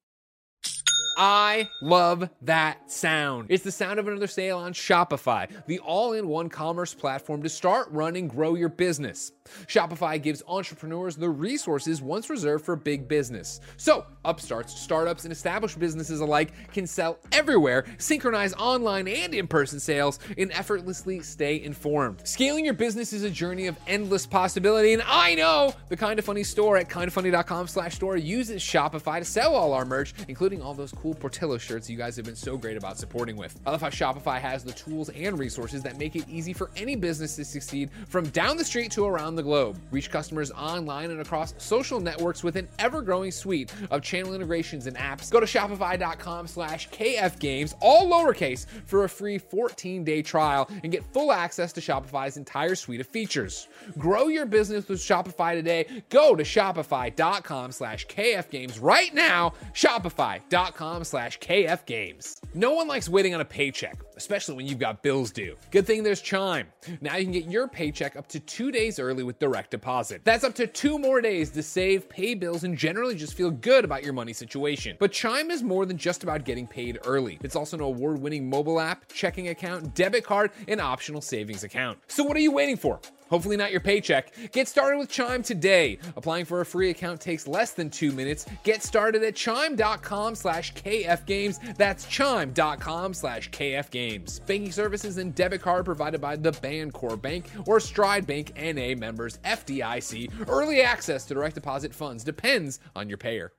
I 1.17 1.69
love 1.81 2.29
that 2.43 2.91
sound. 2.91 3.47
It's 3.49 3.63
the 3.63 3.71
sound 3.71 3.99
of 3.99 4.07
another 4.07 4.27
sale 4.27 4.57
on 4.57 4.73
Shopify, 4.73 5.49
the 5.67 5.79
all 5.79 6.13
in 6.13 6.27
one 6.27 6.49
commerce 6.49 6.93
platform 6.93 7.43
to 7.43 7.49
start, 7.49 7.89
run, 7.91 8.15
and 8.15 8.29
grow 8.29 8.55
your 8.55 8.69
business. 8.69 9.31
Shopify 9.67 10.21
gives 10.21 10.41
entrepreneurs 10.47 11.15
the 11.15 11.29
resources 11.29 12.01
once 12.01 12.29
reserved 12.29 12.65
for 12.65 12.75
big 12.75 13.07
business. 13.07 13.59
So, 13.77 14.05
upstarts, 14.23 14.79
startups, 14.79 15.23
and 15.23 15.31
established 15.31 15.79
businesses 15.79 16.19
alike 16.21 16.53
can 16.71 16.87
sell 16.87 17.19
everywhere, 17.31 17.85
synchronize 17.97 18.53
online 18.53 19.07
and 19.07 19.33
in 19.33 19.47
person 19.47 19.79
sales, 19.79 20.19
and 20.37 20.51
effortlessly 20.53 21.21
stay 21.21 21.61
informed. 21.61 22.25
Scaling 22.27 22.65
your 22.65 22.73
business 22.73 23.13
is 23.13 23.23
a 23.23 23.29
journey 23.29 23.67
of 23.67 23.77
endless 23.87 24.25
possibility, 24.25 24.93
and 24.93 25.03
I 25.05 25.35
know 25.35 25.73
the 25.89 25.97
Kinda 25.97 26.21
Funny 26.21 26.43
store 26.43 26.77
at 26.77 26.89
kindafunny.com 26.89 27.67
slash 27.67 27.95
store 27.95 28.17
uses 28.17 28.61
Shopify 28.61 29.19
to 29.19 29.25
sell 29.25 29.55
all 29.55 29.73
our 29.73 29.85
merch, 29.85 30.13
including 30.27 30.61
all 30.61 30.73
those 30.73 30.93
cool 31.01 31.15
Portillo 31.15 31.57
shirts 31.57 31.89
you 31.89 31.97
guys 31.97 32.15
have 32.15 32.25
been 32.25 32.35
so 32.35 32.55
great 32.55 32.77
about 32.77 32.95
supporting 32.95 33.35
with. 33.35 33.59
I 33.65 33.71
love 33.71 33.81
how 33.81 33.89
Shopify 33.89 34.39
has 34.39 34.63
the 34.63 34.71
tools 34.73 35.09
and 35.09 35.39
resources 35.39 35.81
that 35.81 35.97
make 35.97 36.15
it 36.15 36.29
easy 36.29 36.53
for 36.53 36.69
any 36.75 36.95
business 36.95 37.35
to 37.37 37.45
succeed 37.45 37.89
from 38.07 38.29
down 38.29 38.55
the 38.55 38.63
street 38.63 38.91
to 38.91 39.05
around 39.05 39.35
the 39.35 39.41
globe. 39.41 39.79
Reach 39.89 40.11
customers 40.11 40.51
online 40.51 41.09
and 41.09 41.19
across 41.19 41.55
social 41.57 41.99
networks 41.99 42.43
with 42.43 42.55
an 42.55 42.67
ever-growing 42.77 43.31
suite 43.31 43.73
of 43.89 44.03
channel 44.03 44.35
integrations 44.35 44.85
and 44.85 44.95
apps. 44.95 45.31
Go 45.31 45.39
to 45.39 45.45
shopify.com 45.47 46.45
slash 46.45 46.87
kfgames, 46.89 47.73
all 47.79 48.07
lowercase, 48.07 48.67
for 48.85 49.05
a 49.05 49.09
free 49.09 49.39
14-day 49.39 50.21
trial 50.21 50.69
and 50.83 50.91
get 50.91 51.03
full 51.13 51.31
access 51.31 51.73
to 51.73 51.81
Shopify's 51.81 52.37
entire 52.37 52.75
suite 52.75 53.01
of 53.01 53.07
features. 53.07 53.67
Grow 53.97 54.27
your 54.27 54.45
business 54.45 54.87
with 54.87 54.99
Shopify 54.99 55.53
today. 55.53 56.03
Go 56.09 56.35
to 56.35 56.43
shopify.com 56.43 57.71
slash 57.71 58.05
kfgames 58.05 58.77
right 58.79 59.13
now. 59.15 59.53
Shopify.com 59.73 60.90
slash 61.03 61.39
kfgames. 61.39 62.35
No 62.53 62.73
one 62.73 62.87
likes 62.87 63.07
waiting 63.07 63.33
on 63.33 63.41
a 63.41 63.45
paycheck, 63.45 63.97
especially 64.17 64.55
when 64.55 64.67
you've 64.67 64.79
got 64.79 65.01
bills 65.01 65.31
due. 65.31 65.55
Good 65.71 65.87
thing 65.87 66.03
there's 66.03 66.21
Chime. 66.21 66.67
Now 66.99 67.15
you 67.15 67.23
can 67.23 67.31
get 67.31 67.45
your 67.45 67.67
paycheck 67.67 68.15
up 68.15 68.27
to 68.27 68.39
two 68.39 68.71
days 68.71 68.99
early 68.99 69.23
with 69.23 69.39
direct 69.39 69.71
deposit. 69.71 70.21
That's 70.23 70.43
up 70.43 70.53
to 70.55 70.67
two 70.67 70.99
more 70.99 71.21
days 71.21 71.49
to 71.51 71.63
save, 71.63 72.09
pay 72.09 72.33
bills, 72.33 72.63
and 72.63 72.77
generally 72.77 73.15
just 73.15 73.33
feel 73.33 73.51
good 73.51 73.85
about 73.85 74.03
your 74.03 74.13
money 74.13 74.33
situation. 74.33 74.97
But 74.99 75.11
Chime 75.11 75.49
is 75.49 75.63
more 75.63 75.85
than 75.85 75.97
just 75.97 76.23
about 76.23 76.43
getting 76.45 76.67
paid 76.67 76.99
early. 77.05 77.39
It's 77.41 77.55
also 77.55 77.77
an 77.77 77.83
award 77.83 78.21
winning 78.21 78.49
mobile 78.49 78.79
app, 78.79 79.07
checking 79.07 79.47
account, 79.47 79.95
debit 79.95 80.23
card, 80.23 80.51
and 80.67 80.81
optional 80.81 81.21
savings 81.21 81.63
account. 81.63 81.97
So 82.07 82.23
what 82.23 82.35
are 82.35 82.41
you 82.41 82.51
waiting 82.51 82.77
for? 82.77 82.99
Hopefully 83.31 83.57
not 83.57 83.71
your 83.71 83.79
paycheck. 83.79 84.33
Get 84.51 84.67
started 84.67 84.97
with 84.99 85.09
Chime 85.09 85.41
today. 85.41 85.97
Applying 86.15 86.45
for 86.45 86.61
a 86.61 86.65
free 86.65 86.89
account 86.91 87.19
takes 87.19 87.47
less 87.47 87.71
than 87.71 87.89
two 87.89 88.11
minutes. 88.11 88.45
Get 88.63 88.83
started 88.83 89.23
at 89.23 89.35
chime.com 89.35 90.35
slash 90.35 90.73
kfgames. 90.73 91.77
That's 91.77 92.05
chime.com 92.05 93.13
slash 93.13 93.49
kfgames. 93.49 94.45
Banking 94.45 94.71
services 94.73 95.17
and 95.17 95.33
debit 95.33 95.61
card 95.61 95.85
provided 95.85 96.19
by 96.21 96.35
the 96.35 96.51
Bancorp 96.51 97.21
Bank 97.21 97.45
or 97.65 97.79
Stride 97.79 98.27
Bank 98.27 98.51
NA 98.55 98.95
members 98.99 99.39
FDIC. 99.45 100.47
Early 100.49 100.81
access 100.81 101.25
to 101.25 101.33
direct 101.33 101.55
deposit 101.55 101.95
funds 101.95 102.23
depends 102.25 102.79
on 102.97 103.07
your 103.07 103.17
payer. 103.17 103.53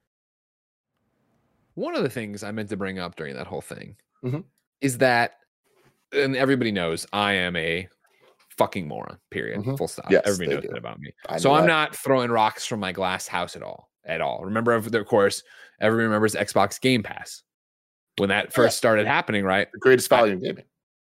One 1.74 1.96
of 1.96 2.02
the 2.02 2.10
things 2.10 2.42
I 2.42 2.50
meant 2.52 2.68
to 2.68 2.76
bring 2.76 2.98
up 2.98 3.16
during 3.16 3.34
that 3.36 3.46
whole 3.46 3.62
thing 3.62 3.96
Mhm. 4.22 4.44
is 4.82 4.98
that, 4.98 5.38
and 6.12 6.36
everybody 6.36 6.70
knows 6.70 7.06
I 7.12 7.32
am 7.32 7.56
a 7.56 7.88
fucking 8.56 8.86
moron, 8.88 9.18
period. 9.30 9.60
Mhm. 9.60 9.78
Full 9.78 9.88
stop. 9.88 10.10
Yes, 10.10 10.22
everybody 10.26 10.54
knows 10.56 10.62
do. 10.62 10.68
that 10.68 10.78
about 10.78 11.00
me. 11.00 11.12
I 11.28 11.38
So 11.38 11.52
I'm 11.52 11.62
that. 11.62 11.68
not 11.68 11.96
throwing 11.96 12.30
rocks 12.30 12.66
from 12.66 12.80
my 12.80 12.92
glass 12.92 13.26
house 13.26 13.56
at 13.56 13.62
all. 13.62 13.90
At 14.04 14.20
all. 14.20 14.44
Remember, 14.44 14.72
of 14.72 14.92
of 14.92 15.06
course, 15.06 15.42
everybody 15.80 16.04
remembers 16.06 16.34
Xbox 16.34 16.80
Game 16.80 17.02
Pass. 17.02 17.42
When 18.18 18.28
that 18.28 18.52
first 18.52 18.76
started 18.76 19.06
happening, 19.06 19.44
right? 19.44 19.68
The 19.72 19.78
greatest 19.78 20.08
value 20.08 20.34
in 20.34 20.40
gaming. 20.40 20.64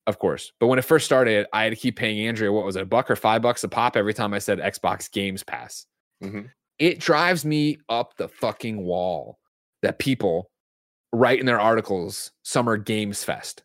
Of 0.06 0.20
course. 0.20 0.52
But 0.60 0.68
when 0.68 0.78
it 0.78 0.84
first 0.86 1.06
started, 1.06 1.48
I 1.54 1.64
had 1.64 1.70
to 1.72 1.76
keep 1.76 1.96
paying 1.96 2.28
Andrea, 2.28 2.52
what 2.52 2.66
was 2.66 2.76
it, 2.76 2.82
a 2.84 2.86
buck 2.86 3.10
or 3.10 3.16
five 3.16 3.42
bucks 3.42 3.64
a 3.64 3.70
pop 3.70 3.96
every 3.96 4.14
time 4.14 4.34
I 4.34 4.40
said 4.40 4.60
Xbox 4.60 5.10
Games 5.12 5.44
Pass. 5.44 5.86
Mhm. 6.22 6.52
It 6.78 7.00
drives 7.00 7.46
me 7.46 7.78
up 7.90 8.16
the 8.18 8.28
fucking 8.28 8.84
wall 8.84 9.40
that 9.82 9.98
people 9.98 10.52
write 11.14 11.40
in 11.40 11.46
their 11.46 11.60
articles 11.60 12.32
Summer 12.44 12.76
Games 12.78 13.24
Fest. 13.24 13.64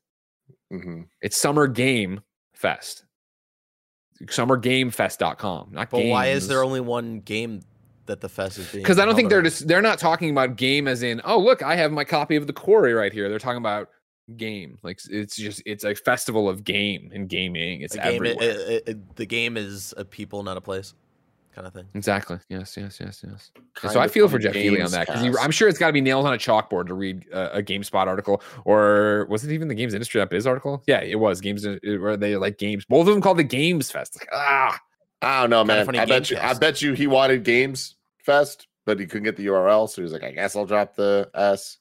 hmm 0.71 1.03
It's 1.21 1.37
Summer 1.37 1.67
Game 1.67 2.21
Fest. 2.55 3.05
Summergamefest.com. 4.27 5.69
Not 5.73 5.91
But 5.91 6.05
why 6.07 6.27
is 6.29 6.49
there 6.49 6.63
only 6.65 6.81
one 6.81 7.21
game 7.21 7.63
that 8.07 8.21
the 8.21 8.29
fest 8.29 8.59
is 8.59 8.71
being? 8.71 8.83
because 8.83 8.99
I 8.99 9.05
don't 9.05 9.15
think 9.15 9.29
they're 9.31 9.43
just 9.43 9.69
they're 9.69 9.83
not 9.83 9.99
talking 9.99 10.31
about 10.31 10.57
game 10.57 10.89
as 10.89 11.03
in 11.03 11.21
oh 11.25 11.39
look 11.39 11.63
I 11.63 11.77
have 11.77 11.93
my 11.93 12.05
copy 12.05 12.37
of 12.37 12.47
the 12.47 12.53
quarry 12.53 12.93
right 12.95 13.13
here. 13.13 13.29
They're 13.29 13.39
talking 13.39 13.59
about 13.59 13.89
game 14.37 14.79
like 14.83 15.01
it's 15.11 15.37
just 15.37 15.63
it's 15.65 15.85
a 15.85 15.95
festival 15.95 16.49
of 16.49 16.65
game 16.65 17.11
and 17.15 17.29
gaming. 17.29 17.81
It's 17.83 17.95
The 17.95 18.01
game, 18.03 18.15
everywhere. 18.27 18.81
i- 18.87 18.91
i- 18.91 18.95
the 19.17 19.27
game 19.27 19.57
is 19.57 19.95
a 19.97 20.05
people, 20.05 20.43
not 20.43 20.57
a 20.57 20.61
place, 20.61 20.95
kind 21.59 21.66
of 21.66 21.75
thing. 21.75 21.88
exactly. 21.94 22.38
Yes. 22.49 22.77
Yes. 22.77 22.99
Yes. 23.01 23.25
Yes. 23.27 23.51
Kind 23.75 23.92
so 23.92 24.01
I 24.01 24.09
feel 24.09 24.29
for 24.29 24.38
Geoff 24.38 24.55
Keighley 24.55 24.81
on 24.81 24.90
that 24.92 25.07
because. 25.07 25.37
I'm 25.38 25.51
sure 25.51 25.68
it's 25.68 25.79
got 25.79 25.88
to 25.88 25.92
be 25.92 26.01
nailed 26.01 26.27
on 26.27 26.35
a 26.35 26.38
chalkboard 26.38 26.87
to 26.87 26.94
read 26.94 27.27
uh, 27.33 27.51
a 27.53 27.62
GameSpot 27.62 28.07
article 28.07 28.42
or 28.64 29.27
was 29.29 29.44
it 29.44 29.53
even 29.53 29.68
the 29.68 29.75
Games 29.75 29.94
Industry 29.94 30.25
Biz 30.25 30.47
article? 30.47 30.83
Yeah, 30.87 31.01
it 31.01 31.16
was 31.16 31.40
Games 31.40 31.66
where 31.66 32.16
they 32.16 32.37
like 32.37 32.59
games. 32.59 32.85
Both 32.85 33.09
of 33.09 33.14
them 33.14 33.23
called 33.23 33.38
the 33.38 33.44
Games 33.44 33.90
Fest. 33.90 34.16
Like 34.21 34.29
ah, 34.33 34.79
I 35.23 35.40
don't 35.40 35.51
know, 35.51 35.64
man. 35.64 35.88
I 35.97 36.05
bet 36.05 36.23
Gamecast. 36.23 36.31
you. 36.31 36.38
I 36.38 36.55
bet 36.55 36.83
you 36.83 36.92
he 36.92 37.07
wanted 37.07 37.44
Games 37.44 37.97
Fest, 38.18 38.68
but 38.87 39.01
he 39.01 39.07
couldn't 39.07 39.25
get 39.25 39.37
the 39.37 39.47
URL, 39.47 39.88
so 39.88 39.97
he 39.97 40.03
was 40.03 40.12
like, 40.12 40.23
"I 40.23 40.31
guess 40.33 40.55
I'll 40.55 40.66
drop 40.66 40.94
the 40.94 41.31
S." 41.35 41.79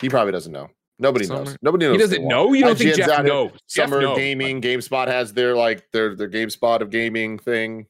He 0.00 0.08
probably 0.08 0.32
doesn't 0.32 0.52
know. 0.52 0.68
Nobody 0.98 1.26
knows. 1.26 1.56
Nobody 1.62 1.86
knows. 1.86 1.96
he 1.96 1.98
doesn't 1.98 2.28
know. 2.28 2.52
You 2.52 2.64
don't 2.64 2.78
think 2.78 2.94
Geoff 2.94 3.08
out 3.08 3.24
here. 3.24 3.34
knows? 3.34 3.50
Geoff 3.68 3.88
Summer 3.88 4.00
knows. 4.02 4.16
gaming, 4.16 4.60
GameSpot 4.60 5.08
has 5.08 5.32
their 5.32 5.56
like 5.56 5.90
their 5.92 6.14
their 6.14 6.28
GameSpot 6.28 6.80
of 6.80 6.90
gaming 6.90 7.38
thing. 7.38 7.86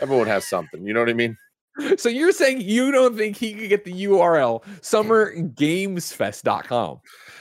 Everyone 0.00 0.26
has 0.26 0.46
something. 0.46 0.86
You 0.86 0.94
know 0.94 1.00
what 1.00 1.10
I 1.10 1.14
mean? 1.14 1.36
So 1.96 2.08
you're 2.08 2.30
saying 2.30 2.60
you 2.60 2.92
don't 2.92 3.16
think 3.16 3.36
he 3.36 3.52
could 3.52 3.68
get 3.68 3.84
the 3.84 4.04
URL 4.04 4.62
summergamesfest.com. 4.80 7.00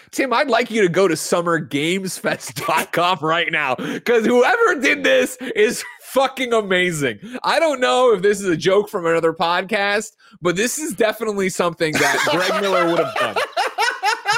Tim, 0.10 0.34
I'd 0.34 0.48
like 0.48 0.72
you 0.72 0.82
to 0.82 0.90
go 0.90 1.08
to 1.08 1.14
summergamesfest.com 1.14 3.20
right 3.22 3.52
now 3.52 3.76
because 3.76 4.26
whoever 4.26 4.80
did 4.80 5.04
this 5.04 5.38
is 5.56 5.84
fucking 6.02 6.52
amazing. 6.54 7.20
I 7.44 7.60
don't 7.60 7.80
know 7.80 8.12
if 8.14 8.24
this 8.24 8.40
is 8.40 8.48
a 8.48 8.58
joke 8.58 8.90
from 8.90 9.06
another 9.06 9.34
podcast, 9.34 10.14
but 10.42 10.56
this 10.56 10.80
is 10.80 10.94
definitely 10.94 11.50
something 11.50 11.94
that 11.94 12.28
Greg 12.32 12.60
Miller 12.62 12.88
would 12.88 12.98
have 13.00 13.14
done. 13.16 13.36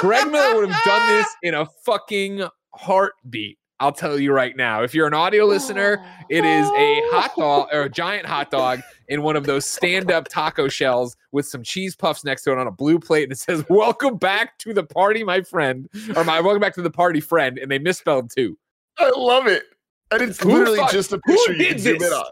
Greg 0.00 0.30
Miller 0.30 0.60
would 0.60 0.70
have 0.70 0.84
done 0.84 1.08
this 1.08 1.26
in 1.42 1.54
a 1.54 1.66
fucking 1.84 2.46
heartbeat. 2.74 3.58
I'll 3.78 3.92
tell 3.92 4.18
you 4.18 4.32
right 4.32 4.56
now. 4.56 4.82
If 4.82 4.94
you're 4.94 5.06
an 5.06 5.12
audio 5.14 5.44
listener, 5.44 6.02
it 6.30 6.44
is 6.44 6.66
a 6.68 7.00
hot 7.12 7.32
dog 7.36 7.68
or 7.72 7.82
a 7.82 7.90
giant 7.90 8.26
hot 8.26 8.50
dog 8.50 8.80
in 9.08 9.22
one 9.22 9.36
of 9.36 9.44
those 9.44 9.66
stand-up 9.66 10.28
taco 10.28 10.66
shells 10.68 11.16
with 11.32 11.46
some 11.46 11.62
cheese 11.62 11.94
puffs 11.94 12.24
next 12.24 12.42
to 12.44 12.52
it 12.52 12.58
on 12.58 12.66
a 12.66 12.70
blue 12.72 12.98
plate, 12.98 13.24
and 13.24 13.32
it 13.32 13.38
says 13.38 13.62
"Welcome 13.68 14.16
back 14.16 14.58
to 14.60 14.72
the 14.72 14.84
party, 14.84 15.22
my 15.24 15.42
friend," 15.42 15.88
or 16.16 16.24
"My 16.24 16.40
welcome 16.40 16.60
back 16.60 16.74
to 16.76 16.82
the 16.82 16.90
party, 16.90 17.20
friend," 17.20 17.58
and 17.58 17.70
they 17.70 17.78
misspelled 17.78 18.30
too. 18.34 18.56
I 18.98 19.12
love 19.16 19.46
it. 19.46 19.64
And 20.12 20.22
it's 20.22 20.40
Who 20.40 20.50
literally 20.52 20.78
fuck- 20.78 20.92
just 20.92 21.12
a 21.12 21.20
who 21.26 21.32
picture 21.34 21.52
you 21.54 21.66
can 21.66 21.78
zoom 21.80 21.94
in 21.96 22.00
this? 22.00 22.12
on. 22.12 22.24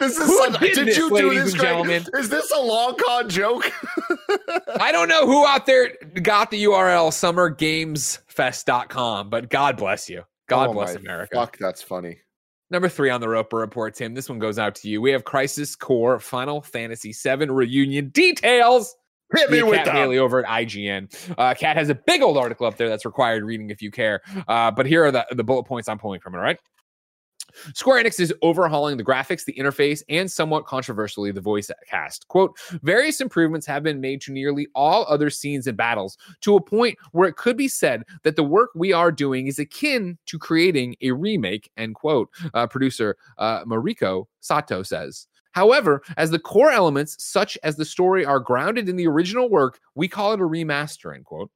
This 0.00 0.18
is 0.18 0.26
Who 0.26 0.36
some, 0.36 0.52
did 0.54 0.74
did, 0.74 0.86
this, 0.88 0.96
you 0.98 1.16
do 1.16 1.30
this, 1.32 1.52
and 1.52 1.60
Greg? 1.60 1.70
gentlemen? 1.70 2.04
Is 2.18 2.28
this 2.28 2.50
a 2.50 2.58
long 2.60 2.96
con 2.96 3.28
joke? 3.30 3.70
I 4.80 4.90
don't 4.90 5.06
know 5.08 5.26
who 5.26 5.46
out 5.46 5.64
there 5.64 5.92
got 6.22 6.50
the 6.50 6.64
URL 6.64 7.12
summergamesfest.com, 7.12 9.30
but 9.30 9.48
God 9.48 9.76
bless 9.76 10.10
you. 10.10 10.24
God 10.50 10.70
Oh 10.70 10.72
bless 10.74 10.96
America. 10.96 11.34
Fuck, 11.34 11.56
that's 11.58 11.82
funny. 11.82 12.18
Number 12.70 12.88
three 12.88 13.10
on 13.10 13.20
the 13.20 13.28
Roper 13.28 13.56
Report, 13.56 13.94
Tim. 13.94 14.14
This 14.14 14.28
one 14.28 14.38
goes 14.38 14.58
out 14.58 14.74
to 14.76 14.88
you. 14.88 15.00
We 15.00 15.10
have 15.10 15.24
Crisis 15.24 15.74
Core 15.74 16.20
Final 16.20 16.60
Fantasy 16.60 17.12
VII 17.12 17.46
reunion 17.46 18.10
details. 18.10 18.94
Hit 19.34 19.50
me 19.50 19.62
with 19.62 19.76
Kat 19.76 19.86
that. 19.86 19.94
Bailey 19.94 20.18
over 20.18 20.44
at 20.44 20.66
IGN. 20.66 21.34
Uh, 21.38 21.54
Kat 21.54 21.76
has 21.76 21.88
a 21.88 21.94
big 21.94 22.20
old 22.20 22.36
article 22.36 22.66
up 22.66 22.76
there 22.76 22.88
that's 22.88 23.04
required 23.04 23.44
reading 23.44 23.70
if 23.70 23.80
you 23.80 23.90
care. 23.90 24.20
Uh, 24.48 24.70
but 24.72 24.86
here 24.86 25.04
are 25.04 25.12
the, 25.12 25.24
the 25.30 25.44
bullet 25.44 25.64
points 25.64 25.88
I'm 25.88 25.98
pulling 25.98 26.20
from 26.20 26.34
it, 26.34 26.38
all 26.38 26.44
right? 26.44 26.58
Square 27.74 28.04
Enix 28.04 28.20
is 28.20 28.34
overhauling 28.42 28.96
the 28.96 29.04
graphics, 29.04 29.44
the 29.44 29.52
interface, 29.54 30.02
and 30.08 30.30
somewhat 30.30 30.66
controversially, 30.66 31.32
the 31.32 31.40
voice 31.40 31.70
cast. 31.88 32.26
Quote, 32.28 32.58
various 32.82 33.20
improvements 33.20 33.66
have 33.66 33.82
been 33.82 34.00
made 34.00 34.20
to 34.22 34.32
nearly 34.32 34.66
all 34.74 35.06
other 35.08 35.30
scenes 35.30 35.66
and 35.66 35.76
battles 35.76 36.18
to 36.40 36.56
a 36.56 36.60
point 36.60 36.98
where 37.12 37.28
it 37.28 37.36
could 37.36 37.56
be 37.56 37.68
said 37.68 38.04
that 38.22 38.36
the 38.36 38.42
work 38.42 38.70
we 38.74 38.92
are 38.92 39.12
doing 39.12 39.46
is 39.46 39.58
akin 39.58 40.18
to 40.26 40.38
creating 40.38 40.96
a 41.00 41.12
remake, 41.12 41.70
end 41.76 41.94
quote. 41.94 42.28
Uh, 42.54 42.66
producer 42.66 43.16
uh, 43.38 43.64
Mariko 43.64 44.26
Sato 44.40 44.82
says. 44.82 45.26
However, 45.52 46.02
as 46.16 46.30
the 46.30 46.38
core 46.38 46.70
elements, 46.70 47.16
such 47.22 47.58
as 47.62 47.76
the 47.76 47.84
story, 47.84 48.24
are 48.24 48.38
grounded 48.38 48.88
in 48.88 48.96
the 48.96 49.08
original 49.08 49.50
work, 49.50 49.80
we 49.94 50.08
call 50.08 50.32
it 50.32 50.40
a 50.40 50.44
remaster, 50.44 51.14
end 51.14 51.24
quote. 51.24 51.50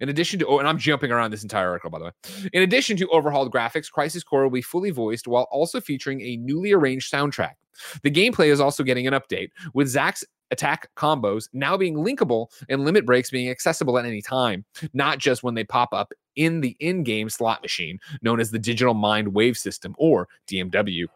In 0.00 0.08
addition 0.08 0.38
to, 0.40 0.46
oh, 0.46 0.58
and 0.58 0.68
I'm 0.68 0.78
jumping 0.78 1.10
around 1.10 1.30
this 1.30 1.42
entire 1.42 1.68
article, 1.68 1.90
by 1.90 1.98
the 1.98 2.04
way. 2.06 2.10
In 2.52 2.62
addition 2.62 2.96
to 2.98 3.08
overhauled 3.08 3.52
graphics, 3.52 3.90
Crisis 3.90 4.22
Core 4.22 4.42
will 4.44 4.50
be 4.50 4.62
fully 4.62 4.90
voiced 4.90 5.28
while 5.28 5.48
also 5.50 5.80
featuring 5.80 6.20
a 6.20 6.36
newly 6.36 6.72
arranged 6.72 7.12
soundtrack. 7.12 7.54
The 8.02 8.10
gameplay 8.10 8.48
is 8.48 8.60
also 8.60 8.82
getting 8.82 9.06
an 9.06 9.14
update, 9.14 9.50
with 9.74 9.88
Zack's 9.88 10.24
attack 10.50 10.88
combos 10.96 11.48
now 11.52 11.76
being 11.76 11.94
linkable 11.94 12.48
and 12.68 12.84
limit 12.84 13.04
breaks 13.04 13.30
being 13.30 13.50
accessible 13.50 13.98
at 13.98 14.06
any 14.06 14.22
time, 14.22 14.64
not 14.94 15.18
just 15.18 15.42
when 15.42 15.54
they 15.54 15.64
pop 15.64 15.90
up 15.92 16.12
in 16.36 16.60
the 16.60 16.76
in 16.80 17.02
game 17.02 17.28
slot 17.28 17.60
machine 17.62 17.98
known 18.22 18.40
as 18.40 18.50
the 18.50 18.58
Digital 18.58 18.94
Mind 18.94 19.28
Wave 19.34 19.58
System 19.58 19.94
or 19.98 20.28
DMW. 20.50 21.06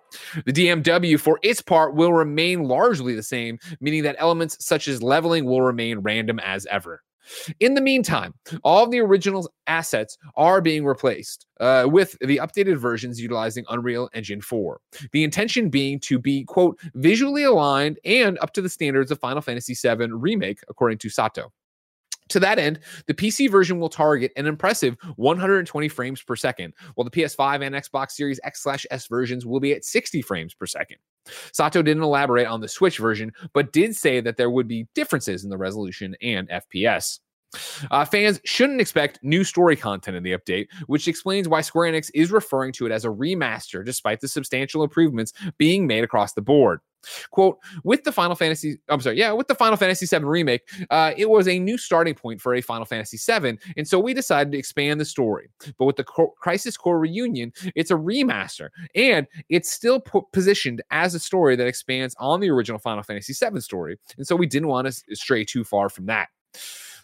The 0.45 0.53
DMW, 0.53 1.19
for 1.19 1.39
its 1.43 1.63
part, 1.63 1.95
will 1.95 2.13
remain 2.13 2.65
largely 2.65 3.15
the 3.15 3.23
same, 3.23 3.59
meaning 3.81 4.03
that 4.03 4.17
elements 4.19 4.65
such 4.65 4.89
as 4.89 5.03
leveling 5.03 5.45
will 5.45 5.63
remain 5.63 6.01
random 6.01 6.39
as 6.41 6.67
ever. 6.67 7.03
In 7.61 7.75
the 7.75 7.81
meantime, 7.81 8.35
all 8.65 8.85
of 8.85 8.91
the 8.91 9.01
original 9.01 9.53
assets 9.67 10.19
are 10.37 10.61
being 10.61 10.85
replaced 10.85 11.47
uh, 11.61 11.87
with 11.89 12.17
the 12.21 12.39
updated 12.39 12.77
versions 12.77 13.21
utilizing 13.21 13.65
Unreal 13.69 14.09
Engine 14.15 14.41
4. 14.41 14.81
The 15.13 15.25
intention 15.25 15.71
being 15.71 16.01
to 16.01 16.19
be, 16.19 16.45
quote, 16.45 16.79
visually 16.95 17.45
aligned 17.45 17.99
and 18.05 18.39
up 18.41 18.53
to 18.55 18.63
the 18.63 18.69
standards 18.69 19.11
of 19.11 19.21
Final 19.21 19.41
Fantasy 19.41 19.75
VII 19.75 20.13
Remake, 20.13 20.61
according 20.69 20.99
to 20.99 21.09
Sato. 21.09 21.53
To 22.29 22.41
that 22.41 22.59
end, 22.59 22.81
the 23.07 23.15
PC 23.15 23.51
version 23.51 23.79
will 23.79 23.89
target 23.89 24.33
an 24.37 24.47
impressive 24.47 24.97
120 25.17 25.89
frames 25.89 26.23
per 26.23 26.37
second, 26.37 26.73
while 26.95 27.05
the 27.05 27.11
PS5 27.11 27.67
and 27.67 27.75
Xbox 27.75 28.13
Series 28.13 28.41
X/S 28.43 29.07
versions 29.07 29.45
will 29.45 29.61
be 29.61 29.73
at 29.73 29.85
60 29.85 30.23
frames 30.23 30.55
per 30.55 30.67
second. 30.67 30.97
Sato 31.53 31.83
didn't 31.83 32.03
elaborate 32.03 32.47
on 32.47 32.61
the 32.61 32.69
Switch 32.69 32.99
version, 32.99 33.33
but 33.53 33.73
did 33.73 33.97
say 33.97 34.21
that 34.21 34.37
there 34.37 34.51
would 34.51 34.69
be 34.69 34.89
differences 34.95 35.45
in 35.45 35.51
the 35.51 35.59
resolution 35.59 36.17
and 36.21 36.49
FPS. 36.49 37.21
Uh, 37.91 38.05
fans 38.05 38.41
shouldn't 38.45 38.81
expect 38.81 39.19
new 39.23 39.45
story 39.45 39.77
content 39.77 40.17
in 40.17 40.23
the 40.23 40.33
update, 40.33 40.69
which 40.87 41.09
explains 41.09 41.49
why 41.49 41.61
Square 41.61 41.93
Enix 41.93 42.11
is 42.15 42.31
referring 42.31 42.73
to 42.73 42.87
it 42.87 42.93
as 42.93 43.05
a 43.05 43.09
remaster, 43.09 43.85
despite 43.85 44.21
the 44.21 44.29
substantial 44.29 44.83
improvements 44.83 45.33
being 45.59 45.87
made 45.87 46.05
across 46.05 46.33
the 46.33 46.43
board. 46.43 46.81
Quote, 47.31 47.59
with 47.85 48.05
the 48.05 48.13
Final 48.13 48.37
Fantasy, 48.37 48.79
I'm 48.89 49.01
sorry, 49.01 49.19
yeah, 49.19 49.33
with 49.33 49.49
the 49.49 49.55
Final 49.55 49.77
Fantasy 49.77 50.07
VII 50.07 50.25
remake, 50.25 50.63
uh, 50.91 51.13
it 51.17 51.29
was 51.29 51.49
a 51.49 51.59
new 51.59 51.77
starting 51.77 52.15
point 52.15 52.41
for 52.41 52.55
a 52.55 52.61
Final 52.61 52.85
Fantasy 52.85 53.19
VII, 53.19 53.59
and 53.77 53.87
so 53.89 53.99
we 53.99 54.15
decided 54.15 54.53
to 54.53 54.59
expand 54.59 55.01
the 55.01 55.05
story. 55.05 55.51
But 55.79 55.87
with 55.87 55.97
the 55.97 56.05
Co- 56.05 56.35
Crisis 56.39 56.77
Core 56.77 57.01
reunion, 57.01 57.53
it's 57.75 57.91
a 57.91 57.95
remaster, 57.97 58.69
and 58.95 59.27
it's 59.49 59.71
still 59.71 60.01
po- 60.01 60.29
positioned 60.33 60.83
as 60.91 61.15
a 61.15 61.19
story 61.19 61.57
that 61.57 61.67
expands 61.67 62.15
on 62.19 62.41
the 62.41 62.51
original 62.51 62.79
Final 62.79 63.03
Fantasy 63.03 63.33
VII 63.33 63.61
story, 63.61 63.99
and 64.17 64.27
so 64.27 64.37
we 64.37 64.47
didn't 64.47 64.69
want 64.69 64.87
to 64.87 65.17
stray 65.17 65.45
too 65.45 65.65
far 65.65 65.89
from 65.89 66.07
that. 66.07 66.29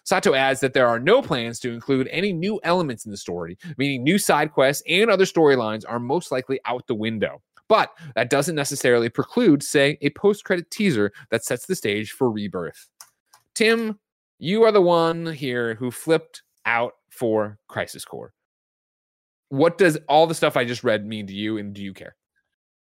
Sato 0.05 0.34
adds 0.34 0.61
that 0.61 0.72
there 0.72 0.86
are 0.86 0.99
no 0.99 1.22
plans 1.22 1.59
to 1.61 1.72
include 1.72 2.09
any 2.11 2.32
new 2.32 2.61
elements 2.64 3.05
in 3.05 3.11
the 3.11 3.16
story, 3.16 3.59
meaning 3.76 4.03
new 4.03 4.18
side 4.18 4.53
quests 4.53 4.82
and 4.88 5.11
other 5.11 5.24
storylines 5.24 5.84
are 5.86 5.99
most 5.99 6.32
likely 6.32 6.61
out 6.64 6.86
the 6.86 6.94
window. 6.94 7.42
But 7.68 7.90
that 8.14 8.30
doesn't 8.30 8.55
necessarily 8.55 9.11
preclude, 9.11 9.62
say, 9.62 9.99
a 10.01 10.11
post 10.11 10.44
credit 10.44 10.70
teaser 10.70 11.12
that 11.30 11.44
sets 11.44 11.66
the 11.66 11.76
stage 11.76 12.12
for 12.12 12.30
rebirth. 12.30 12.88
Tim, 13.55 13.99
you 14.38 14.62
are 14.64 14.72
the 14.72 14.80
one 14.80 15.26
here 15.26 15.74
who 15.74 15.90
flipped 15.90 16.42
out 16.64 16.94
for 17.11 17.59
Crisis 17.68 18.05
Core. 18.05 18.32
What 19.51 19.78
does 19.78 19.99
all 20.09 20.26
the 20.26 20.34
stuff 20.34 20.57
I 20.57 20.64
just 20.64 20.84
read 20.84 21.07
mean 21.07 21.26
to 21.26 21.34
you, 21.34 21.59
and 21.59 21.74
do 21.74 21.82
you 21.82 21.92
care? 21.92 22.16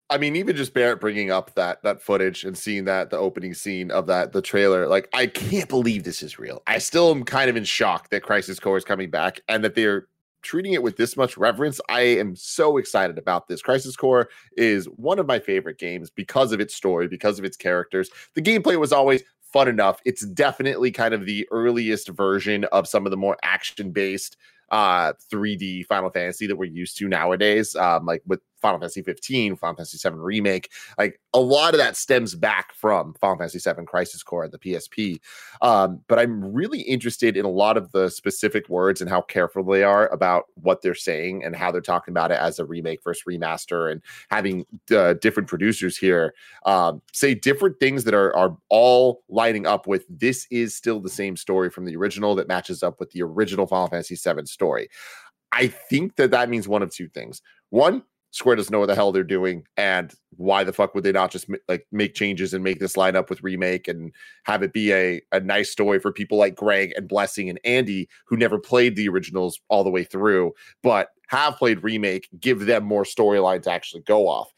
I 0.08 0.18
mean, 0.18 0.36
even 0.36 0.54
just 0.54 0.72
Barrett 0.72 1.00
bringing 1.00 1.32
up 1.32 1.54
that 1.54 1.82
that 1.82 2.00
footage 2.00 2.44
and 2.44 2.56
seeing 2.56 2.84
that 2.84 3.10
the 3.10 3.18
opening 3.18 3.54
scene 3.54 3.90
of 3.90 4.06
that 4.06 4.32
the 4.32 4.42
trailer, 4.42 4.86
like 4.86 5.08
I 5.12 5.26
can't 5.26 5.68
believe 5.68 6.04
this 6.04 6.22
is 6.22 6.38
real. 6.38 6.62
I 6.66 6.78
still 6.78 7.10
am 7.10 7.24
kind 7.24 7.50
of 7.50 7.56
in 7.56 7.64
shock 7.64 8.10
that 8.10 8.22
Crisis 8.22 8.60
Core 8.60 8.76
is 8.76 8.84
coming 8.84 9.10
back 9.10 9.40
and 9.48 9.64
that 9.64 9.74
they're 9.74 10.06
treating 10.42 10.74
it 10.74 10.82
with 10.82 10.96
this 10.96 11.16
much 11.16 11.36
reverence. 11.36 11.80
I 11.88 12.02
am 12.02 12.36
so 12.36 12.76
excited 12.76 13.18
about 13.18 13.48
this. 13.48 13.62
Crisis 13.62 13.96
Core 13.96 14.28
is 14.56 14.86
one 14.86 15.18
of 15.18 15.26
my 15.26 15.40
favorite 15.40 15.78
games 15.78 16.08
because 16.08 16.52
of 16.52 16.60
its 16.60 16.74
story, 16.74 17.08
because 17.08 17.40
of 17.40 17.44
its 17.44 17.56
characters. 17.56 18.08
The 18.34 18.42
gameplay 18.42 18.78
was 18.78 18.92
always 18.92 19.24
fun 19.40 19.66
enough. 19.66 20.00
It's 20.04 20.24
definitely 20.24 20.92
kind 20.92 21.14
of 21.14 21.26
the 21.26 21.48
earliest 21.50 22.10
version 22.10 22.64
of 22.66 22.86
some 22.86 23.06
of 23.06 23.10
the 23.10 23.16
more 23.16 23.36
action 23.42 23.90
based 23.90 24.36
uh 24.70 25.12
3D 25.32 25.86
Final 25.86 26.10
Fantasy 26.10 26.46
that 26.46 26.56
we're 26.56 26.64
used 26.64 26.96
to 26.98 27.08
nowadays. 27.08 27.74
Um, 27.76 28.04
like 28.06 28.22
with 28.26 28.40
Final 28.60 28.78
Fantasy 28.80 29.02
15, 29.02 29.56
Final 29.56 29.76
Fantasy 29.76 29.98
7 29.98 30.18
remake, 30.18 30.70
like 30.98 31.20
a 31.34 31.40
lot 31.40 31.74
of 31.74 31.78
that 31.78 31.96
stems 31.96 32.34
back 32.34 32.72
from 32.74 33.14
Final 33.20 33.38
Fantasy 33.38 33.58
7 33.58 33.86
Crisis 33.86 34.22
Core 34.22 34.44
and 34.44 34.52
the 34.52 34.58
PSP. 34.58 35.20
Um, 35.62 36.00
but 36.08 36.18
I'm 36.18 36.52
really 36.52 36.80
interested 36.80 37.36
in 37.36 37.44
a 37.44 37.50
lot 37.50 37.76
of 37.76 37.92
the 37.92 38.10
specific 38.10 38.68
words 38.68 39.00
and 39.00 39.10
how 39.10 39.20
careful 39.20 39.62
they 39.64 39.82
are 39.82 40.08
about 40.08 40.44
what 40.54 40.82
they're 40.82 40.94
saying 40.94 41.44
and 41.44 41.54
how 41.54 41.70
they're 41.70 41.80
talking 41.80 42.12
about 42.12 42.30
it 42.30 42.38
as 42.38 42.58
a 42.58 42.64
remake 42.64 43.02
versus 43.02 43.24
remaster 43.28 43.90
and 43.90 44.02
having 44.30 44.64
uh, 44.90 45.14
different 45.14 45.48
producers 45.48 45.96
here 45.96 46.34
um, 46.64 47.02
say 47.12 47.34
different 47.34 47.78
things 47.80 48.04
that 48.04 48.14
are 48.14 48.34
are 48.36 48.56
all 48.68 49.22
lining 49.28 49.66
up 49.66 49.86
with 49.86 50.04
this 50.08 50.46
is 50.50 50.74
still 50.74 51.00
the 51.00 51.08
same 51.08 51.36
story 51.36 51.70
from 51.70 51.84
the 51.84 51.96
original 51.96 52.34
that 52.34 52.48
matches 52.48 52.82
up 52.82 53.00
with 53.00 53.10
the 53.10 53.22
original 53.22 53.66
Final 53.66 53.88
Fantasy 53.88 54.16
7 54.16 54.46
story. 54.46 54.88
I 55.52 55.68
think 55.68 56.16
that 56.16 56.30
that 56.32 56.48
means 56.48 56.68
one 56.68 56.82
of 56.82 56.90
two 56.90 57.08
things. 57.08 57.40
One, 57.70 58.02
Square 58.36 58.56
doesn't 58.56 58.70
know 58.70 58.80
what 58.80 58.86
the 58.86 58.94
hell 58.94 59.12
they're 59.12 59.24
doing, 59.24 59.64
and 59.78 60.12
why 60.36 60.62
the 60.62 60.72
fuck 60.72 60.94
would 60.94 61.04
they 61.04 61.10
not 61.10 61.30
just 61.30 61.46
like 61.68 61.86
make 61.90 62.14
changes 62.14 62.52
and 62.52 62.62
make 62.62 62.80
this 62.80 62.94
line 62.94 63.16
up 63.16 63.30
with 63.30 63.42
remake 63.42 63.88
and 63.88 64.12
have 64.44 64.62
it 64.62 64.74
be 64.74 64.92
a 64.92 65.22
a 65.32 65.40
nice 65.40 65.70
story 65.70 65.98
for 65.98 66.12
people 66.12 66.36
like 66.36 66.54
Greg 66.54 66.92
and 66.96 67.08
Blessing 67.08 67.48
and 67.48 67.58
Andy 67.64 68.10
who 68.26 68.36
never 68.36 68.58
played 68.58 68.94
the 68.94 69.08
originals 69.08 69.58
all 69.70 69.84
the 69.84 69.90
way 69.90 70.04
through, 70.04 70.52
but 70.82 71.08
have 71.28 71.56
played 71.56 71.82
remake, 71.82 72.28
give 72.38 72.66
them 72.66 72.84
more 72.84 73.04
storyline 73.04 73.62
to 73.62 73.70
actually 73.70 74.02
go 74.02 74.28
off. 74.28 74.52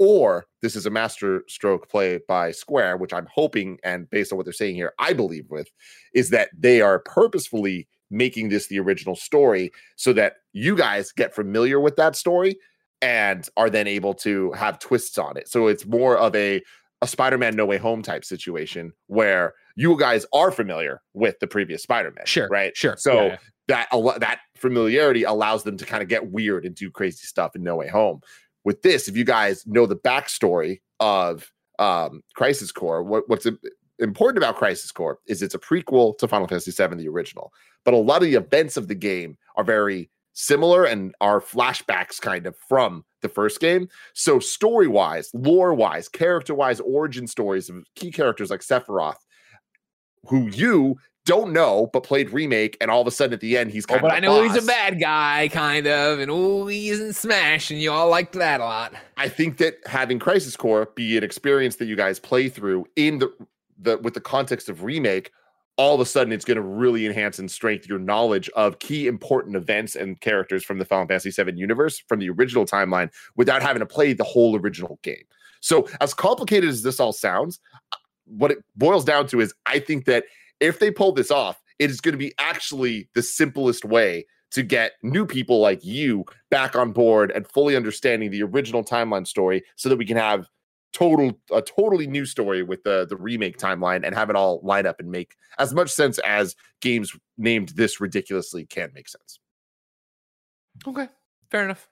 Or 0.00 0.46
this 0.60 0.74
is 0.74 0.84
a 0.84 0.90
master 0.90 1.44
stroke 1.46 1.88
play 1.88 2.18
by 2.26 2.50
Square, 2.50 2.96
which 2.96 3.14
I'm 3.14 3.28
hoping, 3.32 3.78
and 3.84 4.10
based 4.10 4.32
on 4.32 4.38
what 4.38 4.44
they're 4.44 4.52
saying 4.52 4.74
here, 4.74 4.92
I 4.98 5.12
believe 5.12 5.46
with, 5.50 5.68
is 6.14 6.30
that 6.30 6.48
they 6.58 6.80
are 6.80 6.98
purposefully 6.98 7.86
making 8.10 8.48
this 8.48 8.66
the 8.66 8.80
original 8.80 9.14
story 9.14 9.70
so 9.94 10.12
that 10.14 10.38
you 10.52 10.74
guys 10.74 11.12
get 11.12 11.32
familiar 11.32 11.78
with 11.78 11.94
that 11.94 12.16
story 12.16 12.56
and 13.02 13.48
are 13.56 13.70
then 13.70 13.86
able 13.86 14.14
to 14.14 14.52
have 14.52 14.78
twists 14.78 15.18
on 15.18 15.36
it. 15.36 15.48
So 15.48 15.66
it's 15.66 15.86
more 15.86 16.16
of 16.16 16.34
a 16.34 16.62
a 17.02 17.06
Spider-Man 17.06 17.56
No 17.56 17.64
Way 17.64 17.78
Home 17.78 18.02
type 18.02 18.24
situation 18.26 18.92
where 19.06 19.54
you 19.74 19.98
guys 19.98 20.26
are 20.34 20.50
familiar 20.50 21.00
with 21.14 21.38
the 21.40 21.46
previous 21.46 21.82
Spider-Man, 21.82 22.26
Sure, 22.26 22.46
right? 22.48 22.76
sure. 22.76 22.96
So 22.98 23.26
Yeah, 23.26 23.36
that 23.68 23.88
that 24.18 24.40
familiarity 24.56 25.22
allows 25.22 25.62
them 25.62 25.78
to 25.78 25.86
kind 25.86 26.02
of 26.02 26.08
get 26.08 26.30
weird 26.30 26.66
and 26.66 26.74
do 26.74 26.90
crazy 26.90 27.24
stuff 27.24 27.56
in 27.56 27.62
No 27.62 27.76
Way 27.76 27.88
Home. 27.88 28.20
With 28.64 28.82
this, 28.82 29.08
if 29.08 29.16
you 29.16 29.24
guys 29.24 29.66
know 29.66 29.86
the 29.86 29.96
backstory 29.96 30.80
of 30.98 31.50
um, 31.78 32.22
Crisis 32.34 32.70
Core, 32.70 33.02
what, 33.02 33.26
what's 33.28 33.46
important 33.98 34.36
about 34.36 34.56
Crisis 34.56 34.92
Core 34.92 35.18
is 35.26 35.40
it's 35.40 35.54
a 35.54 35.58
prequel 35.58 36.18
to 36.18 36.28
Final 36.28 36.46
Fantasy 36.46 36.70
VII, 36.70 36.96
the 36.96 37.08
original, 37.08 37.52
but 37.86 37.94
a 37.94 37.96
lot 37.96 38.22
of 38.22 38.28
the 38.28 38.34
events 38.34 38.76
of 38.76 38.88
the 38.88 38.94
game 38.94 39.38
are 39.56 39.64
very 39.64 40.10
similar 40.40 40.84
and 40.84 41.14
are 41.20 41.40
flashbacks 41.40 42.20
kind 42.20 42.46
of 42.46 42.56
from 42.68 43.04
the 43.20 43.28
first 43.28 43.60
game. 43.60 43.88
So 44.14 44.38
story 44.38 44.86
wise, 44.88 45.30
lore 45.34 45.74
wise, 45.74 46.08
character 46.08 46.54
wise, 46.54 46.80
origin 46.80 47.26
stories 47.26 47.68
of 47.68 47.84
key 47.94 48.10
characters 48.10 48.50
like 48.50 48.60
Sephiroth, 48.60 49.18
who 50.28 50.48
you 50.48 50.96
don't 51.26 51.52
know 51.52 51.90
but 51.92 52.02
played 52.02 52.30
remake, 52.30 52.78
and 52.80 52.90
all 52.90 53.02
of 53.02 53.06
a 53.06 53.10
sudden 53.10 53.34
at 53.34 53.40
the 53.40 53.58
end 53.58 53.70
he's 53.70 53.84
Oh, 53.84 53.94
kind 53.94 54.02
but 54.02 54.10
of. 54.12 54.16
I 54.16 54.20
know 54.20 54.42
he's 54.42 54.56
a 54.56 54.66
bad 54.66 54.98
guy, 54.98 55.48
kind 55.52 55.86
of, 55.86 56.18
and 56.18 56.30
oh, 56.30 56.66
he's 56.66 56.98
in 56.98 57.12
Smash, 57.12 57.70
and 57.70 57.78
you 57.80 57.92
all 57.92 58.08
liked 58.08 58.32
that 58.32 58.60
a 58.60 58.64
lot. 58.64 58.94
I 59.18 59.28
think 59.28 59.58
that 59.58 59.76
having 59.86 60.18
Crisis 60.18 60.56
Core 60.56 60.90
be 60.94 61.18
an 61.18 61.22
experience 61.22 61.76
that 61.76 61.86
you 61.86 61.96
guys 61.96 62.18
play 62.18 62.48
through 62.48 62.86
in 62.96 63.18
the 63.18 63.30
the 63.78 63.98
with 63.98 64.14
the 64.14 64.20
context 64.20 64.70
of 64.70 64.82
remake, 64.84 65.30
all 65.80 65.94
of 65.94 66.00
a 66.00 66.04
sudden 66.04 66.30
it's 66.30 66.44
going 66.44 66.58
to 66.58 66.62
really 66.62 67.06
enhance 67.06 67.38
and 67.38 67.50
strengthen 67.50 67.88
your 67.88 67.98
knowledge 67.98 68.50
of 68.50 68.80
key 68.80 69.06
important 69.06 69.56
events 69.56 69.96
and 69.96 70.20
characters 70.20 70.62
from 70.62 70.76
the 70.76 70.84
Final 70.84 71.06
Fantasy 71.06 71.30
VII 71.30 71.58
universe 71.58 71.98
from 72.06 72.18
the 72.18 72.28
original 72.28 72.66
timeline 72.66 73.10
without 73.34 73.62
having 73.62 73.80
to 73.80 73.86
play 73.86 74.12
the 74.12 74.22
whole 74.22 74.54
original 74.60 74.98
game. 75.02 75.24
So, 75.62 75.88
as 76.02 76.12
complicated 76.12 76.68
as 76.68 76.82
this 76.82 77.00
all 77.00 77.14
sounds, 77.14 77.60
uh, 77.94 77.96
what 78.26 78.50
it 78.50 78.58
boils 78.76 79.06
down 79.06 79.26
to 79.28 79.40
is 79.40 79.54
I 79.64 79.78
think 79.78 80.04
that 80.04 80.24
if 80.60 80.80
they 80.80 80.90
pull 80.90 81.12
this 81.12 81.30
off, 81.30 81.62
it 81.78 81.90
is 81.90 82.02
going 82.02 82.12
to 82.12 82.18
be 82.18 82.34
actually 82.38 83.08
the 83.14 83.22
simplest 83.22 83.86
way 83.86 84.26
to 84.50 84.62
get 84.62 84.92
new 85.02 85.24
people 85.24 85.60
like 85.60 85.82
you 85.82 86.26
back 86.50 86.76
on 86.76 86.92
board 86.92 87.32
and 87.34 87.48
fully 87.48 87.74
understanding 87.74 88.30
the 88.30 88.42
original 88.42 88.84
timeline 88.84 89.26
story 89.26 89.62
so 89.76 89.88
that 89.88 89.96
we 89.96 90.04
can 90.04 90.18
have 90.18 90.46
total 90.92 91.38
a 91.52 91.62
totally 91.62 92.06
new 92.06 92.26
story 92.26 92.62
with 92.62 92.82
the 92.82 93.06
the 93.08 93.16
remake 93.16 93.58
timeline 93.58 94.04
and 94.04 94.14
have 94.14 94.30
it 94.30 94.36
all 94.36 94.60
line 94.62 94.86
up 94.86 95.00
and 95.00 95.10
make 95.10 95.36
as 95.58 95.72
much 95.72 95.90
sense 95.90 96.18
as 96.20 96.56
games 96.80 97.16
named 97.38 97.70
this 97.70 98.00
ridiculously 98.00 98.66
can 98.66 98.90
make 98.94 99.08
sense. 99.08 99.38
Okay, 100.86 101.08
fair 101.50 101.64
enough. 101.64 101.88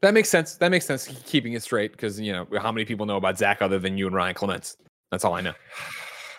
That 0.00 0.14
makes 0.14 0.28
sense. 0.28 0.56
That 0.56 0.70
makes 0.70 0.84
sense. 0.84 1.06
Keeping 1.26 1.52
it 1.52 1.62
straight, 1.62 1.92
because 1.92 2.20
you 2.20 2.32
know 2.32 2.46
how 2.60 2.72
many 2.72 2.84
people 2.84 3.06
know 3.06 3.16
about 3.16 3.38
Zack 3.38 3.62
other 3.62 3.78
than 3.78 3.96
you 3.96 4.06
and 4.06 4.16
Ryan 4.16 4.34
Clements. 4.34 4.76
That's 5.10 5.24
all 5.24 5.34
I 5.34 5.40
know. 5.40 5.54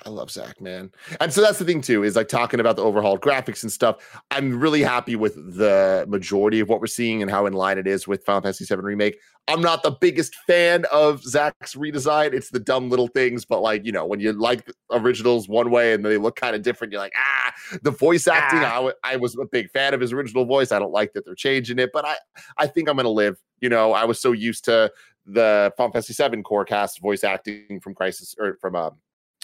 I 0.06 0.10
love 0.10 0.30
Zack, 0.30 0.60
man. 0.60 0.92
And 1.22 1.32
so 1.32 1.42
that's 1.42 1.60
the 1.60 1.66
thing 1.66 1.82
too, 1.82 2.04
is 2.04 2.16
like 2.16 2.28
talking 2.28 2.60
about 2.60 2.76
the 2.76 2.84
overhauled 2.84 3.22
graphics 3.22 3.64
and 3.64 3.72
stuff. 3.72 4.22
I'm 4.32 4.60
really 4.60 4.82
happy 4.82 5.16
with 5.16 5.36
the 5.36 6.06
majority 6.10 6.60
of 6.60 6.70
what 6.70 6.82
we're 6.82 6.88
seeing 6.88 7.22
and 7.22 7.32
how 7.32 7.46
in 7.46 7.54
line 7.54 7.78
it 7.78 7.88
is 7.88 8.08
with 8.08 8.26
Final 8.26 8.42
Fantasy 8.42 8.66
VII 8.66 8.82
Remake. 8.82 9.18
I'm 9.48 9.62
not 9.62 9.84
the 9.84 9.92
biggest 9.92 10.36
fan 10.48 10.86
of 10.92 11.22
Zack's 11.24 11.76
redesign. 11.76 12.34
It's 12.34 12.50
the 12.50 12.60
dumb 12.60 12.90
little 12.90 13.08
things, 13.08 13.46
but 13.46 13.62
like, 13.62 13.86
you 13.86 13.92
know, 13.92 14.06
when 14.06 14.20
you 14.20 14.32
like 14.34 14.70
originals 14.92 15.48
one 15.50 15.70
way 15.70 15.94
and 15.94 16.06
they 16.06 16.18
look 16.18 16.36
kind 16.36 16.56
of 16.56 16.62
different, 16.62 16.94
you're 16.94 17.02
like, 17.02 17.14
ah, 17.18 17.54
the 17.82 17.92
voice 17.92 18.28
acting. 18.28 18.60
I, 18.60 18.76
w- 18.76 18.94
I 19.04 19.18
was 19.18 19.38
a 19.38 19.46
big 19.46 19.70
fan 19.72 19.94
of 19.94 20.02
his 20.02 20.14
original 20.14 20.46
voice. 20.46 20.72
I 20.72 20.80
don't 20.80 20.94
like 20.94 21.14
that 21.14 21.26
they're 21.26 21.36
changing 21.36 21.80
it, 21.80 21.92
but 21.94 22.06
I, 22.06 22.16
I 22.58 22.68
think 22.68 22.90
I'm 22.90 22.96
going 22.96 23.06
to 23.06 23.10
live. 23.10 23.38
You 23.60 23.70
know, 23.70 23.94
I 23.94 24.06
was 24.06 24.20
so 24.20 24.32
used 24.32 24.66
to 24.66 24.92
the 25.26 25.74
Final 25.78 25.92
Fantasy 25.92 26.14
VII 26.14 26.42
core 26.42 26.66
cast 26.66 27.02
voice 27.02 27.24
acting 27.24 27.80
from 27.82 27.94
Crisis 27.94 28.36
or 28.40 28.58
from 28.62 28.76
um, 28.76 28.98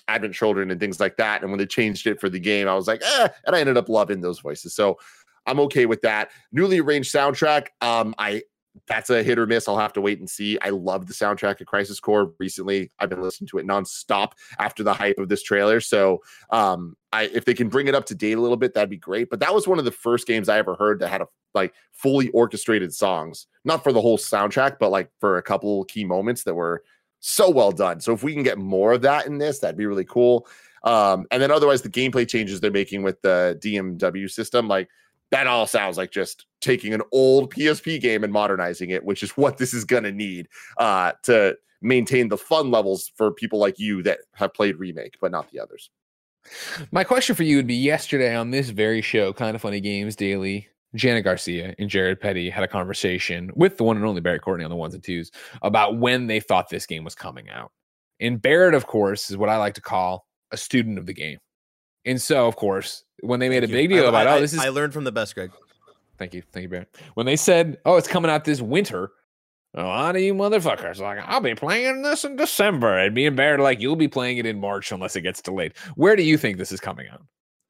Advent 0.10 0.34
Children 0.34 0.72
and 0.72 0.80
things 0.80 1.00
like 1.00 1.18
that. 1.18 1.42
And 1.42 1.52
when 1.52 1.60
they 1.60 1.66
changed 1.66 2.08
it 2.08 2.20
for 2.20 2.30
the 2.30 2.40
game, 2.40 2.68
I 2.68 2.76
was 2.76 2.88
like, 2.88 3.02
eh, 3.04 3.30
and 3.46 3.56
I 3.56 3.60
ended 3.60 3.78
up 3.78 3.90
loving 3.90 4.22
those 4.22 4.40
voices. 4.40 4.74
So 4.74 4.98
I'm 5.46 5.60
okay 5.62 5.86
with 5.86 6.02
that. 6.02 6.32
Newly 6.52 6.80
arranged 6.80 7.14
soundtrack. 7.14 7.68
Um, 7.82 8.16
I 8.18 8.44
that's 8.88 9.10
a 9.10 9.24
hit 9.24 9.40
or 9.40 9.46
miss. 9.46 9.68
I'll 9.68 9.78
have 9.78 9.94
to 9.94 10.02
wait 10.02 10.20
and 10.20 10.30
see. 10.30 10.58
I 10.62 10.70
love 10.70 11.08
the 11.08 11.14
soundtrack 11.14 11.60
of 11.60 11.68
Crisis 11.68 12.00
Core. 12.00 12.34
Recently, 12.40 12.92
I've 13.00 13.10
been 13.10 13.22
listening 13.22 13.48
to 13.50 13.58
it 13.58 13.68
nonstop 13.68 14.34
after 14.58 14.84
the 14.84 14.94
hype 14.94 15.18
of 15.18 15.30
this 15.30 15.44
trailer. 15.44 15.80
So 15.80 16.20
um, 16.52 16.96
I 17.12 17.24
if 17.24 17.46
they 17.46 17.54
can 17.54 17.70
bring 17.70 17.88
it 17.88 17.96
up 17.96 18.06
to 18.08 18.16
date 18.16 18.38
a 18.38 18.42
little 18.42 18.58
bit, 18.58 18.74
that'd 18.74 18.90
be 18.90 18.98
great. 18.98 19.30
But 19.30 19.40
that 19.42 19.54
was 19.54 19.68
one 19.68 19.80
of 19.80 19.86
the 19.86 19.92
first 19.92 20.28
games 20.28 20.50
I 20.50 20.58
ever 20.58 20.76
heard 20.76 21.00
that 21.00 21.10
had 21.10 21.22
a 21.22 21.28
like 21.54 21.74
fully 21.92 22.30
orchestrated 22.30 22.94
songs, 22.94 23.48
not 23.66 23.84
for 23.84 23.92
the 23.92 24.02
whole 24.02 24.18
soundtrack, 24.18 24.78
but 24.80 24.92
like 24.92 25.10
for 25.20 25.38
a 25.38 25.44
couple 25.44 25.84
key 25.86 26.06
moments 26.06 26.44
that 26.44 26.54
were 26.54 26.84
so 27.20 27.50
well 27.50 27.72
done. 27.72 28.00
So 28.00 28.14
if 28.14 28.24
we 28.24 28.34
can 28.34 28.44
get 28.44 28.58
more 28.58 28.94
of 28.94 29.02
that 29.02 29.28
in 29.28 29.38
this, 29.38 29.60
that'd 29.60 29.78
be 29.78 29.86
really 29.86 30.06
cool. 30.06 30.48
Um, 30.84 31.26
and 31.32 31.42
then 31.42 31.52
otherwise, 31.52 31.82
the 31.82 31.90
gameplay 31.90 32.28
changes 32.28 32.60
they're 32.60 32.72
making 32.72 33.04
with 33.04 33.22
the 33.22 33.60
DMW 33.62 34.30
system, 34.30 34.68
like 34.68 34.90
that 35.32 35.48
all 35.48 35.68
sounds 35.68 35.98
like 35.98 36.12
just 36.12 36.46
taking 36.62 36.94
an 36.94 37.02
old 37.12 37.54
PSP 37.54 38.00
game 38.00 38.24
and 38.24 38.34
modernizing 38.34 38.90
it, 38.90 39.04
which 39.04 39.24
is 39.24 39.32
what 39.32 39.58
this 39.58 39.74
is 39.74 39.86
gonna 39.86 40.12
need 40.12 40.48
uh, 40.78 41.12
to 41.24 41.58
maintain 41.82 42.30
the 42.30 42.38
fun 42.38 42.72
levels 42.72 43.12
for 43.16 43.32
people 43.32 43.60
like 43.60 43.80
you 43.80 44.04
that 44.04 44.20
have 44.34 44.54
played 44.54 44.78
remake, 44.78 45.18
but 45.22 45.32
not 45.32 45.50
the 45.52 45.60
others. 45.60 45.90
My 46.92 47.04
question 47.04 47.36
for 47.36 47.44
you 47.44 47.58
would 47.58 47.68
be 47.68 47.76
yesterday 47.76 48.36
on 48.36 48.52
this 48.52 48.70
very 48.70 49.02
show, 49.02 49.34
Kinda 49.34 49.60
Funny 49.60 49.82
Games 49.82 50.16
Daily, 50.16 50.70
Janet 50.96 51.24
Garcia 51.24 51.76
and 51.78 51.90
Jared 51.90 52.20
Petty 52.20 52.50
had 52.50 52.64
a 52.64 52.68
conversation 52.68 53.52
with 53.56 53.78
the 53.78 53.84
one 53.84 53.96
and 53.98 54.06
only 54.06 54.22
Barrett 54.22 54.42
Courtney 54.42 54.64
on 54.64 54.70
the 54.72 54.76
ones 54.76 54.94
and 54.96 55.04
twos 55.04 55.32
about 55.62 55.98
when 55.98 56.28
they 56.28 56.40
thought 56.40 56.70
this 56.70 56.86
game 56.86 57.04
was 57.04 57.16
coming 57.16 57.50
out. 57.50 57.72
And 58.20 58.42
Barrett, 58.42 58.74
of 58.74 58.88
course, 58.88 59.30
is 59.30 59.38
what 59.38 59.50
I 59.50 59.58
like 59.58 59.76
to 59.76 59.82
call 59.82 60.26
a 60.52 60.58
student 60.58 60.98
of 60.98 61.06
the 61.06 61.14
game. 61.14 61.38
And 62.06 62.20
so, 62.22 62.48
of 62.48 62.56
course, 62.56 63.04
when 63.22 63.40
they 63.40 63.50
made 63.50 63.62
Thank 63.62 63.72
a 63.74 63.76
you. 63.78 63.88
big 63.88 63.90
deal 63.92 64.06
I- 64.06 64.10
about, 64.10 64.28
I- 64.28 64.38
oh, 64.38 64.42
this 64.42 64.54
is 64.54 64.60
I 64.60 64.70
learned 64.70 64.94
from 64.94 65.04
the 65.04 65.12
best, 65.12 65.36
Greg. 65.36 65.52
Thank 66.18 66.34
you. 66.34 66.42
Thank 66.52 66.64
you, 66.64 66.70
Barrett. 66.70 66.96
When 67.14 67.26
they 67.26 67.36
said, 67.36 67.78
oh, 67.86 67.96
it's 67.98 68.08
coming 68.08 68.30
out 68.32 68.44
this 68.44 68.60
winter, 68.60 69.12
a 69.76 69.84
lot 69.84 70.16
of 70.16 70.22
you 70.22 70.34
motherfuckers 70.34 71.00
are 71.00 71.16
like, 71.16 71.24
I'll 71.26 71.40
be 71.40 71.54
playing 71.56 72.02
this 72.02 72.26
in 72.26 72.36
December. 72.36 72.98
And 72.98 73.14
me 73.14 73.26
and 73.28 73.38
Barrett 73.38 73.60
are 73.60 73.64
like, 73.64 73.80
you'll 73.80 73.96
be 73.96 74.08
playing 74.08 74.38
it 74.40 74.46
in 74.46 74.60
March 74.60 74.92
unless 74.92 75.16
it 75.16 75.22
gets 75.22 75.42
delayed. 75.42 75.74
Where 75.96 76.16
do 76.16 76.24
you 76.24 76.38
think 76.38 76.58
this 76.58 76.72
is 76.72 76.80
coming 76.80 77.08
out? 77.10 77.22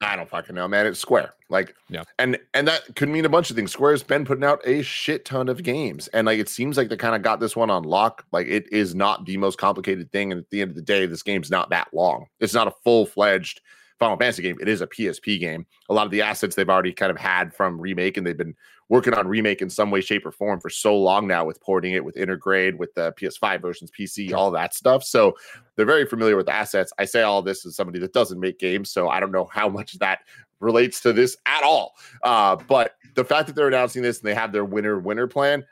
I 0.02 0.16
don't 0.16 0.28
fucking 0.28 0.54
know, 0.54 0.66
man. 0.66 0.86
It's 0.86 0.98
Square. 0.98 1.34
Like, 1.50 1.74
Yeah. 1.90 2.04
and 2.18 2.38
and 2.54 2.66
that 2.68 2.94
could 2.96 3.08
mean 3.10 3.24
a 3.24 3.28
bunch 3.28 3.50
of 3.50 3.56
things. 3.56 3.72
Square's 3.72 4.02
been 4.02 4.24
putting 4.24 4.44
out 4.44 4.60
a 4.66 4.82
shit 4.82 5.24
ton 5.26 5.48
of 5.48 5.62
games, 5.62 6.08
and 6.08 6.26
like 6.26 6.38
it 6.38 6.48
seems 6.48 6.76
like 6.76 6.88
they 6.88 6.96
kind 6.96 7.14
of 7.14 7.22
got 7.22 7.38
this 7.40 7.54
one 7.54 7.70
on 7.70 7.82
lock. 7.82 8.24
Like 8.32 8.46
it 8.46 8.72
is 8.72 8.94
not 8.94 9.26
the 9.26 9.36
most 9.36 9.58
complicated 9.58 10.10
thing, 10.10 10.32
and 10.32 10.40
at 10.40 10.48
the 10.50 10.62
end 10.62 10.70
of 10.70 10.76
the 10.76 10.82
day, 10.82 11.04
this 11.06 11.22
game's 11.22 11.50
not 11.50 11.68
that 11.70 11.88
long. 11.92 12.26
It's 12.38 12.54
not 12.54 12.66
a 12.68 12.72
full 12.82 13.04
fledged 13.04 13.60
Final 14.00 14.16
Fantasy 14.16 14.42
game. 14.42 14.56
It 14.60 14.66
is 14.66 14.80
a 14.80 14.86
PSP 14.86 15.38
game. 15.38 15.66
A 15.90 15.94
lot 15.94 16.06
of 16.06 16.10
the 16.10 16.22
assets 16.22 16.56
they've 16.56 16.68
already 16.68 16.92
kind 16.92 17.10
of 17.10 17.18
had 17.18 17.54
from 17.54 17.78
remake, 17.78 18.16
and 18.16 18.26
they've 18.26 18.36
been 18.36 18.56
working 18.88 19.12
on 19.12 19.28
remake 19.28 19.60
in 19.60 19.68
some 19.68 19.90
way, 19.90 20.00
shape, 20.00 20.24
or 20.24 20.32
form 20.32 20.58
for 20.58 20.70
so 20.70 20.96
long 20.96 21.28
now 21.28 21.44
with 21.44 21.60
porting 21.60 21.92
it 21.92 22.04
with 22.04 22.16
Intergrade, 22.16 22.78
with 22.78 22.92
the 22.94 23.12
PS5 23.12 23.60
versions, 23.60 23.90
PC, 23.96 24.32
all 24.32 24.50
that 24.50 24.74
stuff. 24.74 25.04
So 25.04 25.36
they're 25.76 25.84
very 25.84 26.06
familiar 26.06 26.36
with 26.36 26.46
the 26.46 26.54
assets. 26.54 26.92
I 26.98 27.04
say 27.04 27.22
all 27.22 27.42
this 27.42 27.66
as 27.66 27.76
somebody 27.76 27.98
that 27.98 28.14
doesn't 28.14 28.40
make 28.40 28.58
games, 28.58 28.90
so 28.90 29.10
I 29.10 29.20
don't 29.20 29.32
know 29.32 29.48
how 29.52 29.68
much 29.68 29.98
that 29.98 30.20
relates 30.60 31.00
to 31.02 31.12
this 31.12 31.36
at 31.44 31.62
all. 31.62 31.94
Uh, 32.22 32.56
but 32.56 32.96
the 33.14 33.24
fact 33.24 33.48
that 33.48 33.54
they're 33.54 33.68
announcing 33.68 34.02
this 34.02 34.18
and 34.18 34.26
they 34.26 34.34
have 34.34 34.50
their 34.50 34.64
winner 34.64 34.98
winner 34.98 35.26
plan, 35.26 35.62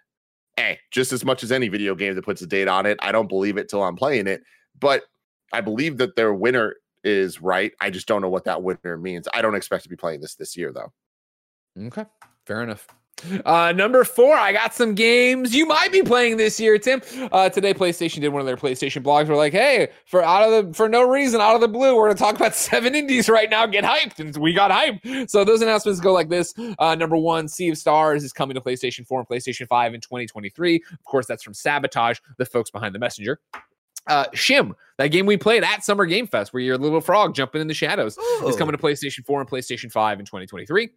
hey, 0.56 0.78
just 0.90 1.14
as 1.14 1.24
much 1.24 1.42
as 1.42 1.50
any 1.50 1.68
video 1.68 1.94
game 1.94 2.14
that 2.14 2.24
puts 2.24 2.42
a 2.42 2.46
date 2.46 2.68
on 2.68 2.84
it, 2.84 2.98
I 3.00 3.10
don't 3.10 3.28
believe 3.28 3.56
it 3.56 3.70
till 3.70 3.82
I'm 3.82 3.96
playing 3.96 4.26
it. 4.26 4.42
But 4.78 5.04
I 5.50 5.62
believe 5.62 5.96
that 5.96 6.14
their 6.14 6.34
winner 6.34 6.76
is 7.04 7.40
right. 7.40 7.72
I 7.80 7.90
just 7.90 8.06
don't 8.06 8.22
know 8.22 8.28
what 8.28 8.44
that 8.44 8.62
winner 8.62 8.96
means. 8.96 9.28
I 9.32 9.42
don't 9.42 9.54
expect 9.54 9.84
to 9.84 9.88
be 9.88 9.96
playing 9.96 10.20
this 10.20 10.34
this 10.34 10.56
year 10.56 10.72
though. 10.72 10.92
Okay, 11.86 12.04
fair 12.46 12.62
enough. 12.62 12.86
Uh, 13.44 13.72
number 13.72 14.04
four, 14.04 14.34
I 14.34 14.52
got 14.52 14.74
some 14.74 14.94
games 14.94 15.54
you 15.54 15.66
might 15.66 15.90
be 15.90 16.02
playing 16.02 16.36
this 16.36 16.60
year, 16.60 16.78
Tim. 16.78 17.02
Uh, 17.32 17.48
today, 17.48 17.74
PlayStation 17.74 18.20
did 18.20 18.28
one 18.28 18.40
of 18.40 18.46
their 18.46 18.56
PlayStation 18.56 19.02
blogs. 19.02 19.28
We're 19.28 19.36
like, 19.36 19.52
hey, 19.52 19.88
for 20.06 20.22
out 20.22 20.42
of 20.44 20.68
the 20.68 20.74
for 20.74 20.88
no 20.88 21.02
reason, 21.02 21.40
out 21.40 21.54
of 21.54 21.60
the 21.60 21.68
blue, 21.68 21.96
we're 21.96 22.06
gonna 22.06 22.18
talk 22.18 22.36
about 22.36 22.54
seven 22.54 22.94
indies 22.94 23.28
right 23.28 23.50
now. 23.50 23.66
Get 23.66 23.84
hyped, 23.84 24.18
and 24.20 24.36
we 24.36 24.52
got 24.52 24.70
hyped. 24.70 25.30
So 25.30 25.44
those 25.44 25.62
announcements 25.62 26.00
go 26.00 26.12
like 26.12 26.28
this: 26.28 26.54
uh, 26.78 26.94
Number 26.94 27.16
one, 27.16 27.48
Sea 27.48 27.70
of 27.70 27.78
Stars 27.78 28.24
is 28.24 28.32
coming 28.32 28.54
to 28.54 28.60
PlayStation 28.60 29.06
4 29.06 29.20
and 29.20 29.28
PlayStation 29.28 29.66
5 29.66 29.94
in 29.94 30.00
2023. 30.00 30.82
Of 30.92 31.04
course, 31.04 31.26
that's 31.26 31.42
from 31.42 31.54
Sabotage, 31.54 32.18
the 32.36 32.46
folks 32.46 32.70
behind 32.70 32.94
the 32.94 32.98
Messenger. 32.98 33.40
Uh, 34.08 34.24
Schim, 34.34 34.74
that 34.96 35.08
game 35.08 35.26
we 35.26 35.36
played 35.36 35.62
at 35.62 35.84
Summer 35.84 36.06
Game 36.06 36.26
Fest, 36.26 36.52
where 36.52 36.62
you're 36.62 36.74
a 36.74 36.78
little 36.78 37.00
frog 37.00 37.34
jumping 37.34 37.60
in 37.60 37.68
the 37.68 37.74
shadows, 37.74 38.12
is 38.14 38.18
Oh. 38.20 38.54
coming 38.58 38.72
to 38.72 38.78
PlayStation 38.82 39.24
4 39.24 39.40
and 39.42 39.48
PlayStation 39.50 39.92
5 39.92 40.18
in 40.18 40.24
2023. 40.26 40.88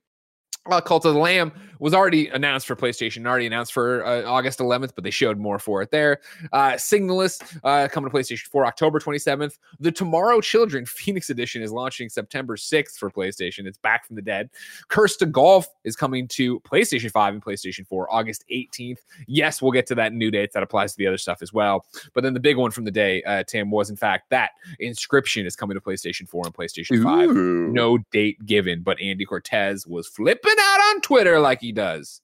Uh, 0.70 0.80
Cult 0.80 1.06
of 1.06 1.16
the 1.16 1.20
Lamb 1.20 1.52
was 1.80 1.96
already 1.96 2.28
announced 2.28 2.68
for 2.68 2.76
PlayStation, 2.76 3.26
already 3.26 3.48
announced 3.48 3.74
for 3.74 4.06
uh, 4.06 4.22
August 4.26 4.60
11th, 4.60 4.92
but 4.94 5.04
they 5.04 5.10
showed 5.10 5.40
more 5.40 5.58
for 5.58 5.82
it 5.82 5.90
there. 5.90 6.20
Uh, 6.54 6.74
Signalis 6.74 7.42
uh, 7.64 7.88
coming 7.88 8.12
to 8.12 8.16
PlayStation 8.16 8.44
4 8.44 8.68
October 8.68 9.00
27th. 9.00 9.58
The 9.80 9.92
Tomorrow 9.92 10.42
Children 10.42 10.86
Phoenix 10.86 11.32
Edition 11.32 11.64
is 11.64 11.72
launching 11.72 12.08
September 12.08 12.56
6th 12.56 13.00
for 13.00 13.10
PlayStation. 13.10 13.66
It's 13.66 13.80
back 13.80 14.06
from 14.06 14.16
the 14.16 14.22
dead. 14.22 14.52
Cursed 14.90 15.18
to 15.20 15.26
Golf 15.26 15.68
is 15.84 15.96
coming 15.96 16.28
to 16.28 16.60
PlayStation 16.60 17.10
5 17.10 17.34
and 17.34 17.44
PlayStation 17.44 17.88
4 17.88 18.14
August 18.14 18.46
18th. 18.52 19.00
Yes, 19.26 19.60
we'll 19.60 19.72
get 19.72 19.88
to 19.88 19.96
that 19.96 20.14
new 20.14 20.30
date. 20.30 20.54
That 20.54 20.62
applies 20.62 20.92
to 20.92 20.98
the 21.00 21.08
other 21.08 21.18
stuff 21.18 21.42
as 21.42 21.52
well. 21.52 21.88
But 22.14 22.24
then 22.24 22.36
the 22.36 22.40
big 22.40 22.58
one 22.58 22.70
from 22.70 22.86
the 22.86 22.92
day, 22.92 23.24
uh, 23.24 23.42
Tim, 23.48 23.72
was 23.72 23.90
in 23.90 23.96
fact 23.96 24.30
that 24.30 24.52
Inscryption 24.80 25.48
is 25.48 25.56
coming 25.56 25.74
to 25.74 25.82
PlayStation 25.82 26.30
4 26.30 26.44
and 26.46 26.54
PlayStation 26.54 27.02
5 27.02 27.30
Ooh. 27.30 27.72
no 27.72 27.98
date 28.12 28.46
given, 28.46 28.84
but 28.84 29.02
Andy 29.02 29.26
Cortez 29.26 29.88
was 29.88 30.08
flipping 30.08 30.51
out 30.60 30.80
on 30.80 31.02
Twitter 31.02 31.40
like 31.40 31.62
he 31.62 31.72
does. 31.72 32.22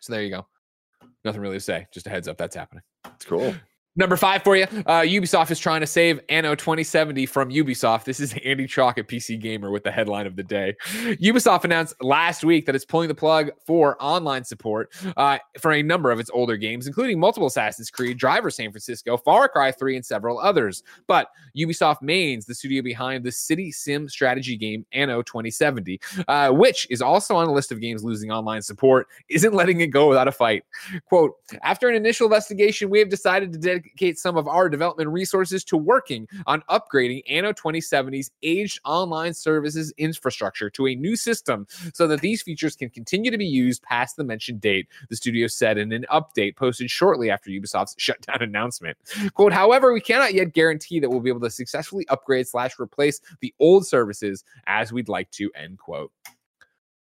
So 0.00 0.12
there 0.12 0.22
you 0.22 0.30
go. 0.30 0.46
Nothing 1.24 1.40
really 1.40 1.56
to 1.56 1.60
say. 1.60 1.86
Just 1.92 2.06
a 2.06 2.10
heads 2.10 2.28
up 2.28 2.38
that's 2.38 2.54
happening. 2.56 2.82
It's 3.14 3.24
cool. 3.24 3.54
Number 3.98 4.16
five 4.18 4.42
for 4.42 4.54
you. 4.56 4.64
Uh, 4.84 5.00
Ubisoft 5.00 5.50
is 5.50 5.58
trying 5.58 5.80
to 5.80 5.86
save 5.86 6.20
Anno 6.28 6.54
2070 6.54 7.24
from 7.24 7.50
Ubisoft. 7.50 8.04
This 8.04 8.20
is 8.20 8.34
Andy 8.44 8.66
Chalk 8.66 8.98
at 8.98 9.08
PC 9.08 9.40
Gamer 9.40 9.70
with 9.70 9.84
the 9.84 9.90
headline 9.90 10.26
of 10.26 10.36
the 10.36 10.42
day. 10.42 10.74
Ubisoft 11.22 11.64
announced 11.64 11.94
last 12.02 12.44
week 12.44 12.66
that 12.66 12.74
it's 12.74 12.84
pulling 12.84 13.08
the 13.08 13.14
plug 13.14 13.50
for 13.66 13.96
online 13.98 14.44
support 14.44 14.94
uh, 15.16 15.38
for 15.58 15.72
a 15.72 15.82
number 15.82 16.10
of 16.10 16.20
its 16.20 16.28
older 16.34 16.58
games, 16.58 16.86
including 16.86 17.18
multiple 17.18 17.46
Assassin's 17.46 17.90
Creed, 17.90 18.18
Driver 18.18 18.50
San 18.50 18.70
Francisco, 18.70 19.16
Far 19.16 19.48
Cry 19.48 19.72
3, 19.72 19.96
and 19.96 20.04
several 20.04 20.38
others. 20.38 20.82
But 21.06 21.28
Ubisoft 21.56 22.02
Mainz, 22.02 22.44
the 22.44 22.54
studio 22.54 22.82
behind 22.82 23.24
the 23.24 23.32
city 23.32 23.72
sim 23.72 24.10
strategy 24.10 24.58
game 24.58 24.84
Anno 24.92 25.22
2070, 25.22 25.98
uh, 26.28 26.50
which 26.50 26.86
is 26.90 27.00
also 27.00 27.34
on 27.34 27.48
a 27.48 27.52
list 27.52 27.72
of 27.72 27.80
games 27.80 28.04
losing 28.04 28.30
online 28.30 28.60
support, 28.60 29.06
isn't 29.30 29.54
letting 29.54 29.80
it 29.80 29.86
go 29.86 30.06
without 30.06 30.28
a 30.28 30.32
fight. 30.32 30.64
Quote, 31.06 31.32
after 31.62 31.88
an 31.88 31.94
initial 31.94 32.26
investigation, 32.26 32.90
we 32.90 32.98
have 32.98 33.08
decided 33.08 33.54
to 33.54 33.58
dedicate 33.58 33.85
dedicate 33.86 34.18
some 34.18 34.36
of 34.36 34.48
our 34.48 34.68
development 34.68 35.10
resources 35.10 35.64
to 35.64 35.76
working 35.76 36.28
on 36.46 36.62
upgrading 36.68 37.22
Anno 37.28 37.52
2070's 37.52 38.30
aged 38.42 38.80
online 38.84 39.34
services 39.34 39.92
infrastructure 39.98 40.70
to 40.70 40.88
a 40.88 40.94
new 40.94 41.16
system 41.16 41.66
so 41.94 42.06
that 42.06 42.20
these 42.20 42.42
features 42.42 42.76
can 42.76 42.90
continue 42.90 43.30
to 43.30 43.38
be 43.38 43.46
used 43.46 43.82
past 43.82 44.16
the 44.16 44.24
mentioned 44.24 44.60
date, 44.60 44.88
the 45.08 45.16
studio 45.16 45.46
said 45.46 45.78
in 45.78 45.92
an 45.92 46.06
update 46.12 46.56
posted 46.56 46.90
shortly 46.90 47.30
after 47.30 47.50
Ubisoft's 47.50 47.94
shutdown 47.98 48.42
announcement. 48.42 48.96
Quote, 49.34 49.52
however, 49.52 49.92
we 49.92 50.00
cannot 50.00 50.34
yet 50.34 50.52
guarantee 50.52 51.00
that 51.00 51.10
we'll 51.10 51.20
be 51.20 51.30
able 51.30 51.40
to 51.40 51.50
successfully 51.50 52.06
upgrade 52.08 52.46
slash 52.46 52.78
replace 52.78 53.20
the 53.40 53.54
old 53.60 53.86
services 53.86 54.44
as 54.66 54.92
we'd 54.92 55.08
like 55.08 55.30
to, 55.32 55.50
end 55.54 55.78
quote. 55.78 56.12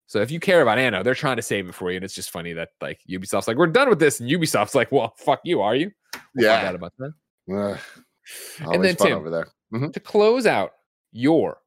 So 0.06 0.20
if 0.20 0.30
you 0.30 0.38
care 0.38 0.62
about 0.62 0.78
Anno, 0.78 1.02
they're 1.02 1.14
trying 1.14 1.36
to 1.36 1.42
save 1.42 1.68
it 1.68 1.74
for 1.74 1.90
you. 1.90 1.96
And 1.96 2.04
it's 2.04 2.14
just 2.14 2.30
funny 2.30 2.52
that 2.52 2.70
like 2.80 3.00
Ubisoft's 3.08 3.48
like, 3.48 3.56
we're 3.56 3.66
done 3.66 3.88
with 3.88 3.98
this. 3.98 4.20
And 4.20 4.30
Ubisoft's 4.30 4.74
like, 4.74 4.92
well, 4.92 5.14
fuck 5.16 5.40
you, 5.44 5.60
are 5.60 5.74
you? 5.74 5.90
We'll 6.34 6.46
yeah. 6.46 6.70
about 6.70 6.92
that. 6.98 7.12
Uh, 7.50 7.76
and 8.60 8.84
then 8.84 8.96
Tim, 8.96 9.12
over 9.12 9.30
there. 9.30 9.48
Mm-hmm. 9.72 9.90
To 9.90 10.00
close 10.00 10.46
out 10.46 10.72
your 11.12 11.58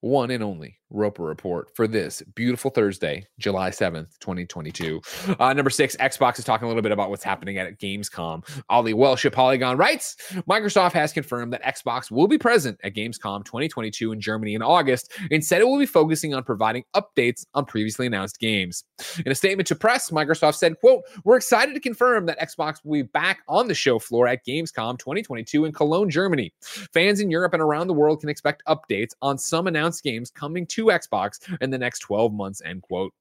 one 0.00 0.30
and 0.30 0.42
only 0.42 0.79
Roper 0.90 1.22
Report 1.22 1.74
for 1.74 1.86
this 1.86 2.22
beautiful 2.34 2.70
Thursday, 2.70 3.26
July 3.38 3.70
7th, 3.70 4.18
2022. 4.18 5.00
Uh, 5.38 5.52
number 5.52 5.70
six, 5.70 5.96
Xbox 5.96 6.38
is 6.38 6.44
talking 6.44 6.64
a 6.66 6.68
little 6.68 6.82
bit 6.82 6.92
about 6.92 7.10
what's 7.10 7.24
happening 7.24 7.58
at 7.58 7.78
Gamescom. 7.78 8.46
Oli 8.68 8.94
Welsh 8.94 9.24
at 9.24 9.32
Polygon 9.32 9.76
writes 9.76 10.16
Microsoft 10.48 10.92
has 10.92 11.12
confirmed 11.12 11.52
that 11.52 11.62
Xbox 11.62 12.10
will 12.10 12.26
be 12.26 12.38
present 12.38 12.78
at 12.82 12.94
Gamescom 12.94 13.44
2022 13.44 14.12
in 14.12 14.20
Germany 14.20 14.54
in 14.54 14.62
August 14.62 15.12
and 15.30 15.44
said 15.44 15.60
it 15.60 15.66
will 15.66 15.78
be 15.78 15.86
focusing 15.86 16.34
on 16.34 16.42
providing 16.42 16.84
updates 16.94 17.46
on 17.54 17.64
previously 17.64 18.06
announced 18.06 18.38
games. 18.38 18.84
In 19.24 19.32
a 19.32 19.34
statement 19.34 19.66
to 19.68 19.74
press, 19.74 20.10
Microsoft 20.10 20.56
said, 20.56 20.78
quote, 20.80 21.02
We're 21.24 21.36
excited 21.36 21.74
to 21.74 21.80
confirm 21.80 22.26
that 22.26 22.38
Xbox 22.40 22.84
will 22.84 22.92
be 22.92 23.02
back 23.02 23.40
on 23.48 23.68
the 23.68 23.74
show 23.74 23.98
floor 23.98 24.26
at 24.26 24.44
Gamescom 24.46 24.98
2022 24.98 25.64
in 25.64 25.72
Cologne, 25.72 26.10
Germany. 26.10 26.52
Fans 26.60 27.20
in 27.20 27.30
Europe 27.30 27.52
and 27.54 27.62
around 27.62 27.86
the 27.86 27.94
world 27.94 28.20
can 28.20 28.28
expect 28.28 28.62
updates 28.66 29.12
on 29.22 29.38
some 29.38 29.66
announced 29.66 30.02
games 30.02 30.30
coming 30.30 30.66
to 30.66 30.79
to 30.80 30.86
Xbox 30.86 31.38
in 31.60 31.70
the 31.70 31.78
next 31.78 32.00
12 32.00 32.32
months, 32.32 32.62
end 32.64 32.82
quote. 32.82 33.12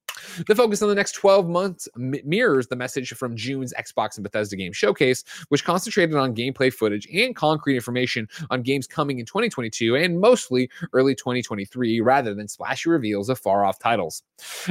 The 0.48 0.56
focus 0.56 0.82
on 0.82 0.90
the 0.90 0.96
next 0.96 1.14
12 1.14 1.48
months 1.48 1.88
mirrors 1.96 2.68
the 2.68 2.76
message 2.76 3.14
from 3.14 3.36
June's 3.36 3.74
Xbox 3.74 4.18
and 4.18 4.24
Bethesda 4.24 4.56
game 4.56 4.74
showcase, 4.74 5.24
which 5.50 5.64
concentrated 5.64 6.16
on 6.16 6.36
gameplay 6.36 6.72
footage 6.72 7.08
and 7.14 7.36
concrete 7.36 7.76
information 7.76 8.28
on 8.50 8.62
games 8.62 8.88
coming 8.88 9.20
in 9.20 9.26
2022 9.26 9.96
and 9.96 10.20
mostly 10.20 10.70
early 10.94 11.16
2023, 11.16 12.02
rather 12.02 12.34
than 12.34 12.48
splashy 12.48 12.90
reveals 12.90 13.30
of 13.30 13.40
far 13.40 13.66
off 13.66 13.80
titles. 13.80 14.24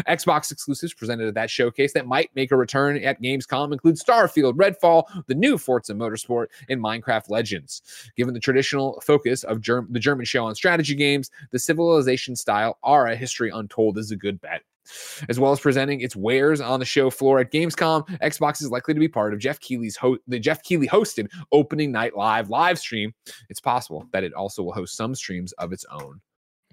Xbox 0.07 0.51
exclusives 0.51 0.95
presented 0.95 1.29
at 1.29 1.35
that 1.35 1.51
showcase 1.51 1.93
that 1.93 2.07
might 2.07 2.31
make 2.35 2.53
a 2.53 2.57
return 2.57 3.03
at 3.03 3.21
Gamescom 3.21 3.73
include 3.73 3.97
Starfield, 3.97 4.55
Redfall, 4.55 5.05
the 5.27 5.35
new 5.35 5.59
Forza 5.59 5.95
Motorsport, 5.95 6.47
and 6.69 6.83
Minecraft 6.83 7.31
Legends. 7.31 7.83
Given 8.17 8.35
the 8.35 8.41
traditional 8.41 9.01
focus 9.05 9.45
of 9.45 9.61
Germ- 9.61 9.89
the 9.91 10.01
German 10.01 10.25
show 10.25 10.47
on 10.47 10.55
strategy 10.55 10.95
games, 10.95 11.31
the 11.51 11.59
Civilization 11.59 12.37
style 12.37 12.79
Ara 12.85 13.17
History 13.17 13.51
Untold 13.51 13.99
is 13.99 14.11
a 14.11 14.17
good 14.17 14.41
bet. 14.41 14.63
As 15.29 15.39
well 15.39 15.53
as 15.53 15.61
presenting 15.61 16.01
its 16.01 16.17
wares 16.17 16.61
on 16.61 16.81
the 16.81 16.87
show 16.87 17.11
floor 17.11 17.41
at 17.41 17.53
Gamescom, 17.53 18.07
Xbox 18.21 18.63
is 18.63 18.71
likely 18.71 18.95
to 18.95 19.01
be 19.01 19.09
part 19.09 19.33
of 19.33 19.41
Geoff 19.41 19.61
Keighley's 19.61 19.97
ho- 19.97 20.19
the 20.27 20.39
Geoff 20.39 20.63
Keighley 20.63 20.89
hosted 20.89 21.29
opening 21.53 21.93
night 21.93 22.17
live 22.17 22.51
live 22.51 22.79
stream. 22.79 23.15
It's 23.49 23.61
possible 23.61 24.07
that 24.13 24.25
it 24.25 24.33
also 24.35 24.63
will 24.63 24.73
host 24.73 24.97
some 24.97 25.15
streams 25.15 25.53
of 25.53 25.73
its 25.73 25.85
own. 25.91 26.21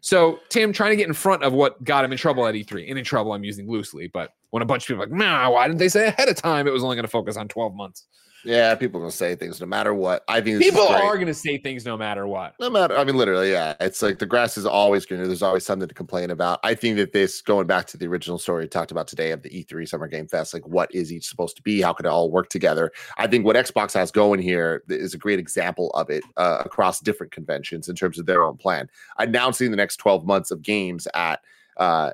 So 0.01 0.39
Tim 0.49 0.72
trying 0.72 0.91
to 0.91 0.95
get 0.95 1.07
in 1.07 1.13
front 1.13 1.43
of 1.43 1.53
what 1.53 1.84
got 1.84 2.05
him 2.05 2.11
in 2.11 2.18
trouble 2.18 2.45
at 2.45 2.53
E3, 2.53 2.89
and 2.89 2.99
in 2.99 3.03
trouble 3.03 3.34
I'm 3.34 3.43
using 3.43 3.68
loosely, 3.68 4.07
but 4.07 4.32
when 4.51 4.61
a 4.61 4.66
bunch 4.66 4.84
of 4.84 4.88
people 4.88 4.99
like, 4.99 5.11
nah, 5.11 5.49
why 5.49 5.68
didn't 5.68 5.80
they 5.80 5.89
say 5.89 6.07
ahead 6.07 6.30
of 6.30 6.36
time 6.36 6.68
it 6.68 6.74
was 6.74 6.84
only 6.84 6.95
going 6.95 7.05
to 7.05 7.11
focus 7.11 7.38
on 7.38 7.47
12 7.47 7.74
months? 7.74 8.05
Yeah, 8.46 8.76
people 8.76 9.00
are 9.00 9.04
gonna 9.04 9.12
say 9.12 9.36
things 9.36 9.60
no 9.60 9.66
matter 9.66 9.93
what. 9.93 10.24
I 10.28 10.39
think 10.39 10.62
people 10.62 10.88
are 10.88 11.18
gonna 11.18 11.34
say 11.34 11.58
things 11.58 11.84
no 11.84 11.98
matter 11.98 12.28
what. 12.28 12.54
No 12.60 12.70
matter, 12.70 12.96
I 12.96 13.04
mean, 13.04 13.18
literally, 13.18 13.52
yeah. 13.52 13.74
It's 13.80 14.04
like 14.04 14.20
the 14.20 14.28
grass 14.28 14.56
is 14.56 14.68
always 14.68 15.06
greener. 15.06 15.26
There's 15.26 15.41
always 15.41 15.66
something 15.66 15.88
to 15.88 15.93
complain 15.93 16.30
about. 16.30 16.60
I 16.64 16.76
think 16.76 16.98
that 16.98 17.12
this, 17.12 17.41
going 17.41 17.66
back 17.66 17.88
to 17.88 17.98
the 17.98 18.06
original 18.06 18.38
story 18.38 18.66
we 18.66 18.70
talked 18.70 18.91
about 18.91 19.08
today 19.08 19.32
of 19.32 19.41
the 19.41 19.50
E3 19.50 19.88
Summer 19.88 20.08
Game 20.08 20.28
Fest, 20.28 20.54
like 20.54 20.68
what 20.68 20.93
is 20.93 21.12
each 21.12 21.26
supposed 21.28 21.56
to 21.58 21.64
be? 21.64 21.82
How 21.82 21.91
could 21.91 22.06
it 22.06 22.10
all 22.10 22.30
work 22.30 22.50
together? 22.50 22.91
I 23.18 23.26
think 23.26 23.46
what 23.46 23.56
Xbox 23.56 23.93
has 23.96 24.12
going 24.12 24.39
here 24.39 24.84
is 24.89 25.16
a 25.16 25.18
great 25.18 25.39
example 25.39 25.89
of 25.91 26.12
it 26.12 26.24
uh, 26.38 26.62
across 26.64 27.00
different 27.00 27.32
conventions 27.32 27.89
in 27.89 27.96
terms 27.96 28.20
of 28.20 28.28
their 28.28 28.43
own 28.43 28.58
plan. 28.58 28.89
Announcing 29.18 29.72
the 29.72 29.78
next 29.78 29.98
12 29.98 30.24
months 30.24 30.52
of 30.52 30.62
games 30.62 31.08
at 31.16 31.41
uh, 31.78 32.12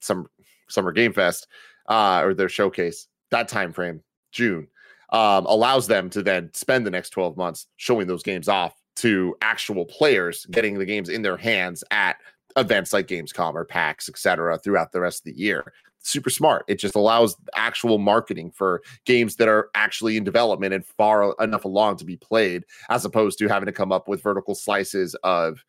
some 0.00 0.26
Summer 0.68 0.92
Game 0.92 1.12
Fest 1.12 1.46
uh, 1.88 2.22
or 2.24 2.32
their 2.32 2.48
showcase. 2.48 3.08
That 3.30 3.48
time 3.48 3.74
frame, 3.74 4.02
June 4.32 4.68
um, 5.10 5.46
allows 5.46 5.86
them 5.86 6.10
to 6.10 6.22
then 6.22 6.50
spend 6.52 6.86
the 6.86 6.90
next 6.90 7.10
12 7.10 7.36
months 7.36 7.66
showing 7.76 8.06
those 8.06 8.22
games 8.22 8.48
off 8.48 8.74
to 8.96 9.36
actual 9.42 9.84
players, 9.86 10.46
getting 10.46 10.78
the 10.78 10.84
games 10.84 11.08
in 11.08 11.22
their 11.22 11.36
hands 11.36 11.84
at 11.90 12.16
events 12.56 12.92
like 12.92 13.06
Gamescom 13.06 13.54
or 13.54 13.64
PAX, 13.64 14.08
etc., 14.08 14.58
throughout 14.58 14.92
the 14.92 15.00
rest 15.00 15.20
of 15.20 15.32
the 15.32 15.40
year. 15.40 15.72
Super 16.00 16.30
smart. 16.30 16.64
It 16.68 16.78
just 16.78 16.94
allows 16.94 17.36
actual 17.54 17.98
marketing 17.98 18.50
for 18.50 18.82
games 19.04 19.36
that 19.36 19.48
are 19.48 19.70
actually 19.74 20.16
in 20.16 20.24
development 20.24 20.74
and 20.74 20.84
far 20.84 21.34
enough 21.40 21.64
along 21.64 21.96
to 21.98 22.04
be 22.04 22.16
played, 22.16 22.64
as 22.88 23.04
opposed 23.04 23.38
to 23.38 23.48
having 23.48 23.66
to 23.66 23.72
come 23.72 23.92
up 23.92 24.08
with 24.08 24.22
vertical 24.22 24.54
slices 24.54 25.14
of 25.22 25.64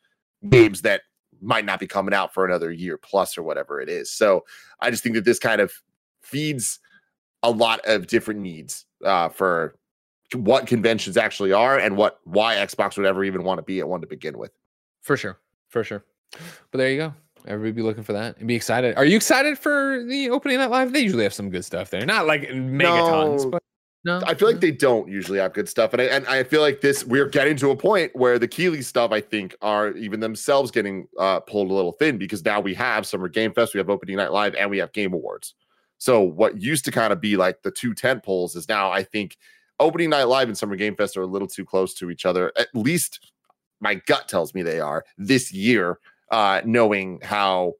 games 0.50 0.82
that 0.82 1.02
might 1.42 1.66
not 1.66 1.80
be 1.80 1.88
coming 1.88 2.14
out 2.14 2.34
for 2.34 2.46
another 2.46 2.72
year 2.72 2.98
plus 2.98 3.38
or 3.38 3.44
whatever 3.44 3.80
it 3.80 3.90
is. 3.90 4.12
So 4.12 4.44
I 4.80 4.92
just 4.92 5.04
think 5.04 5.16
that 5.16 5.26
this 5.26 5.40
kind 5.40 5.62
of 5.62 5.72
feeds 6.22 6.80
a 7.44 7.52
lot 7.52 7.80
of 7.86 8.08
different 8.08 8.40
needs 8.40 8.86
uh, 9.04 9.30
for 9.30 9.76
what 10.34 10.68
conventions 10.68 11.18
actually 11.18 11.52
are 11.52 11.80
and 11.80 11.98
what 11.98 12.20
why 12.24 12.56
Xbox 12.56 12.98
would 12.98 13.06
ever 13.06 13.24
even 13.24 13.44
want 13.44 13.58
to 13.58 13.64
be 13.64 13.80
at 13.80 13.88
one 13.88 14.02
to 14.02 14.08
begin 14.08 14.38
with. 14.38 14.52
For 15.02 15.18
sure, 15.18 15.40
for 15.70 15.84
sure. 15.84 16.04
But 16.72 16.78
there 16.78 16.92
you 16.92 16.98
go. 16.98 17.14
Everybody 17.48 17.72
be 17.72 17.82
looking 17.82 18.04
for 18.04 18.14
that 18.14 18.38
and 18.38 18.48
be 18.48 18.56
excited. 18.56 18.96
Are 18.98 19.06
you 19.06 19.16
excited 19.16 19.58
for 19.58 20.04
the 20.08 20.30
opening 20.30 20.58
that 20.58 20.70
live? 20.70 20.92
They 20.94 21.00
usually 21.00 21.24
have 21.24 21.34
some 21.34 21.50
good 21.50 21.66
stuff 21.66 21.90
there. 21.90 22.06
Not 22.06 22.28
like 22.28 22.44
megatons, 22.50 23.44
no, 23.44 23.50
but 23.50 23.64
no. 24.06 24.22
I 24.26 24.34
feel 24.34 24.50
like 24.50 24.60
they 24.60 24.72
don't 24.72 25.10
usually 25.10 25.40
have 25.40 25.54
good 25.54 25.68
stuff. 25.68 25.94
And 25.94 26.02
I, 26.02 26.06
and 26.06 26.28
I 26.28 26.44
feel 26.44 26.62
like 26.62 26.82
this, 26.82 27.06
we're 27.06 27.28
getting 27.28 27.56
to 27.58 27.72
a 27.72 27.76
point 27.76 28.16
where 28.16 28.40
the 28.40 28.48
Keighley 28.48 28.82
stuff, 28.82 29.12
I 29.12 29.22
think, 29.22 29.56
are 29.62 29.92
even 29.92 30.20
themselves 30.20 30.70
getting 30.70 31.08
uh, 31.18 31.40
pulled 31.42 31.72
a 31.72 31.74
little 31.74 31.94
thin 31.94 32.18
because 32.18 32.44
now 32.44 32.60
we 32.60 32.74
have 32.76 33.08
Summer 33.08 33.30
Game 33.30 33.54
Fest, 33.54 33.74
we 33.74 33.80
have 33.80 33.90
Opening 33.90 34.18
Night 34.18 34.32
Live, 34.32 34.56
and 34.56 34.70
we 34.70 34.78
have 34.78 34.92
Game 34.94 35.14
Awards. 35.14 35.56
So 36.00 36.22
what 36.22 36.60
used 36.60 36.86
to 36.86 36.92
kind 36.92 37.14
of 37.14 37.22
be 37.22 37.38
like 37.38 37.62
the 37.62 37.72
two 37.72 37.94
tent 37.94 38.24
poles 38.24 38.56
is 38.56 38.68
now 38.68 38.92
I 38.92 39.04
think 39.04 39.38
opening 39.80 40.10
night 40.10 40.24
live 40.24 40.48
and 40.48 40.58
summer 40.58 40.76
game 40.76 40.96
fest 40.96 41.16
are 41.16 41.22
a 41.22 41.28
little 41.28 41.48
too 41.48 41.66
close 41.66 41.94
to 41.96 42.10
each 42.10 42.26
other. 42.26 42.52
At 42.58 42.70
least 42.74 43.32
my 43.80 43.96
gut 43.96 44.28
tells 44.28 44.54
me 44.54 44.64
they 44.64 44.80
are 44.80 45.06
this 45.18 45.54
year, 45.54 46.00
uh, 46.32 46.62
knowing 46.66 47.20
how 47.22 47.74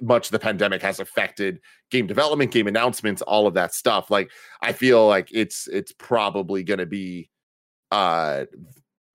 much 0.00 0.30
the 0.30 0.38
pandemic 0.38 0.82
has 0.82 1.00
affected 1.00 1.60
game 1.90 2.06
development, 2.06 2.50
game 2.50 2.66
announcements, 2.66 3.22
all 3.22 3.46
of 3.46 3.54
that 3.54 3.72
stuff. 3.74 4.10
Like 4.10 4.30
I 4.60 4.72
feel 4.72 5.06
like 5.06 5.28
it's 5.32 5.68
it's 5.68 5.92
probably 5.92 6.62
going 6.64 6.78
to 6.78 6.86
be 6.86 7.30
uh 7.90 8.44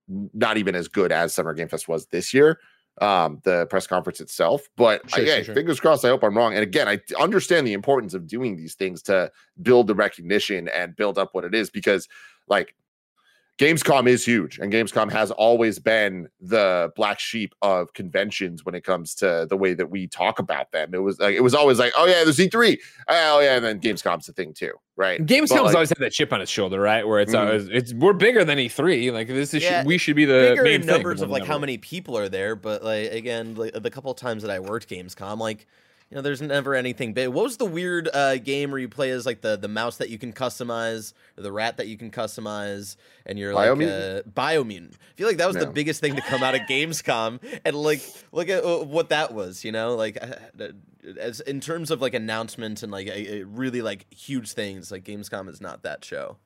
not 0.08 0.56
even 0.56 0.74
as 0.74 0.88
good 0.88 1.12
as 1.12 1.34
Summer 1.34 1.52
Game 1.52 1.68
Fest 1.68 1.88
was 1.88 2.06
this 2.06 2.32
year 2.32 2.58
um, 3.00 3.40
the 3.44 3.66
press 3.66 3.86
conference 3.86 4.20
itself. 4.20 4.68
But 4.76 5.08
sure, 5.10 5.26
sure, 5.26 5.44
sure. 5.44 5.54
fingers 5.54 5.80
crossed. 5.80 6.04
I 6.04 6.08
hope 6.08 6.22
I'm 6.22 6.36
wrong. 6.36 6.54
And 6.54 6.62
again, 6.62 6.88
I 6.88 7.00
understand 7.20 7.66
the 7.66 7.72
importance 7.72 8.14
of 8.14 8.26
doing 8.26 8.56
these 8.56 8.74
things 8.74 9.02
to 9.02 9.30
build 9.62 9.86
the 9.86 9.94
recognition 9.94 10.68
and 10.68 10.96
build 10.96 11.18
up 11.18 11.30
what 11.32 11.44
it 11.44 11.54
is 11.54 11.70
because, 11.70 12.08
like, 12.48 12.74
Gamescom 13.58 14.06
is 14.06 14.24
huge, 14.24 14.60
and 14.60 14.72
Gamescom 14.72 15.10
has 15.10 15.32
always 15.32 15.80
been 15.80 16.28
the 16.40 16.92
black 16.94 17.18
sheep 17.18 17.56
of 17.60 17.92
conventions 17.92 18.64
when 18.64 18.76
it 18.76 18.84
comes 18.84 19.16
to 19.16 19.48
the 19.50 19.56
way 19.56 19.74
that 19.74 19.90
we 19.90 20.06
talk 20.06 20.38
about 20.38 20.70
them. 20.70 20.94
It 20.94 21.02
was 21.02 21.18
like 21.18 21.34
it 21.34 21.42
was 21.42 21.56
always 21.56 21.80
like, 21.80 21.92
oh 21.96 22.06
yeah, 22.06 22.22
there's 22.22 22.36
E3, 22.36 22.78
oh 23.08 23.40
yeah, 23.40 23.56
and 23.56 23.64
then 23.64 23.80
Gamescom's 23.80 24.26
the 24.26 24.32
thing 24.32 24.54
too, 24.54 24.72
right? 24.94 25.20
Gamescom's 25.26 25.50
like, 25.50 25.74
always 25.74 25.88
had 25.88 25.98
that 25.98 26.12
chip 26.12 26.32
on 26.32 26.40
its 26.40 26.52
shoulder, 26.52 26.80
right? 26.80 27.06
Where 27.06 27.18
it's 27.18 27.32
mm-hmm. 27.32 27.48
always 27.48 27.68
it's 27.68 27.92
we're 27.94 28.12
bigger 28.12 28.44
than 28.44 28.58
E3. 28.58 29.12
Like 29.12 29.26
this 29.26 29.52
is 29.52 29.64
yeah, 29.64 29.84
we 29.84 29.98
should 29.98 30.14
be 30.14 30.24
the 30.24 30.50
bigger 30.50 30.62
main 30.62 30.86
numbers 30.86 31.20
of 31.20 31.28
like 31.28 31.44
how 31.44 31.58
many 31.58 31.78
people 31.78 32.16
are 32.16 32.28
there, 32.28 32.54
but 32.54 32.84
like 32.84 33.10
again, 33.10 33.56
like 33.56 33.72
the 33.72 33.90
couple 33.90 34.14
times 34.14 34.42
that 34.42 34.52
I 34.52 34.60
worked 34.60 34.88
Gamescom, 34.88 35.38
like 35.38 35.66
you 36.10 36.14
know, 36.14 36.22
there's 36.22 36.40
never 36.40 36.74
anything 36.74 37.12
big. 37.12 37.28
What 37.28 37.44
was 37.44 37.58
the 37.58 37.66
weird 37.66 38.08
uh, 38.12 38.38
game 38.38 38.70
where 38.70 38.80
you 38.80 38.88
play 38.88 39.10
as 39.10 39.26
like 39.26 39.42
the 39.42 39.56
the 39.56 39.68
mouse 39.68 39.98
that 39.98 40.08
you 40.08 40.18
can 40.18 40.32
customize, 40.32 41.12
or 41.36 41.42
the 41.42 41.52
rat 41.52 41.76
that 41.76 41.86
you 41.86 41.98
can 41.98 42.10
customize, 42.10 42.96
and 43.26 43.38
you're 43.38 43.52
like 43.54 43.68
Biomutant? 43.68 44.18
uh, 44.18 44.22
biomutant? 44.22 44.94
I 44.94 45.14
feel 45.16 45.26
like 45.26 45.36
that 45.36 45.46
was 45.48 45.56
the 45.56 45.66
biggest 45.66 46.00
thing 46.00 46.16
to 46.16 46.22
come 46.22 46.42
out 46.42 46.54
of 46.54 46.60
Gamescom, 46.68 47.40
and 47.64 47.76
like 47.76 48.00
look 48.32 48.48
at 48.48 48.64
uh, 48.64 48.78
what 48.84 49.10
that 49.10 49.34
was. 49.34 49.64
You 49.64 49.72
know, 49.72 49.96
like 49.96 50.16
uh, 50.20 50.68
as 51.18 51.40
in 51.40 51.60
terms 51.60 51.90
of 51.90 52.00
like 52.00 52.14
announcements 52.14 52.82
and 52.82 52.90
like 52.90 53.06
a, 53.08 53.40
a 53.40 53.42
really 53.44 53.82
like 53.82 54.06
huge 54.12 54.52
things. 54.52 54.90
Like 54.90 55.04
Gamescom 55.04 55.48
is 55.48 55.60
not 55.60 55.82
that 55.82 56.04
show. 56.06 56.38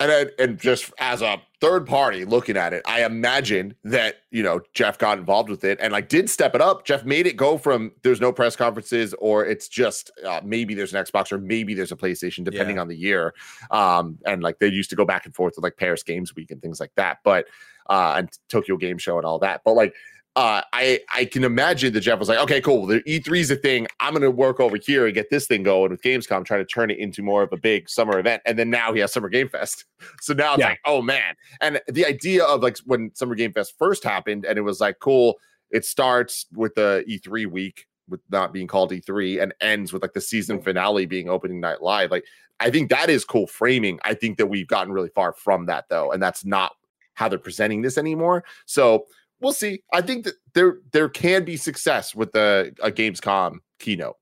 And 0.00 0.10
I, 0.10 0.26
and 0.42 0.58
just 0.58 0.92
as 0.98 1.22
a 1.22 1.40
third 1.60 1.86
party 1.86 2.24
looking 2.24 2.56
at 2.56 2.72
it, 2.72 2.82
I 2.86 3.04
imagine 3.04 3.74
that 3.84 4.16
you 4.32 4.42
know 4.42 4.60
Geoff 4.74 4.98
got 4.98 5.18
involved 5.18 5.48
with 5.48 5.62
it 5.64 5.78
and 5.80 5.92
like 5.92 6.08
did 6.08 6.28
step 6.28 6.54
it 6.56 6.60
up. 6.60 6.84
Geoff 6.84 7.04
made 7.04 7.26
it 7.26 7.36
go 7.36 7.56
from 7.56 7.92
there's 8.02 8.20
no 8.20 8.32
press 8.32 8.56
conferences 8.56 9.14
or 9.20 9.44
it's 9.46 9.68
just 9.68 10.10
uh, 10.26 10.40
maybe 10.42 10.74
there's 10.74 10.92
an 10.92 11.04
Xbox 11.04 11.30
or 11.30 11.38
maybe 11.38 11.74
there's 11.74 11.92
a 11.92 11.96
PlayStation 11.96 12.42
depending 12.42 12.76
Yeah. 12.76 12.82
on 12.82 12.88
the 12.88 12.96
year. 12.96 13.32
Um, 13.70 14.18
and 14.26 14.42
like 14.42 14.58
they 14.58 14.66
used 14.68 14.90
to 14.90 14.96
go 14.96 15.04
back 15.04 15.24
and 15.24 15.34
forth 15.34 15.54
with 15.56 15.62
like 15.62 15.76
Paris 15.76 16.02
Games 16.02 16.34
Week 16.34 16.50
and 16.50 16.60
things 16.60 16.80
like 16.80 16.92
that. 16.96 17.18
But 17.22 17.46
uh, 17.88 18.14
and 18.16 18.28
Tokyo 18.48 18.76
Game 18.76 18.98
Show 18.98 19.18
and 19.18 19.26
all 19.26 19.38
that. 19.40 19.60
But 19.64 19.74
like 19.74 19.94
uh, 20.34 20.62
I 20.72 21.00
I 21.12 21.26
can 21.26 21.44
imagine 21.44 21.92
that 21.92 22.00
Geoff 22.00 22.18
was 22.18 22.28
like, 22.28 22.38
okay, 22.38 22.60
cool. 22.60 22.86
The 22.86 23.00
E3 23.02 23.38
is 23.40 23.50
a 23.50 23.56
thing. 23.56 23.86
I'm 24.00 24.12
going 24.14 24.22
to 24.22 24.30
work 24.30 24.60
over 24.60 24.76
here 24.78 25.04
and 25.04 25.14
get 25.14 25.28
this 25.30 25.46
thing 25.46 25.62
going 25.62 25.90
with 25.90 26.00
Gamescom, 26.02 26.44
trying 26.44 26.60
to 26.60 26.64
turn 26.64 26.90
it 26.90 26.98
into 26.98 27.22
more 27.22 27.42
of 27.42 27.52
a 27.52 27.58
big 27.58 27.88
summer 27.90 28.18
event. 28.18 28.42
And 28.46 28.58
then 28.58 28.70
now 28.70 28.94
he 28.94 29.00
has 29.00 29.12
Summer 29.12 29.28
Game 29.28 29.48
Fest. 29.48 29.84
So 30.20 30.32
now 30.34 30.54
it's 30.54 30.60
Yeah. 30.60 30.68
like, 30.70 30.80
oh 30.84 31.02
man. 31.02 31.34
And 31.60 31.80
the 31.88 32.04
idea 32.06 32.44
of 32.44 32.62
like 32.62 32.78
when 32.86 33.10
Summer 33.14 33.34
Game 33.34 33.52
Fest 33.52 33.74
first 33.78 34.02
happened, 34.04 34.44
and 34.44 34.58
it 34.58 34.62
was 34.62 34.80
like, 34.80 34.98
cool. 35.00 35.38
It 35.70 35.84
starts 35.84 36.46
with 36.54 36.74
the 36.74 37.04
E3 37.08 37.50
week 37.50 37.86
with 38.08 38.20
not 38.30 38.52
being 38.52 38.66
called 38.66 38.90
E3 38.92 39.42
and 39.42 39.54
ends 39.60 39.92
with 39.92 40.02
like 40.02 40.12
the 40.12 40.20
season 40.20 40.60
finale 40.60 41.06
being 41.06 41.28
opening 41.30 41.60
night 41.60 41.82
live. 41.82 42.10
Like, 42.10 42.24
I 42.60 42.70
think 42.70 42.90
that 42.90 43.08
is 43.10 43.24
cool 43.24 43.46
framing. 43.46 43.98
I 44.04 44.14
think 44.14 44.36
that 44.38 44.46
we've 44.46 44.66
gotten 44.66 44.92
really 44.92 45.08
far 45.14 45.32
from 45.32 45.66
that 45.66 45.86
though, 45.88 46.10
and 46.12 46.22
that's 46.22 46.44
not 46.44 46.72
how 47.14 47.28
they're 47.28 47.38
presenting 47.38 47.82
this 47.82 47.96
anymore. 47.98 48.44
So 48.66 49.06
we'll 49.42 49.52
see. 49.52 49.82
I 49.92 50.00
think 50.00 50.24
that 50.24 50.34
there 50.54 50.78
there 50.92 51.08
can 51.08 51.44
be 51.44 51.56
success 51.56 52.14
with 52.14 52.32
the 52.32 52.74
a 52.82 52.90
Gamescom 52.90 53.56
keynote. 53.78 54.16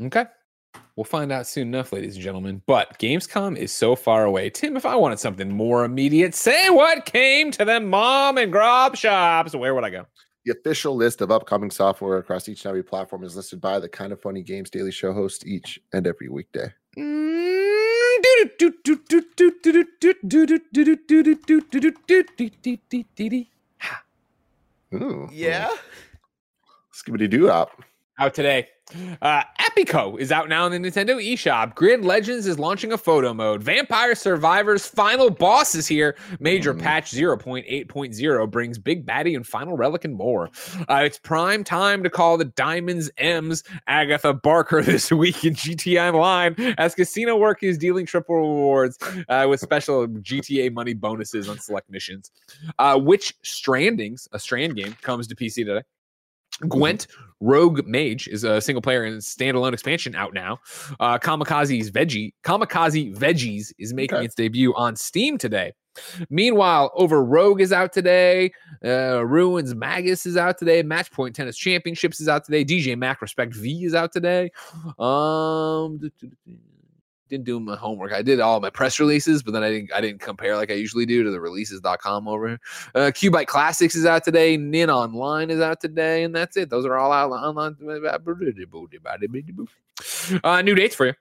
Okay. 0.00 0.26
We'll 0.94 1.04
find 1.04 1.30
out 1.30 1.46
soon 1.46 1.68
enough, 1.68 1.92
ladies 1.92 2.14
and 2.14 2.24
gentlemen. 2.24 2.62
But 2.66 2.98
Gamescom 2.98 3.56
is 3.56 3.70
so 3.70 3.96
far 3.96 4.24
away. 4.24 4.48
Tim, 4.48 4.76
if 4.76 4.86
I 4.86 4.96
wanted 4.96 5.18
something 5.18 5.50
more 5.50 5.84
immediate, 5.84 6.34
say 6.34 6.70
what 6.70 7.04
came 7.04 7.50
to 7.52 7.66
them 7.66 7.90
mom 7.90 8.38
and 8.38 8.50
grub 8.50 8.96
shops. 8.96 9.54
Where 9.54 9.74
would 9.74 9.84
I 9.84 9.90
go? 9.90 10.06
The 10.46 10.52
official 10.52 10.96
list 10.96 11.20
of 11.20 11.30
upcoming 11.30 11.70
software 11.70 12.18
across 12.18 12.48
each 12.48 12.64
and 12.64 12.70
every 12.70 12.82
platform 12.82 13.24
is 13.24 13.36
listed 13.36 13.60
by 13.60 13.78
the 13.78 13.88
kinda 13.88 14.16
funny 14.16 14.42
games 14.42 14.70
daily 14.70 14.92
show 14.92 15.12
host 15.12 15.46
each 15.46 15.78
and 15.92 16.06
every 16.06 16.28
weekday. 16.28 16.72
Mm, 16.96 18.16
Ooh, 24.96 25.28
Yeah. 25.32 25.68
Skibbity 26.94 27.28
doo 27.28 27.48
up. 27.48 27.70
Out 28.18 28.34
today. 28.34 28.68
Uh, 29.20 29.42
Epico 29.60 30.16
is 30.18 30.30
out 30.30 30.48
now 30.48 30.64
in 30.64 30.70
the 30.80 30.88
Nintendo 30.90 31.16
eShop. 31.20 31.74
Grid 31.74 32.04
Legends 32.04 32.46
is 32.46 32.56
launching 32.58 32.92
a 32.92 32.96
photo 32.98 33.34
mode. 33.34 33.60
Vampire 33.62 34.14
Survivors 34.14 34.86
final 34.86 35.28
boss 35.28 35.74
is 35.74 35.88
here. 35.88 36.16
Major 36.38 36.72
Mm. 36.72 36.80
patch 36.80 37.10
0.8.0 37.10 38.46
brings 38.50 38.78
Big 38.78 39.04
Baddie 39.04 39.34
and 39.34 39.44
Final 39.44 39.76
Relic 39.76 40.04
and 40.04 40.14
more. 40.14 40.50
Uh, 40.88 41.02
it's 41.04 41.18
prime 41.18 41.64
time 41.64 42.04
to 42.04 42.08
call 42.10 42.38
the 42.38 42.44
Diamonds 42.44 43.10
M's 43.18 43.64
Agatha 43.88 44.32
Barker 44.32 44.80
this 44.84 45.10
week 45.10 45.44
in 45.44 45.54
GTA 45.54 46.12
Online 46.14 46.54
as 46.78 46.94
Casino 46.94 47.36
Work 47.36 47.64
is 47.64 47.76
dealing 47.76 48.06
triple 48.06 48.36
rewards 48.36 48.98
uh, 49.28 49.46
with 49.48 49.60
special 49.60 50.06
GTA 50.06 50.72
money 50.72 50.94
bonuses 50.94 51.48
on 51.48 51.58
select 51.58 51.90
missions. 51.90 52.30
Uh, 52.78 52.98
which 52.98 53.34
Strandings, 53.42 54.28
a 54.32 54.38
Strand 54.38 54.76
game, 54.76 54.96
comes 55.02 55.26
to 55.26 55.34
PC 55.34 55.66
today. 55.66 55.82
Gwent 56.68 57.06
Rogue 57.40 57.86
Mage 57.86 58.28
is 58.28 58.44
a 58.44 58.60
single 58.62 58.80
player 58.80 59.04
and 59.04 59.20
standalone 59.20 59.72
expansion 59.74 60.14
out 60.14 60.32
now. 60.32 60.58
Uh, 61.00 61.18
Kamikaze's 61.18 61.90
Veggie 61.90 62.32
Kamikaze 62.44 63.14
Veggies 63.14 63.72
is 63.78 63.92
making 63.92 64.16
Okay. 64.16 64.24
its 64.24 64.34
debut 64.34 64.74
on 64.74 64.96
Steam 64.96 65.36
today. 65.36 65.74
Meanwhile, 66.30 66.92
Over 66.94 67.24
Rogue 67.24 67.60
is 67.60 67.72
out 67.72 67.92
today. 67.92 68.52
Uh, 68.84 69.24
Ruins 69.26 69.74
Magus 69.74 70.26
is 70.26 70.36
out 70.36 70.58
today. 70.58 70.82
Matchpoint 70.82 71.34
Tennis 71.34 71.56
Championships 71.56 72.20
is 72.20 72.28
out 72.28 72.44
today. 72.44 72.64
DJMAX 72.64 73.20
Respect 73.22 73.54
V 73.54 73.84
is 73.84 73.94
out 73.94 74.12
today. 74.12 74.50
Um, 74.98 76.10
didn't 77.28 77.44
do 77.44 77.58
my 77.60 77.76
homework. 77.76 78.12
I 78.12 78.22
did 78.22 78.40
all 78.40 78.60
my 78.60 78.70
press 78.70 79.00
releases, 79.00 79.42
but 79.42 79.52
then 79.52 79.62
I 79.62 79.70
didn't. 79.70 79.92
I 79.92 80.00
didn't 80.00 80.20
compare 80.20 80.56
like 80.56 80.70
I 80.70 80.74
usually 80.74 81.06
do 81.06 81.22
to 81.22 81.30
the 81.30 81.40
releases.com 81.40 82.28
over 82.28 82.48
here. 82.48 82.60
Uh, 82.94 83.10
Cubite 83.12 83.46
Classics 83.46 83.94
is 83.94 84.06
out 84.06 84.24
today. 84.24 84.56
Nin 84.56 84.90
Online 84.90 85.50
is 85.50 85.60
out 85.60 85.80
today, 85.80 86.24
and 86.24 86.34
that's 86.34 86.56
it. 86.56 86.70
Those 86.70 86.86
are 86.86 86.96
all 86.96 87.12
out 87.12 87.30
online. 87.30 87.76
Uh, 90.44 90.62
new 90.62 90.74
dates 90.74 90.94
for 90.94 91.06
you. 91.06 91.14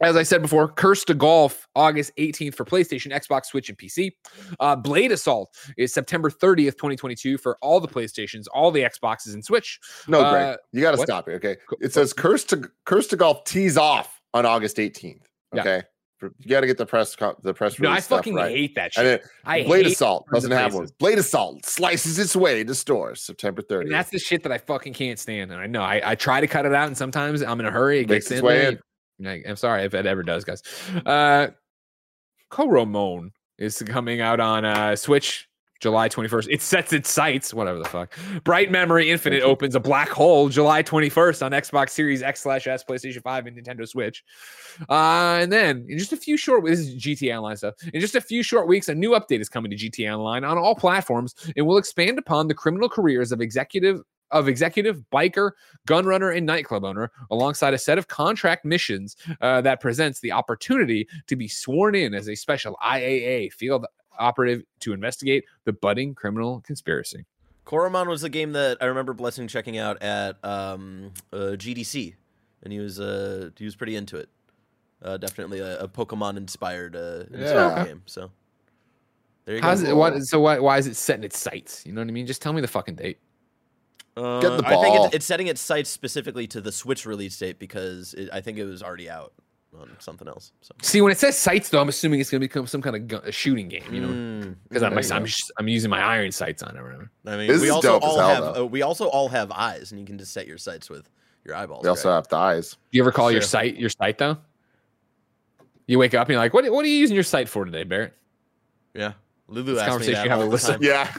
As 0.00 0.16
I 0.16 0.24
said 0.24 0.42
before, 0.42 0.66
Cursed 0.68 1.06
to 1.08 1.14
Golf, 1.14 1.68
August 1.76 2.10
18th 2.18 2.56
for 2.56 2.64
PlayStation, 2.64 3.12
Xbox, 3.12 3.46
Switch, 3.46 3.68
and 3.68 3.78
PC. 3.78 4.10
Uh, 4.58 4.74
Blade 4.74 5.12
Assault 5.12 5.54
is 5.76 5.92
September 5.94 6.28
30th, 6.28 6.72
2022 6.72 7.38
for 7.38 7.56
all 7.60 7.78
the 7.78 7.86
PlayStations, 7.86 8.46
all 8.52 8.72
the 8.72 8.80
Xboxes, 8.82 9.34
and 9.34 9.44
Switch. 9.44 9.78
No, 10.08 10.22
Uh, 10.22 10.30
Greg, 10.32 10.58
you 10.72 10.80
got 10.80 10.92
to 10.92 10.98
stop 10.98 11.26
here. 11.26 11.36
Okay, 11.36 11.56
it 11.80 11.92
says 11.92 12.12
curse 12.12 12.42
to 12.44 12.68
cursed 12.84 13.10
to 13.10 13.16
golf 13.16 13.44
tees 13.44 13.76
off 13.76 14.21
on 14.34 14.46
August 14.46 14.76
18th. 14.78 15.22
Okay, 15.56 15.82
For- 16.18 16.32
you 16.38 16.48
got 16.48 16.60
to 16.62 16.66
get 16.66 16.78
the 16.78 16.86
press 16.86 17.14
co- 17.14 17.36
the 17.42 17.52
press 17.52 17.78
No, 17.78 17.90
I 17.90 18.00
fucking 18.00 18.34
right. 18.34 18.50
hate 18.56 18.74
that 18.76 18.92
And 18.96 19.04
shit. 19.06 19.20
then 19.22 19.30
I 19.44 19.62
Blade 19.64 19.84
hate 19.86 19.92
Assault 19.92 20.26
doesn't 20.32 20.50
have 20.50 20.74
one. 20.74 20.88
Blade 20.98 21.18
Assault 21.18 21.66
slices 21.66 22.18
its 22.18 22.34
way 22.34 22.64
to 22.64 22.74
stores 22.74 23.22
September 23.22 23.60
30th. 23.62 23.80
And 23.82 23.92
that's 23.92 24.10
the 24.10 24.18
shit 24.18 24.42
that 24.44 24.52
I 24.52 24.58
fucking 24.58 24.94
can't 24.94 25.18
stand. 25.18 25.52
And 25.52 25.60
I 25.60 25.66
know 25.66 25.82
I, 25.82 26.00
I 26.04 26.14
try 26.14 26.40
to 26.40 26.46
cut 26.46 26.64
it 26.64 26.72
out, 26.74 26.86
and 26.86 26.96
sometimes 26.96 27.42
I'm 27.42 27.60
in 27.60 27.66
a 27.66 27.70
hurry. 27.70 28.00
It 28.00 28.08
Makes 28.08 28.24
gets 28.26 28.30
its 28.32 28.40
in 28.40 28.46
way 28.46 28.58
there. 28.60 28.70
in. 29.20 29.26
I- 29.26 29.42
I'm 29.48 29.56
sorry 29.56 29.84
if 29.84 29.92
it 29.94 30.06
ever 30.06 30.22
does, 30.22 30.44
guys. 30.44 30.62
Uh, 31.04 31.48
Coromon 32.50 33.30
is 33.58 33.82
coming 33.86 34.20
out 34.20 34.40
on 34.40 34.64
uh, 34.64 34.96
Switch 34.96 35.48
July 35.82 36.08
21st. 36.08 36.46
It 36.48 36.62
sets 36.62 36.92
its 36.92 37.10
sights, 37.10 37.52
whatever 37.52 37.78
the 37.78 37.84
fuck. 37.84 38.16
Bright 38.44 38.70
Memory 38.70 39.10
Infinite 39.10 39.42
opens 39.42 39.74
a 39.74 39.80
black 39.80 40.08
hole 40.08 40.48
July 40.48 40.80
21st 40.80 41.44
on 41.44 41.50
Xbox 41.50 41.90
Series 41.90 42.22
X 42.22 42.40
slash 42.40 42.68
S, 42.68 42.84
PlayStation 42.84 43.20
5, 43.20 43.46
and 43.46 43.56
Nintendo 43.56 43.86
Switch. 43.86 44.24
Uh, 44.88 45.38
and 45.40 45.50
then 45.50 45.84
in 45.88 45.98
just 45.98 46.12
a 46.12 46.16
few 46.16 46.36
short 46.36 46.62
weeks, 46.62 46.78
this 46.78 46.86
is 46.86 47.02
GTA 47.02 47.36
Online 47.36 47.56
stuff. 47.56 47.74
In 47.92 48.00
just 48.00 48.14
a 48.14 48.20
few 48.20 48.44
short 48.44 48.68
weeks, 48.68 48.88
a 48.88 48.94
new 48.94 49.10
update 49.10 49.40
is 49.40 49.48
coming 49.48 49.72
to 49.72 49.76
GTA 49.76 50.16
Online 50.16 50.44
on 50.44 50.56
all 50.56 50.76
platforms 50.76 51.34
and 51.56 51.66
will 51.66 51.78
expand 51.78 52.16
upon 52.16 52.46
the 52.46 52.54
criminal 52.54 52.88
careers 52.88 53.32
of 53.32 53.40
executive 53.40 54.00
of 54.30 54.48
executive, 54.48 55.02
biker, 55.12 55.50
gun 55.84 56.06
runner, 56.06 56.30
and 56.30 56.46
nightclub 56.46 56.84
owner, 56.84 57.12
alongside 57.30 57.74
a 57.74 57.78
set 57.78 57.98
of 57.98 58.08
contract 58.08 58.64
missions 58.64 59.14
uh, 59.42 59.60
that 59.60 59.78
presents 59.78 60.20
the 60.20 60.32
opportunity 60.32 61.06
to 61.26 61.36
be 61.36 61.46
sworn 61.46 61.94
in 61.94 62.14
as 62.14 62.30
a 62.30 62.34
special 62.34 62.74
IAA 62.82 63.52
field 63.52 63.84
operative 64.18 64.62
to 64.80 64.92
investigate 64.92 65.44
the 65.64 65.72
budding 65.72 66.14
criminal 66.14 66.60
conspiracy. 66.60 67.24
Coromon 67.66 68.08
was 68.08 68.22
the 68.22 68.28
game 68.28 68.52
that 68.52 68.78
I 68.80 68.86
remember 68.86 69.12
Blessing 69.14 69.46
checking 69.48 69.78
out 69.78 70.02
at 70.02 70.44
um, 70.44 71.12
uh, 71.32 71.54
GDC, 71.56 72.14
and 72.62 72.72
he 72.72 72.80
was 72.80 72.98
uh, 72.98 73.50
he 73.56 73.64
was 73.64 73.76
pretty 73.76 73.94
into 73.96 74.16
it. 74.16 74.28
Uh, 75.00 75.16
definitely 75.16 75.60
a, 75.60 75.80
a 75.80 75.88
Pokemon 75.88 76.36
inspired 76.36 76.96
uh, 76.96 77.24
inspired 77.32 77.76
Yeah. 77.76 77.84
game. 77.84 78.02
So 78.06 78.30
there 79.44 79.56
you 79.56 79.62
How's 79.62 79.82
go. 79.82 79.90
it? 79.90 79.96
What? 79.96 80.22
So 80.24 80.40
why? 80.40 80.58
Why 80.58 80.78
is 80.78 80.86
it 80.86 80.96
setting 80.96 81.24
its 81.24 81.38
sights? 81.38 81.84
You 81.86 81.92
know 81.92 82.00
what 82.00 82.08
I 82.08 82.12
mean? 82.12 82.26
Just 82.26 82.42
tell 82.42 82.52
me 82.52 82.60
the 82.60 82.68
fucking 82.68 82.96
date. 82.96 83.18
Uh, 84.16 84.40
Get 84.40 84.56
the 84.56 84.62
ball. 84.62 84.78
I 84.78 84.82
think 84.82 85.04
it's, 85.06 85.14
it's 85.16 85.26
setting 85.26 85.46
its 85.46 85.60
sights 85.60 85.88
specifically 85.88 86.46
to 86.48 86.60
the 86.60 86.70
Switch 86.70 87.06
release 87.06 87.38
date 87.38 87.58
because 87.58 88.12
it, 88.14 88.28
I 88.32 88.40
think 88.40 88.58
it 88.58 88.64
was 88.64 88.82
already 88.82 89.08
out 89.08 89.32
on 89.78 89.96
something 89.98 90.28
else. 90.28 90.52
So. 90.60 90.74
See, 90.82 91.00
when 91.00 91.10
it 91.12 91.18
says 91.18 91.36
sights, 91.38 91.68
though, 91.70 91.80
I'm 91.80 91.88
assuming 91.88 92.20
it's 92.20 92.30
going 92.30 92.40
to 92.40 92.44
become 92.46 92.66
some 92.66 92.82
kind 92.82 92.94
of 92.96 93.08
gun, 93.08 93.22
a 93.24 93.32
shooting 93.32 93.68
game. 93.68 93.84
You 93.92 94.00
know, 94.02 94.08
Mm, 94.08 94.56
because 94.68 94.82
I'm, 94.82 94.96
I'm, 95.22 95.26
I'm 95.58 95.68
using 95.68 95.90
my 95.90 96.00
iron 96.00 96.30
sights 96.32 96.62
on 96.62 96.76
it. 96.76 96.80
Remember? 96.80 97.10
I 97.26 97.36
mean, 97.36 97.46
This 97.48 97.60
we 97.62 97.68
is 97.68 97.72
also 97.72 97.88
dope 97.92 98.04
as 98.04 98.10
all 98.10 98.18
hell, 98.18 98.44
have 98.46 98.56
uh, 98.58 98.66
we 98.66 98.82
also 98.82 99.06
all 99.08 99.28
have 99.28 99.50
eyes, 99.50 99.90
and 99.92 100.00
you 100.00 100.06
can 100.06 100.18
just 100.18 100.32
set 100.32 100.46
your 100.46 100.58
sights 100.58 100.90
with 100.90 101.08
your 101.44 101.54
eyeballs. 101.54 101.82
We 101.84 101.88
also 101.88 102.08
right? 102.10 102.16
have 102.16 102.28
the 102.28 102.36
eyes. 102.36 102.72
Do 102.72 102.78
you 102.98 103.02
ever 103.02 103.12
call 103.12 103.30
your 103.32 103.40
Sure. 103.40 103.48
sight 103.48 103.76
your 103.76 103.90
sight 103.90 104.18
though? 104.18 104.36
You 105.86 105.98
wake 105.98 106.14
up 106.14 106.28
and 106.28 106.34
you're 106.34 106.38
like, 106.40 106.54
what? 106.54 106.70
What 106.70 106.84
are 106.84 106.88
you 106.88 106.96
using 106.96 107.14
your 107.14 107.24
sight 107.24 107.48
for 107.48 107.64
today, 107.64 107.84
Barrett? 107.84 108.14
yeah. 108.94 109.12
Lulu 109.52 109.74
This 109.74 109.82
asked 109.82 110.00
me 110.00 110.06
conversation 110.06 110.14
that 110.14 110.24
you 110.24 110.30
have 110.30 110.40
all 110.40 110.46
a 110.46 110.50
the 110.50 110.58
time. 110.58 110.78
Yeah, 110.82 111.14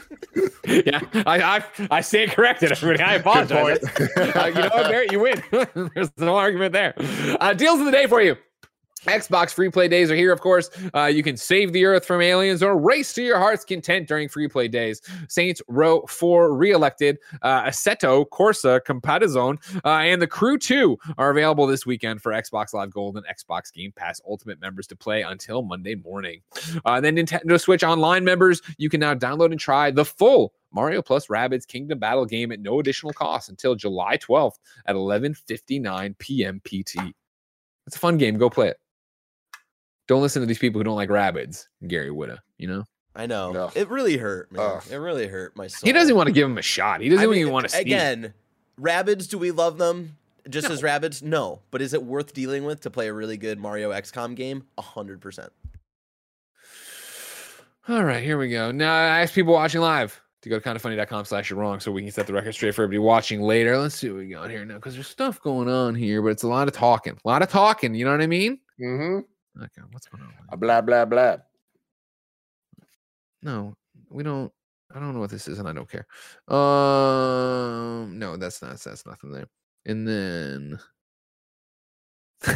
yeah, 1.14 1.22
I 1.26 1.58
I, 1.58 1.64
I 1.90 2.00
stand 2.00 2.32
corrected, 2.32 2.72
everybody. 2.72 3.02
I 3.02 3.14
apologize. 3.14 3.78
Uh, 3.82 4.46
you 4.46 4.54
know 4.54 4.70
what, 4.72 4.90
Barrett? 4.90 5.12
You 5.12 5.20
win. 5.20 5.42
There's 5.94 6.10
no 6.18 6.36
argument 6.36 6.72
there. 6.72 6.94
Uh, 7.40 7.54
deals 7.54 7.80
of 7.80 7.86
the 7.86 7.92
day 7.92 8.06
for 8.06 8.20
you. 8.20 8.36
Xbox 9.04 9.52
free 9.52 9.70
play 9.70 9.88
days 9.88 10.10
are 10.10 10.16
here, 10.16 10.32
of 10.32 10.40
course. 10.40 10.70
Uh, 10.94 11.04
you 11.06 11.22
can 11.22 11.36
save 11.36 11.72
the 11.72 11.84
earth 11.84 12.04
from 12.04 12.20
aliens 12.20 12.62
or 12.62 12.78
race 12.78 13.12
to 13.14 13.22
your 13.22 13.38
heart's 13.38 13.64
content 13.64 14.08
during 14.08 14.28
free 14.28 14.48
play 14.48 14.68
days. 14.68 15.00
Saints 15.28 15.60
Row 15.68 16.02
4 16.08 16.54
re-elected, 16.54 17.18
uh, 17.42 17.64
Assetto, 17.64 18.24
Corsa, 18.28 18.80
Competizione, 18.80 19.58
uh, 19.84 19.88
and 19.88 20.20
The 20.20 20.26
Crew 20.26 20.58
2 20.58 20.96
are 21.18 21.30
available 21.30 21.66
this 21.66 21.86
weekend 21.86 22.22
for 22.22 22.32
Xbox 22.32 22.72
Live 22.72 22.90
Gold 22.90 23.16
and 23.16 23.26
Xbox 23.26 23.72
Game 23.72 23.92
Pass 23.92 24.20
Ultimate 24.26 24.60
members 24.60 24.86
to 24.88 24.96
play 24.96 25.22
until 25.22 25.62
Monday 25.62 25.94
morning. 25.94 26.40
Uh, 26.84 27.00
then 27.00 27.16
Nintendo 27.16 27.60
Switch 27.60 27.84
Online 27.84 28.24
members, 28.24 28.62
you 28.78 28.88
can 28.88 29.00
now 29.00 29.14
download 29.14 29.50
and 29.50 29.60
try 29.60 29.90
the 29.90 30.04
full 30.04 30.54
Mario 30.72 31.00
Plus 31.02 31.28
Rabbids 31.28 31.66
Kingdom 31.66 31.98
Battle 31.98 32.26
game 32.26 32.50
at 32.52 32.60
no 32.60 32.80
additional 32.80 33.12
cost 33.12 33.48
until 33.48 33.74
July 33.74 34.16
12th 34.16 34.58
at 34.86 34.96
11:59 34.96 36.18
p.m. 36.18 36.60
PT. 36.64 37.14
It's 37.86 37.96
a 37.96 37.98
fun 37.98 38.18
game. 38.18 38.36
Go 38.38 38.50
play 38.50 38.68
it. 38.68 38.78
Don't 40.06 40.22
listen 40.22 40.40
to 40.42 40.46
these 40.46 40.58
people 40.58 40.78
who 40.80 40.84
don't 40.84 40.96
like 40.96 41.10
rabbits. 41.10 41.68
Gary 41.86 42.10
Whitta, 42.10 42.38
you 42.58 42.68
know? 42.68 42.84
I 43.16 43.26
know. 43.26 43.52
No. 43.52 43.70
It 43.74 43.88
really 43.88 44.16
hurt, 44.16 44.50
man. 44.52 44.62
Ugh. 44.62 44.82
It 44.90 44.96
really 44.96 45.26
hurt 45.28 45.56
my 45.56 45.68
soul. 45.68 45.86
He 45.86 45.92
doesn't 45.92 46.14
want 46.16 46.26
to 46.26 46.32
give 46.32 46.46
him 46.48 46.58
a 46.58 46.62
shot. 46.62 47.00
He 47.00 47.08
doesn't 47.08 47.24
I 47.24 47.26
mean, 47.30 47.40
even 47.40 47.52
want 47.52 47.64
to 47.66 47.70
see. 47.74 47.80
Again, 47.80 48.34
rabbits, 48.76 49.26
do 49.28 49.38
we 49.38 49.50
love 49.52 49.78
them 49.78 50.16
just 50.48 50.68
No. 50.68 50.74
as 50.74 50.82
rabbits? 50.82 51.22
No. 51.22 51.60
But 51.70 51.80
is 51.80 51.94
it 51.94 52.02
worth 52.02 52.34
dealing 52.34 52.64
with 52.64 52.80
to 52.82 52.90
play 52.90 53.06
a 53.08 53.12
really 53.12 53.36
good 53.36 53.58
Mario 53.58 53.92
XCOM 53.92 54.34
game? 54.34 54.64
A 54.76 54.82
hundred 54.82 55.20
percent. 55.20 55.52
All 57.88 58.02
right, 58.02 58.22
here 58.22 58.38
we 58.38 58.48
go. 58.48 58.72
Now 58.72 58.92
I 58.94 59.20
ask 59.20 59.34
people 59.34 59.52
watching 59.52 59.80
live 59.82 60.20
to 60.42 60.48
go 60.48 60.58
to 60.58 60.68
kindafunny.com 60.68 61.24
slash 61.26 61.50
you're 61.50 61.58
wrong 61.58 61.80
so 61.80 61.92
we 61.92 62.02
can 62.02 62.10
set 62.10 62.26
the 62.26 62.32
record 62.32 62.52
straight 62.54 62.74
for 62.74 62.82
everybody 62.82 62.98
watching 62.98 63.42
later. 63.42 63.78
Let's 63.78 63.94
see 63.94 64.08
what 64.08 64.18
we 64.18 64.28
got 64.28 64.50
here 64.50 64.64
now 64.64 64.74
because 64.76 64.94
there's 64.94 65.06
stuff 65.06 65.40
going 65.40 65.68
on 65.68 65.94
here, 65.94 66.22
but 66.22 66.28
it's 66.28 66.42
a 66.42 66.48
lot 66.48 66.66
of 66.66 66.74
talking. 66.74 67.18
A 67.24 67.28
lot 67.28 67.42
of 67.42 67.50
talking, 67.50 67.94
you 67.94 68.04
know 68.06 68.10
what 68.10 68.22
I 68.22 68.26
mean? 68.26 68.58
Mm-hmm. 68.80 69.20
Okay, 69.56 69.82
what's 69.92 70.06
going 70.06 70.22
on? 70.24 70.32
Uh, 70.52 70.56
Blah 70.56 70.80
blah 70.80 71.04
blah. 71.04 71.36
No, 73.42 73.76
we 74.10 74.22
don't. 74.22 74.52
I 74.94 74.98
don't 75.00 75.12
know 75.14 75.20
what 75.20 75.30
this 75.30 75.48
is, 75.48 75.58
and 75.58 75.68
I 75.68 75.72
don't 75.72 75.88
care. 75.90 76.06
Um, 76.48 78.18
no, 78.18 78.36
that's 78.36 78.62
not. 78.62 78.78
That's 78.80 79.06
nothing 79.06 79.32
there. 79.32 79.48
And 79.86 80.06
then, 80.08 80.78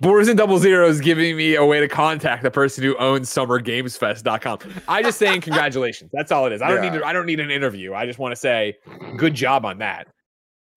Boars 0.00 0.28
and 0.28 0.36
Double 0.38 0.58
Zero 0.58 0.88
is 0.88 1.00
giving 1.00 1.36
me 1.36 1.54
a 1.56 1.64
way 1.64 1.80
to 1.80 1.88
contact 1.88 2.42
the 2.42 2.50
person 2.50 2.84
who 2.84 2.96
owns 2.96 3.28
SummerGamesFest.com. 3.30 4.58
I 4.88 5.02
just 5.02 5.18
saying 5.18 5.40
congratulations. 5.42 6.10
That's 6.12 6.32
all 6.32 6.46
it 6.46 6.52
is. 6.52 6.62
I 6.62 6.70
don't 6.70 6.82
need. 6.82 6.98
To, 6.98 7.04
I 7.04 7.12
don't 7.12 7.26
need 7.26 7.40
an 7.40 7.50
interview. 7.50 7.94
I 7.94 8.06
just 8.06 8.18
want 8.18 8.32
to 8.32 8.36
say 8.36 8.76
good 9.16 9.34
job 9.34 9.64
on 9.64 9.78
that. 9.78 10.08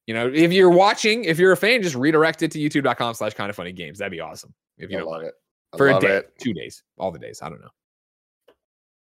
You 0.08 0.14
know, 0.14 0.28
if 0.28 0.52
you're 0.52 0.72
watching, 0.72 1.24
if 1.24 1.40
you're 1.40 1.52
a 1.54 1.58
fan, 1.58 1.82
just 1.82 1.96
redirect 1.96 2.42
it 2.42 2.52
to 2.52 2.60
YouTube.com/slash 2.60 3.34
Kinda 3.34 3.54
Funny 3.54 3.72
Games. 3.72 4.00
That'd 4.00 4.12
be 4.12 4.20
awesome. 4.20 4.54
If 4.78 4.90
you 4.92 4.98
I 4.98 5.00
don't 5.02 5.10
love 5.10 5.22
it. 5.24 5.34
I 5.74 5.78
for 5.78 5.88
a 5.90 6.00
day, 6.00 6.18
it. 6.18 6.34
two 6.40 6.54
days, 6.54 6.84
all 6.98 7.12
the 7.12 7.20
days. 7.20 7.42
I 7.42 7.50
don't 7.50 7.62
know. 7.62 7.70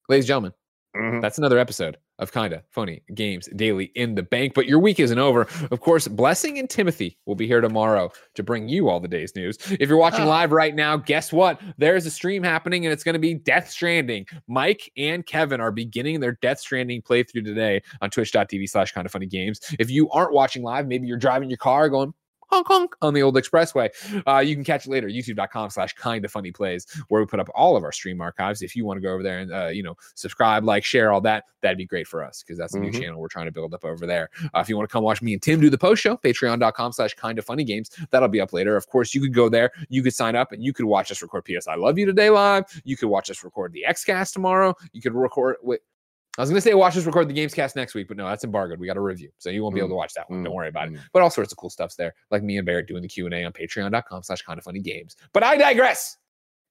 Ladies 0.09 0.25
and 0.25 0.27
gentlemen. 0.27 0.53
Mhm. 0.95 1.21
That's 1.21 1.37
another 1.37 1.59
episode 1.59 1.97
of 2.17 2.31
Kinda 2.31 2.63
Funny 2.71 3.03
Games 3.13 3.47
Daily 3.55 3.91
in 3.93 4.15
the 4.15 4.23
Bank. 4.23 4.53
But 4.55 4.65
your 4.65 4.79
week 4.79 4.99
isn't 4.99 5.19
over. 5.19 5.41
Of 5.69 5.79
course, 5.79 6.07
Blessing 6.07 6.57
and 6.57 6.67
Timothy 6.67 7.19
will 7.27 7.35
be 7.35 7.45
here 7.45 7.61
tomorrow 7.61 8.11
to 8.33 8.41
bring 8.41 8.67
you 8.67 8.89
all 8.89 8.99
the 8.99 9.07
day's 9.07 9.35
news. 9.35 9.57
If 9.79 9.89
you're 9.89 9.97
watching 9.99 10.21
Ah. 10.21 10.29
live 10.29 10.51
right 10.51 10.73
now, 10.73 10.97
guess 10.97 11.31
what? 11.31 11.61
There's 11.77 12.07
a 12.07 12.09
stream 12.09 12.41
happening 12.41 12.85
and 12.85 12.91
it's 12.93 13.03
going 13.03 13.13
to 13.13 13.19
be 13.19 13.35
Death 13.35 13.69
Stranding. 13.69 14.25
Mike 14.47 14.89
and 14.97 15.23
Kevin 15.25 15.61
are 15.61 15.71
beginning 15.71 16.19
their 16.19 16.31
Death 16.41 16.59
Stranding 16.59 17.03
playthrough 17.03 17.45
today 17.45 17.81
on 18.01 18.09
twitch.tv 18.09 18.67
slash 18.67 18.91
kinda 18.93 19.09
funny 19.09 19.27
games. 19.27 19.59
If 19.77 19.91
you 19.91 20.09
aren't 20.09 20.33
watching 20.33 20.63
live, 20.63 20.87
maybe 20.87 21.05
you're 21.05 21.17
driving 21.17 21.49
your 21.49 21.57
car 21.57 21.89
going, 21.89 22.13
honk 22.49 22.67
honk 22.67 22.95
on 23.01 23.13
the 23.13 23.21
old 23.21 23.35
expressway. 23.35 23.89
Uh, 24.27 24.39
you 24.39 24.55
can 24.55 24.63
catch 24.63 24.85
it 24.85 24.89
later, 24.89 25.07
youtube.com 25.07 25.69
slash 25.69 25.93
kinda 25.95 26.27
funny 26.29 26.51
plays, 26.51 26.85
where 27.09 27.21
we 27.21 27.25
put 27.27 27.39
up 27.39 27.49
all 27.55 27.75
of 27.75 27.83
our 27.83 27.91
stream 27.91 28.21
archives. 28.21 28.61
If 28.61 28.75
you 28.75 28.85
want 28.85 28.97
to 28.97 29.01
go 29.01 29.13
over 29.13 29.23
there 29.23 29.39
and, 29.39 29.53
uh, 29.53 29.67
you 29.67 29.83
know, 29.83 29.95
subscribe, 30.15 30.63
like, 30.63 30.83
share, 30.83 31.11
all 31.11 31.21
that, 31.21 31.45
that'd 31.61 31.77
be 31.77 31.85
great 31.85 32.07
for 32.07 32.23
us 32.23 32.43
because 32.43 32.57
that's 32.57 32.73
a 32.75 32.79
new 32.79 32.91
Mhm. 32.91 33.01
channel 33.01 33.21
we're 33.21 33.27
trying 33.27 33.45
to 33.47 33.51
build 33.51 33.73
up 33.73 33.83
over 33.85 34.05
there. 34.05 34.29
Uh, 34.53 34.59
if 34.59 34.69
you 34.69 34.77
want 34.77 34.87
to 34.89 34.91
come 34.93 35.03
watch 35.03 35.21
me 35.21 35.33
and 35.33 35.41
Tim 35.41 35.59
do 35.59 35.69
the 35.69 35.77
post 35.77 36.01
show, 36.01 36.17
patreon.com 36.17 36.91
slash 36.93 37.13
kinda 37.15 37.41
funny 37.41 37.63
games, 37.63 37.89
that'll 38.11 38.27
be 38.29 38.41
up 38.41 38.53
later. 38.53 38.75
Of 38.75 38.87
course, 38.87 39.13
you 39.13 39.21
could 39.21 39.33
go 39.33 39.49
there, 39.49 39.71
you 39.89 40.01
could 40.03 40.13
sign 40.13 40.35
up, 40.35 40.51
and 40.51 40.63
you 40.63 40.73
could 40.73 40.85
watch 40.85 41.11
us 41.11 41.21
record 41.21 41.45
PS 41.45 41.67
I 41.67 41.75
Love 41.75 41.97
You 41.97 42.05
Today 42.05 42.29
live. 42.29 42.63
You 42.83 42.95
could 42.97 43.09
watch 43.09 43.29
us 43.29 43.43
record 43.43 43.73
the 43.73 43.85
Xcast 43.87 44.33
tomorrow. 44.33 44.75
You 44.93 45.01
could 45.01 45.13
record 45.13 45.57
with, 45.61 45.81
I 46.37 46.41
was 46.41 46.49
going 46.49 46.57
to 46.57 46.61
say 46.61 46.73
watch 46.75 46.95
us 46.95 47.05
record 47.05 47.27
the 47.27 47.33
games 47.33 47.53
cast 47.53 47.75
next 47.75 47.95
week, 47.95 48.07
but 48.07 48.15
no, 48.17 48.27
that's 48.27 48.43
embargoed. 48.43 48.79
We 48.79 48.85
got 48.87 48.97
a 48.97 49.01
review, 49.01 49.29
so 49.39 49.49
you 49.49 49.63
won't 49.63 49.73
be 49.73 49.81
able 49.81 49.89
to 49.89 49.95
watch 49.95 50.13
that 50.13 50.29
one. 50.29 50.43
Don't 50.43 50.53
Mm, 50.53 50.55
worry 50.55 50.69
about 50.69 50.89
it. 50.89 50.93
mm. 50.93 50.99
But 51.13 51.21
all 51.23 51.29
sorts 51.31 51.51
of 51.51 51.57
cool 51.57 51.69
stuff's 51.71 51.95
there, 51.95 52.13
like 52.29 52.43
me 52.43 52.57
and 52.57 52.65
Barrett 52.65 52.87
doing 52.87 53.01
the 53.01 53.07
Q 53.07 53.25
and 53.25 53.33
A 53.33 53.43
on 53.43 53.51
Patreon.com 53.53 54.21
slash 54.23 54.41
Kinda 54.43 54.61
Funny 54.61 54.79
Games. 54.79 55.15
But 55.33 55.43
I 55.43 55.57
digress. 55.57 56.17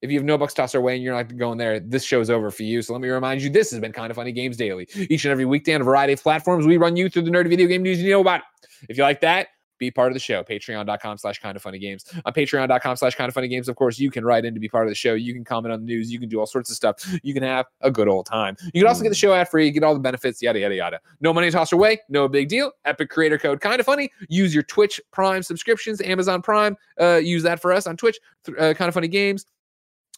If 0.02 0.10
you 0.10 0.18
have 0.18 0.24
no 0.26 0.36
bucks 0.38 0.52
tossed 0.54 0.74
our 0.74 0.80
way 0.82 0.94
and 0.94 1.02
you're 1.02 1.14
not 1.14 1.36
going 1.36 1.56
there, 1.58 1.80
this 1.80 2.04
show's 2.04 2.28
over 2.30 2.50
for 2.50 2.62
you. 2.62 2.82
So 2.82 2.92
let 2.92 3.00
me 3.02 3.08
remind 3.08 3.40
you, 3.42 3.48
this 3.50 3.70
has 3.70 3.80
been 3.80 3.92
Kinda 3.92 4.14
Funny 4.14 4.30
Games 4.30 4.56
Daily. 4.56 4.86
Each 4.94 5.24
and 5.24 5.32
every 5.32 5.46
weekday 5.46 5.74
on 5.74 5.80
a 5.80 5.84
variety 5.84 6.12
of 6.12 6.22
platforms, 6.22 6.66
we 6.66 6.76
run 6.76 6.96
you 6.96 7.08
through 7.08 7.22
the 7.22 7.30
nerdy 7.30 7.48
video 7.48 7.66
game 7.66 7.82
news 7.82 8.00
you 8.00 8.10
know 8.10 8.20
about. 8.20 8.42
If 8.88 8.96
you 8.98 9.02
like 9.04 9.20
that, 9.22 9.48
be 9.78 9.90
part 9.90 10.08
of 10.08 10.14
the 10.14 10.20
show. 10.20 10.42
Patreon.com 10.42 11.18
slash 11.18 11.40
kinda 11.40 11.58
funny 11.60 11.78
games. 11.78 12.04
On 12.24 12.32
patreon.com 12.32 12.96
slash 12.96 13.14
kinda 13.14 13.32
funny 13.32 13.48
games, 13.48 13.68
of 13.68 13.76
course, 13.76 13.98
you 13.98 14.10
can 14.10 14.24
write 14.24 14.44
in 14.44 14.54
to 14.54 14.60
be 14.60 14.68
part 14.68 14.86
of 14.86 14.90
the 14.90 14.94
show. 14.94 15.14
You 15.14 15.34
can 15.34 15.44
comment 15.44 15.72
on 15.72 15.80
the 15.80 15.86
news. 15.86 16.12
You 16.12 16.18
can 16.18 16.28
do 16.28 16.40
all 16.40 16.46
sorts 16.46 16.70
of 16.70 16.76
stuff. 16.76 16.96
You 17.22 17.34
can 17.34 17.42
have 17.42 17.66
a 17.80 17.90
good 17.90 18.08
old 18.08 18.26
time. 18.26 18.56
You 18.72 18.82
can 18.82 18.88
also 18.88 19.02
get 19.02 19.08
the 19.08 19.14
show 19.14 19.32
ad 19.32 19.48
free, 19.48 19.70
get 19.70 19.82
all 19.82 19.94
the 19.94 20.00
benefits, 20.00 20.42
yada, 20.42 20.58
yada, 20.58 20.74
yada. 20.74 21.00
No 21.20 21.32
money 21.32 21.50
tossed 21.50 21.72
away, 21.72 22.00
no 22.08 22.28
big 22.28 22.48
deal. 22.48 22.72
Epic 22.84 23.10
creator 23.10 23.38
code 23.38 23.60
kinda 23.60 23.82
funny. 23.84 24.10
Use 24.28 24.54
your 24.54 24.62
Twitch 24.64 25.00
Prime 25.12 25.42
subscriptions, 25.42 26.00
Amazon 26.00 26.42
Prime. 26.42 26.76
Uh, 27.00 27.16
use 27.16 27.42
that 27.42 27.60
for 27.60 27.72
us 27.72 27.86
on 27.86 27.96
Twitch, 27.96 28.18
uh, 28.58 28.74
kinda 28.76 28.92
funny 28.92 29.08
games 29.08 29.46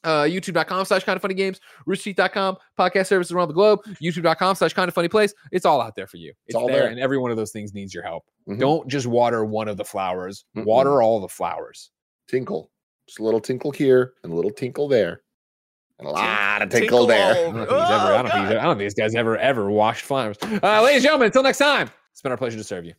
uh, 0.05 0.23
youtube.com 0.23 0.85
slash 0.85 1.05
kinda 1.05 1.19
funny 1.21 1.35
games, 1.35 1.61
roosterteeth.com, 1.87 2.57
podcast 2.79 3.07
services 3.07 3.33
around 3.33 3.49
the 3.49 3.55
globe, 3.55 3.81
youtube.com 4.03 4.55
slash 4.55 4.73
kinda 4.75 4.93
funny 4.93 5.09
place. 5.09 5.35
It's 5.53 5.67
all 5.67 5.81
out 5.81 5.95
there 5.97 6.07
for 6.07 6.17
you. 6.19 6.33
It's, 6.47 6.55
all 6.55 6.67
there, 6.69 6.83
there. 6.83 6.89
and 6.91 7.01
every 7.01 7.19
one 7.19 7.31
of 7.31 7.37
those 7.37 7.51
things 7.53 7.75
needs 7.75 7.93
your 7.93 8.03
help. 8.05 8.25
Mhm. 8.49 8.59
Don't 8.59 8.89
just 8.89 9.07
water 9.07 9.45
one 9.45 9.69
of 9.69 9.77
the 9.77 9.85
flowers, 9.85 10.45
Mm-mm. 10.57 10.65
water 10.65 11.03
all 11.03 11.21
the 11.21 11.29
flowers. 11.29 11.91
Tinkle. 12.29 12.71
Just 13.07 13.21
a 13.21 13.23
little 13.25 13.41
tinkle 13.41 13.71
here 13.71 14.13
and 14.23 14.33
a 14.33 14.37
little 14.37 14.51
tinkle 14.51 14.87
there. 14.89 15.23
And 15.99 16.07
a 16.07 16.11
lot 16.11 16.63
of 16.63 16.69
tinkle, 16.69 17.07
tinkle 17.07 17.07
there. 17.07 17.33
I 17.33 17.35
don't 17.35 17.55
think, 17.55 17.69
he's 17.71 17.73
ever, 17.73 17.75
I, 17.83 18.23
don't 18.23 18.31
think 18.31 18.47
he's- 18.49 18.61
I 18.61 18.65
don't 18.65 18.79
think 18.79 18.87
this 18.87 18.95
guy's 18.95 19.15
ever, 19.17 19.37
ever 19.39 19.71
washed 19.71 20.05
flowers. 20.05 20.37
Uh, 20.43 20.83
ladies 20.83 20.97
and 20.99 21.03
gentlemen, 21.05 21.27
until 21.27 21.43
next 21.43 21.59
time, 21.59 21.91
it's 22.13 22.23
been 22.23 22.31
our 22.31 22.39
pleasure 22.39 22.57
to 22.59 22.63
serve 22.65 22.85
you. 22.85 22.95